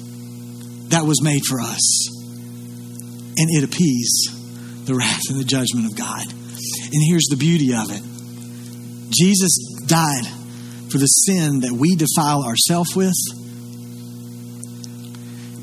that 0.90 1.06
was 1.06 1.22
made 1.22 1.42
for 1.48 1.62
us. 1.62 2.10
And 3.38 3.48
it 3.52 3.64
appeased 3.64 4.39
the 4.90 4.98
wrath 4.98 5.22
and 5.30 5.40
the 5.40 5.46
judgment 5.46 5.86
of 5.86 5.96
God. 5.96 6.26
And 6.26 7.02
here's 7.06 7.30
the 7.30 7.38
beauty 7.38 7.78
of 7.78 7.94
it 7.94 8.02
Jesus 9.14 9.86
died 9.86 10.26
for 10.90 10.98
the 10.98 11.06
sin 11.06 11.62
that 11.62 11.72
we 11.72 11.96
defile 11.96 12.44
ourselves 12.44 12.96
with, 12.96 13.14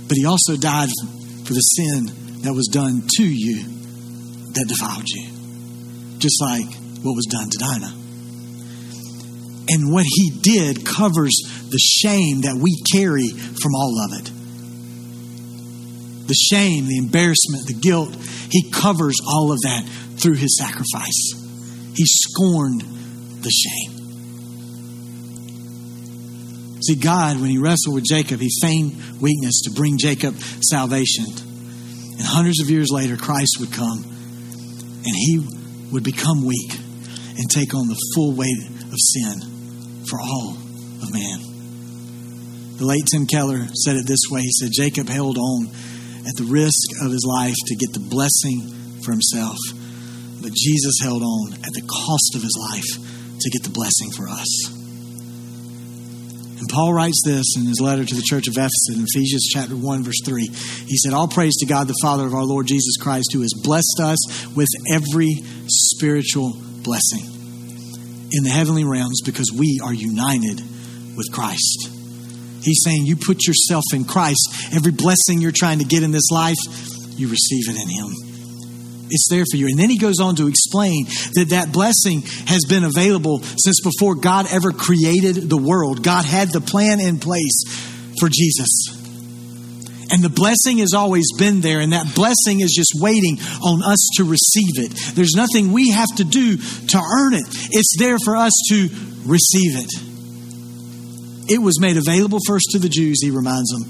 but 0.07 0.17
he 0.17 0.25
also 0.25 0.57
died 0.57 0.89
for 1.45 1.53
the 1.53 1.67
sin 1.75 2.07
that 2.43 2.55
was 2.55 2.71
done 2.71 3.03
to 3.19 3.27
you 3.27 3.63
that 4.55 4.67
defiled 4.71 5.07
you, 5.11 6.19
just 6.19 6.41
like 6.41 6.71
what 7.03 7.19
was 7.19 7.27
done 7.27 7.51
to 7.51 7.59
Dinah. 7.59 7.95
And 9.69 9.93
what 9.93 10.07
he 10.07 10.31
did 10.31 10.87
covers 10.87 11.35
the 11.71 11.79
shame 11.79 12.43
that 12.43 12.55
we 12.55 12.81
carry 12.93 13.29
from 13.29 13.75
all 13.75 13.99
of 14.07 14.21
it. 14.21 14.36
The 16.27 16.35
shame, 16.35 16.87
the 16.87 16.99
embarrassment, 16.99 17.67
the 17.67 17.75
guilt, 17.75 18.15
he 18.51 18.71
covers 18.71 19.17
all 19.27 19.53
of 19.53 19.61
that 19.63 19.85
through 20.19 20.35
his 20.35 20.59
sacrifice. 20.59 21.35
He 21.95 22.05
scorned 22.05 22.83
the 23.43 23.51
shame. 23.51 23.97
See, 26.83 26.97
God, 26.97 27.41
when 27.41 27.51
he 27.51 27.59
wrestled 27.59 27.95
with 27.95 28.05
Jacob, 28.05 28.41
he 28.41 28.51
feigned 28.61 29.21
weakness 29.21 29.63
to 29.65 29.71
bring 29.71 29.99
Jacob 29.99 30.35
salvation. 30.63 31.25
And 31.25 32.23
hundreds 32.23 32.61
of 32.61 32.71
years 32.71 32.91
later, 32.91 33.17
Christ 33.17 33.57
would 33.61 33.73
come 33.73 34.05
and 34.05 35.15
he 35.15 35.45
would 35.93 36.05
become 36.05 36.45
weak 36.45 36.73
and 37.39 37.51
take 37.51 37.75
on 37.75 37.89
the 37.89 37.99
full 38.15 38.35
weight 38.35 38.69
of 38.69 38.95
sin 38.99 40.05
for 40.07 40.21
all 40.21 40.57
of 41.03 41.13
man. 41.13 41.41
The 42.77 42.85
late 42.85 43.07
Tim 43.11 43.27
Keller 43.27 43.67
said 43.73 43.97
it 43.97 44.07
this 44.07 44.29
way 44.31 44.43
He 44.43 44.53
said, 44.53 44.71
Jacob 44.73 45.09
held 45.09 45.39
on 45.39 45.69
at 46.27 46.37
the 46.37 46.45
risk 46.45 47.03
of 47.03 47.13
his 47.13 47.25
life 47.27 47.55
to 47.67 47.77
get 47.77 47.93
the 47.93 48.01
blessing 48.01 49.01
for 49.03 49.13
himself. 49.13 49.57
But 50.43 50.53
Jesus 50.53 50.99
held 51.03 51.23
on 51.23 51.55
at 51.55 51.73
the 51.73 51.83
cost 51.83 52.35
of 52.35 52.43
his 52.43 52.57
life 52.59 53.39
to 53.41 53.51
get 53.51 53.63
the 53.63 53.71
blessing 53.71 54.11
for 54.11 54.29
us. 54.29 54.77
And 56.59 56.69
Paul 56.71 56.95
writes 56.95 57.21
this 57.25 57.55
in 57.57 57.67
his 57.67 57.81
letter 57.81 58.05
to 58.05 58.15
the 58.15 58.25
church 58.27 58.49
of 58.49 58.55
Ephesus 58.55 58.89
in 58.91 59.05
Ephesians 59.05 59.47
chapter 59.53 59.77
1 59.77 60.03
verse 60.03 60.21
3. 60.25 60.49
He 60.87 60.97
said, 60.97 61.13
"All 61.13 61.29
praise 61.29 61.55
to 61.57 61.67
God 61.67 61.87
the 61.87 61.95
Father 62.01 62.27
of 62.27 62.35
our 62.35 62.45
Lord 62.45 62.67
Jesus 62.67 62.97
Christ 62.97 63.31
who 63.33 63.43
has 63.43 63.53
blessed 63.63 64.01
us 64.01 64.19
with 64.55 64.69
every 64.91 65.45
spiritual 65.69 66.59
blessing 66.83 67.27
in 68.33 68.43
the 68.43 68.51
heavenly 68.51 68.85
realms 68.85 69.21
because 69.23 69.53
we 69.53 69.81
are 69.85 69.95
united 69.95 70.63
with 71.15 71.31
Christ." 71.31 71.91
He's 72.67 72.83
saying 72.85 73.07
you 73.07 73.17
put 73.17 73.47
yourself 73.47 73.85
in 73.95 74.05
Christ. 74.05 74.75
Every 74.75 74.93
blessing 74.93 75.41
you're 75.41 75.53
trying 75.55 75.79
to 75.79 75.85
get 75.85 76.03
in 76.03 76.11
this 76.11 76.31
life, 76.31 76.59
you 77.17 77.29
receive 77.29 77.69
it 77.69 77.81
in 77.81 77.89
Him. 77.89 78.27
It's 79.09 79.29
there 79.31 79.45
for 79.49 79.57
you. 79.57 79.69
And 79.69 79.79
then 79.79 79.91
he 79.91 79.99
goes 79.99 80.19
on 80.21 80.37
to 80.37 80.49
explain 80.49 81.05
that 81.35 81.49
that 81.51 81.73
blessing 81.73 82.23
has 82.47 82.65
been 82.69 82.85
available 82.85 83.41
since 83.41 83.81
before 83.81 84.17
God 84.17 84.47
ever 84.51 84.73
created 84.73 85.49
the 85.49 85.57
world. 85.57 86.03
God 86.03 86.25
had 86.25 86.51
the 86.51 86.61
plan 86.61 87.01
in 87.01 87.19
place 87.19 87.63
for 88.19 88.29
Jesus. 88.29 88.97
And 90.11 90.23
the 90.23 90.29
blessing 90.29 90.79
has 90.79 90.93
always 90.95 91.27
been 91.37 91.61
there, 91.61 91.81
and 91.81 91.93
that 91.93 92.15
blessing 92.15 92.61
is 92.61 92.73
just 92.73 92.93
waiting 93.03 93.39
on 93.63 93.83
us 93.83 94.09
to 94.17 94.25
receive 94.25 94.79
it. 94.79 95.15
There's 95.15 95.35
nothing 95.35 95.73
we 95.73 95.91
have 95.91 96.09
to 96.17 96.25
do 96.25 96.57
to 96.57 96.99
earn 96.99 97.35
it, 97.35 97.47
it's 97.71 97.97
there 97.99 98.19
for 98.19 98.37
us 98.37 98.53
to 98.71 98.89
receive 99.27 99.79
it. 99.79 100.16
It 101.49 101.63
was 101.63 101.81
made 101.81 101.97
available 101.97 102.39
first 102.47 102.67
to 102.73 102.79
the 102.79 102.89
Jews, 102.89 103.23
he 103.23 103.31
reminds 103.31 103.71
them, 103.71 103.85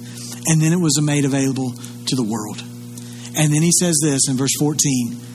and 0.47 0.61
then 0.61 0.73
it 0.73 0.81
was 0.81 1.01
made 1.01 1.25
available 1.25 1.73
to 2.07 2.17
the 2.17 2.25
world. 2.25 2.61
And 3.37 3.53
then 3.53 3.63
he 3.63 3.73
says 3.73 4.01
this 4.03 4.29
in 4.29 4.37
verse 4.37 4.55
14. 4.59 5.27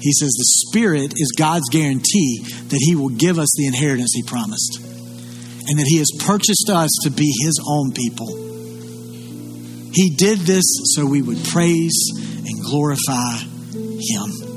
He 0.00 0.12
says, 0.12 0.28
The 0.28 0.68
Spirit 0.68 1.14
is 1.16 1.32
God's 1.36 1.68
guarantee 1.70 2.44
that 2.68 2.80
He 2.80 2.94
will 2.94 3.08
give 3.08 3.38
us 3.38 3.48
the 3.56 3.66
inheritance 3.66 4.12
He 4.14 4.22
promised, 4.22 4.78
and 4.80 5.78
that 5.78 5.86
He 5.88 5.98
has 5.98 6.10
purchased 6.20 6.70
us 6.70 6.90
to 7.02 7.10
be 7.10 7.32
His 7.42 7.60
own 7.66 7.92
people. 7.92 8.28
He 9.92 10.10
did 10.10 10.38
this 10.40 10.64
so 10.94 11.04
we 11.04 11.22
would 11.22 11.42
praise 11.44 12.10
and 12.46 12.62
glorify 12.62 13.38
Him. 13.74 14.48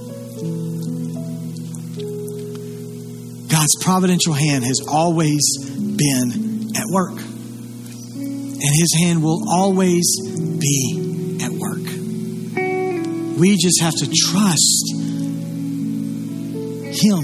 God's 3.49 3.75
providential 3.81 4.33
hand 4.33 4.63
has 4.63 4.79
always 4.87 5.41
been 5.97 6.51
at 6.76 6.86
work. 6.91 7.17
And 7.17 8.61
his 8.61 8.93
hand 9.03 9.24
will 9.24 9.43
always 9.49 10.05
be 10.59 11.39
at 11.41 11.51
work. 11.51 11.82
We 13.39 13.57
just 13.57 13.82
have 13.82 13.95
to 13.95 14.07
trust 14.07 14.93
him. 17.01 17.24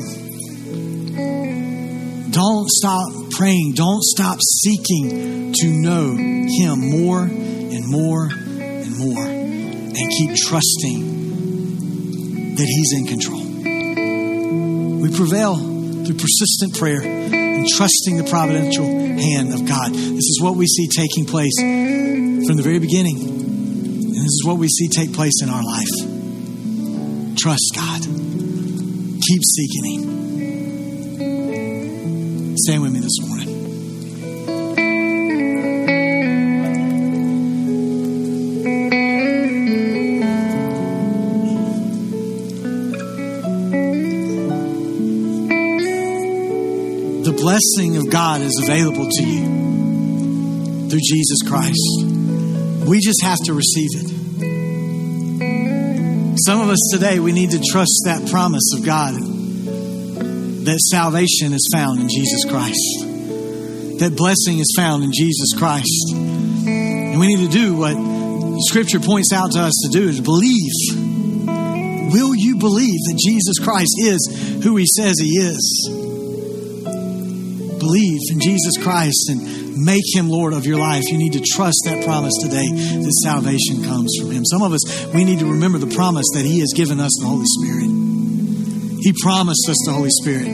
Don't 2.31 2.69
stop 2.69 3.09
praying. 3.31 3.73
Don't 3.75 4.03
stop 4.03 4.39
seeking 4.41 5.53
to 5.53 5.67
know 5.67 6.15
him 6.15 6.89
more 6.89 7.21
and 7.21 7.87
more 7.87 8.29
and 8.31 8.97
more. 8.97 9.25
And 9.25 10.11
keep 10.11 10.35
trusting 10.35 11.17
that 12.55 12.65
he's 12.65 12.93
in 12.93 13.05
control. 13.05 13.43
We 15.01 15.09
prevail 15.15 15.55
through 15.55 16.17
persistent 16.17 16.75
prayer 16.77 17.01
and 17.01 17.67
trusting 17.67 18.17
the 18.17 18.23
providential 18.23 18.85
hand 19.19 19.53
of 19.53 19.65
God. 19.67 19.93
This 19.93 20.27
is 20.29 20.39
what 20.41 20.55
we 20.55 20.65
see 20.67 20.87
taking 20.87 21.25
place 21.25 21.57
from 21.59 22.55
the 22.55 22.63
very 22.63 22.79
beginning. 22.79 23.19
And 23.19 24.15
this 24.15 24.23
is 24.23 24.43
what 24.45 24.57
we 24.57 24.67
see 24.67 24.87
take 24.87 25.13
place 25.13 25.41
in 25.41 25.49
our 25.49 25.63
life. 25.63 25.89
Trust 27.37 27.71
God. 27.75 28.01
Keep 29.21 29.43
seeking 29.43 29.85
Him. 29.85 30.17
Stand 32.57 32.81
with 32.81 32.93
me 32.93 32.99
this 32.99 33.19
morning. 33.21 33.46
Blessing 47.47 47.95
of 47.95 48.09
God 48.09 48.41
is 48.41 48.59
available 48.61 49.07
to 49.09 49.23
you 49.23 50.89
through 50.89 50.99
Jesus 50.99 51.39
Christ. 51.47 51.79
We 52.85 52.99
just 52.99 53.23
have 53.23 53.37
to 53.45 53.53
receive 53.53 53.87
it. 53.93 54.07
Some 56.45 56.59
of 56.59 56.67
us 56.67 56.89
today, 56.91 57.19
we 57.21 57.31
need 57.31 57.51
to 57.51 57.63
trust 57.71 58.01
that 58.03 58.29
promise 58.29 58.73
of 58.75 58.83
God 58.85 59.13
that 59.13 60.79
salvation 60.91 61.53
is 61.53 61.69
found 61.71 62.01
in 62.01 62.09
Jesus 62.09 62.43
Christ, 62.43 62.83
that 63.99 64.13
blessing 64.17 64.59
is 64.59 64.73
found 64.75 65.05
in 65.05 65.13
Jesus 65.13 65.53
Christ. 65.57 66.15
And 66.15 67.17
we 67.17 67.27
need 67.27 67.49
to 67.49 67.53
do 67.53 67.77
what 67.77 67.95
Scripture 68.67 68.99
points 68.99 69.31
out 69.31 69.53
to 69.53 69.61
us 69.61 69.71
to 69.85 69.89
do 69.97 70.09
is 70.09 70.19
believe. 70.19 70.73
Will 72.11 72.35
you 72.35 72.57
believe 72.57 72.99
that 73.07 73.17
Jesus 73.25 73.57
Christ 73.63 73.95
is 73.99 74.59
who 74.65 74.75
He 74.75 74.85
says 74.85 75.15
He 75.17 75.29
is? 75.29 75.96
Believe 77.87 78.19
in 78.31 78.41
Jesus 78.41 78.75
Christ 78.83 79.29
and 79.29 79.85
make 79.85 80.03
Him 80.13 80.27
Lord 80.27 80.51
of 80.51 80.65
your 80.65 80.77
life. 80.77 81.07
You 81.07 81.17
need 81.17 81.31
to 81.33 81.39
trust 81.39 81.83
that 81.85 82.03
promise 82.03 82.33
today 82.43 82.67
that 82.67 83.13
salvation 83.23 83.81
comes 83.81 84.13
from 84.19 84.31
Him. 84.31 84.43
Some 84.43 84.61
of 84.61 84.73
us, 84.73 84.83
we 85.13 85.23
need 85.23 85.39
to 85.39 85.45
remember 85.45 85.77
the 85.77 85.95
promise 85.95 86.27
that 86.33 86.43
He 86.43 86.59
has 86.59 86.73
given 86.75 86.99
us 86.99 87.15
the 87.21 87.25
Holy 87.25 87.45
Spirit. 87.47 87.87
He 88.99 89.13
promised 89.23 89.69
us 89.69 89.77
the 89.85 89.93
Holy 89.93 90.09
Spirit. 90.09 90.47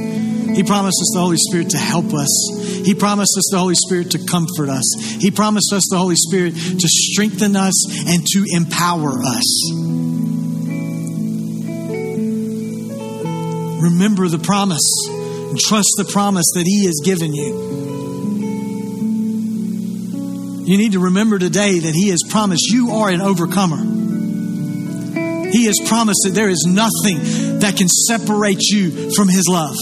He 0.55 0.61
promised 0.61 1.01
us 1.01 1.09
the 1.15 1.21
Holy 1.21 1.37
Spirit 1.37 1.71
to 1.71 1.79
help 1.79 2.13
us. 2.13 2.29
He 2.85 2.93
promised 2.93 3.33
us 3.35 3.49
the 3.49 3.57
Holy 3.57 3.73
Spirit 3.81 4.11
to 4.11 4.19
comfort 4.29 4.69
us. 4.69 4.85
He 5.17 5.31
promised 5.31 5.73
us 5.73 5.87
the 5.89 5.97
Holy 5.97 6.15
Spirit 6.15 6.53
to 6.53 6.87
strengthen 6.87 7.55
us 7.55 7.73
and 8.13 8.23
to 8.27 8.45
empower 8.53 9.23
us. 9.25 9.71
Remember 13.81 14.27
the 14.27 14.37
promise. 14.37 15.22
And 15.53 15.59
trust 15.59 15.93
the 15.97 16.05
promise 16.05 16.47
that 16.55 16.65
He 16.65 16.85
has 16.85 16.99
given 17.05 17.31
you. 17.31 17.53
You 20.65 20.77
need 20.79 20.93
to 20.93 20.99
remember 20.99 21.37
today 21.37 21.77
that 21.77 21.93
He 21.93 22.09
has 22.09 22.23
promised 22.27 22.71
you 22.71 22.89
are 22.89 23.11
an 23.11 23.21
overcomer. 23.21 23.77
He 25.51 25.65
has 25.65 25.79
promised 25.85 26.21
that 26.23 26.31
there 26.33 26.49
is 26.49 26.65
nothing 26.67 27.59
that 27.59 27.77
can 27.77 27.87
separate 27.87 28.63
you 28.63 29.11
from 29.11 29.27
His 29.27 29.47
love. 29.47 29.75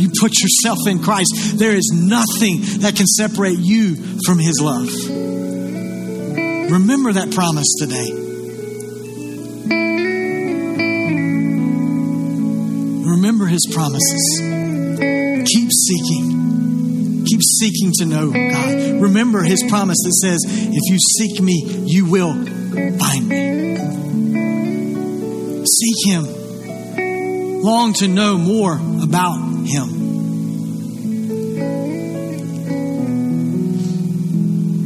You 0.00 0.08
put 0.18 0.32
yourself 0.40 0.78
in 0.86 1.02
Christ, 1.02 1.58
there 1.58 1.76
is 1.76 1.92
nothing 1.94 2.62
that 2.80 2.94
can 2.96 3.04
separate 3.04 3.58
you 3.58 3.96
from 4.24 4.38
His 4.38 4.62
love. 4.62 4.88
Remember 6.72 7.12
that 7.12 7.32
promise 7.32 7.74
today. 7.78 8.25
Promises. 13.72 14.40
Keep 15.46 15.70
seeking. 15.72 17.24
Keep 17.26 17.40
seeking 17.42 17.92
to 17.98 18.06
know 18.06 18.30
God. 18.30 19.02
Remember 19.02 19.42
His 19.42 19.62
promise 19.68 19.98
that 20.04 20.12
says, 20.22 20.40
if 20.46 20.82
you 20.90 20.98
seek 20.98 21.40
me, 21.40 21.84
you 21.86 22.06
will 22.10 22.34
find 22.98 23.28
me. 23.28 23.66
Seek 25.66 26.06
Him. 26.06 27.62
Long 27.62 27.92
to 27.94 28.08
know 28.08 28.38
more 28.38 28.74
about 29.02 29.38
Him. 29.66 30.06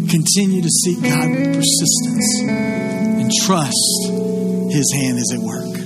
Continue 0.09 0.63
to 0.63 0.69
seek 0.69 1.03
God 1.03 1.31
with 1.31 1.55
persistence 1.55 2.41
and 2.43 3.31
trust 3.45 4.11
His 4.71 4.93
hand 4.93 5.19
is 5.19 5.33
at 5.35 5.41
work. 5.41 5.81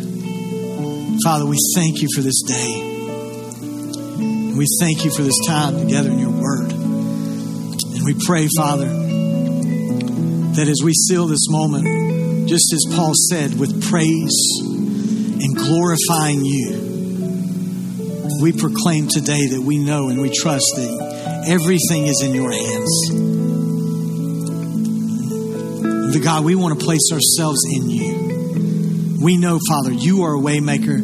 Father, 1.24 1.46
we 1.46 1.56
thank 1.74 2.00
you 2.00 2.08
for 2.14 2.20
this 2.22 2.42
day. 2.42 2.83
And 4.54 4.60
we 4.60 4.66
thank 4.78 5.04
you 5.04 5.10
for 5.10 5.22
this 5.22 5.34
time 5.48 5.80
together 5.80 6.10
in 6.10 6.20
your 6.20 6.30
word. 6.30 6.70
And 6.70 8.04
we 8.04 8.14
pray, 8.24 8.46
Father, 8.56 8.86
that 8.86 10.68
as 10.68 10.80
we 10.80 10.92
seal 10.92 11.26
this 11.26 11.48
moment, 11.48 12.48
just 12.48 12.72
as 12.72 12.84
Paul 12.94 13.14
said, 13.30 13.58
with 13.58 13.82
praise 13.90 14.38
and 14.62 15.56
glorifying 15.56 16.44
you, 16.44 16.70
we 18.40 18.52
proclaim 18.52 19.08
today 19.08 19.44
that 19.48 19.60
we 19.60 19.78
know 19.78 20.08
and 20.08 20.20
we 20.20 20.30
trust 20.30 20.66
that 20.76 21.44
everything 21.48 22.06
is 22.06 22.22
in 22.24 22.32
your 22.32 22.52
hands. 22.52 22.92
The 26.14 26.20
God, 26.22 26.44
we 26.44 26.54
want 26.54 26.78
to 26.78 26.84
place 26.84 27.10
ourselves 27.10 27.58
in 27.72 27.90
you. 27.90 29.18
We 29.20 29.36
know, 29.36 29.58
Father, 29.68 29.90
you 29.90 30.22
are 30.22 30.36
a 30.36 30.40
waymaker, 30.40 31.02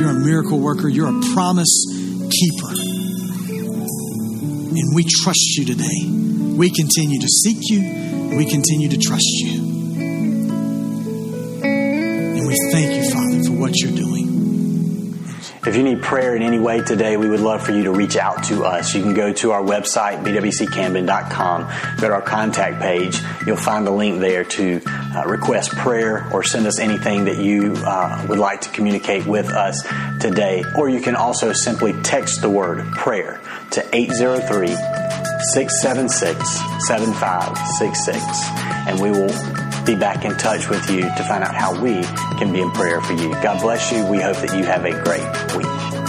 you're 0.00 0.10
a 0.12 0.14
miracle 0.24 0.58
worker, 0.58 0.88
you're 0.88 1.14
a 1.14 1.20
promise 1.34 1.99
keeper. 2.40 2.72
And 4.72 4.94
we 4.94 5.04
trust 5.04 5.56
you 5.58 5.64
today. 5.66 6.08
We 6.56 6.70
continue 6.70 7.20
to 7.20 7.28
seek 7.28 7.58
you, 7.70 8.36
we 8.36 8.46
continue 8.46 8.88
to 8.88 8.96
trust 8.96 9.26
you. 9.26 9.60
And 11.62 12.46
we 12.46 12.56
thank 12.72 12.96
you, 12.96 13.10
Father, 13.10 13.42
for 13.44 13.52
what 13.60 13.76
you're 13.76 13.96
doing. 13.96 14.10
If 15.66 15.76
you 15.76 15.82
need 15.82 16.00
prayer 16.00 16.34
in 16.34 16.42
any 16.42 16.58
way 16.58 16.80
today, 16.80 17.18
we 17.18 17.28
would 17.28 17.40
love 17.40 17.62
for 17.62 17.72
you 17.72 17.84
to 17.84 17.92
reach 17.92 18.16
out 18.16 18.44
to 18.44 18.64
us. 18.64 18.94
You 18.94 19.02
can 19.02 19.12
go 19.12 19.30
to 19.34 19.52
our 19.52 19.62
website, 19.62 20.24
bwccamden.com, 20.24 21.98
go 22.00 22.08
to 22.08 22.14
our 22.14 22.22
contact 22.22 22.80
page. 22.80 23.20
You'll 23.46 23.56
find 23.58 23.86
a 23.86 23.90
link 23.90 24.20
there 24.20 24.44
to 24.44 24.80
uh, 25.14 25.24
request 25.26 25.76
prayer 25.76 26.28
or 26.32 26.42
send 26.42 26.66
us 26.66 26.78
anything 26.78 27.24
that 27.24 27.38
you 27.38 27.74
uh, 27.78 28.24
would 28.28 28.38
like 28.38 28.60
to 28.62 28.70
communicate 28.70 29.26
with 29.26 29.48
us 29.48 29.82
today. 30.20 30.64
Or 30.76 30.88
you 30.88 31.00
can 31.00 31.16
also 31.16 31.52
simply 31.52 31.92
text 32.02 32.40
the 32.40 32.50
word 32.50 32.90
prayer 32.92 33.40
to 33.72 33.84
803 33.94 34.68
676 34.68 36.60
7566, 36.86 38.24
and 38.88 39.00
we 39.00 39.10
will 39.10 39.32
be 39.84 39.94
back 39.94 40.24
in 40.24 40.36
touch 40.36 40.68
with 40.68 40.88
you 40.90 41.02
to 41.02 41.24
find 41.24 41.42
out 41.42 41.54
how 41.54 41.80
we 41.80 42.02
can 42.38 42.52
be 42.52 42.60
in 42.60 42.70
prayer 42.72 43.00
for 43.00 43.14
you. 43.14 43.30
God 43.42 43.60
bless 43.60 43.90
you. 43.90 44.04
We 44.06 44.20
hope 44.20 44.36
that 44.36 44.56
you 44.56 44.64
have 44.64 44.84
a 44.84 44.92
great 45.02 45.56
week. 45.56 45.99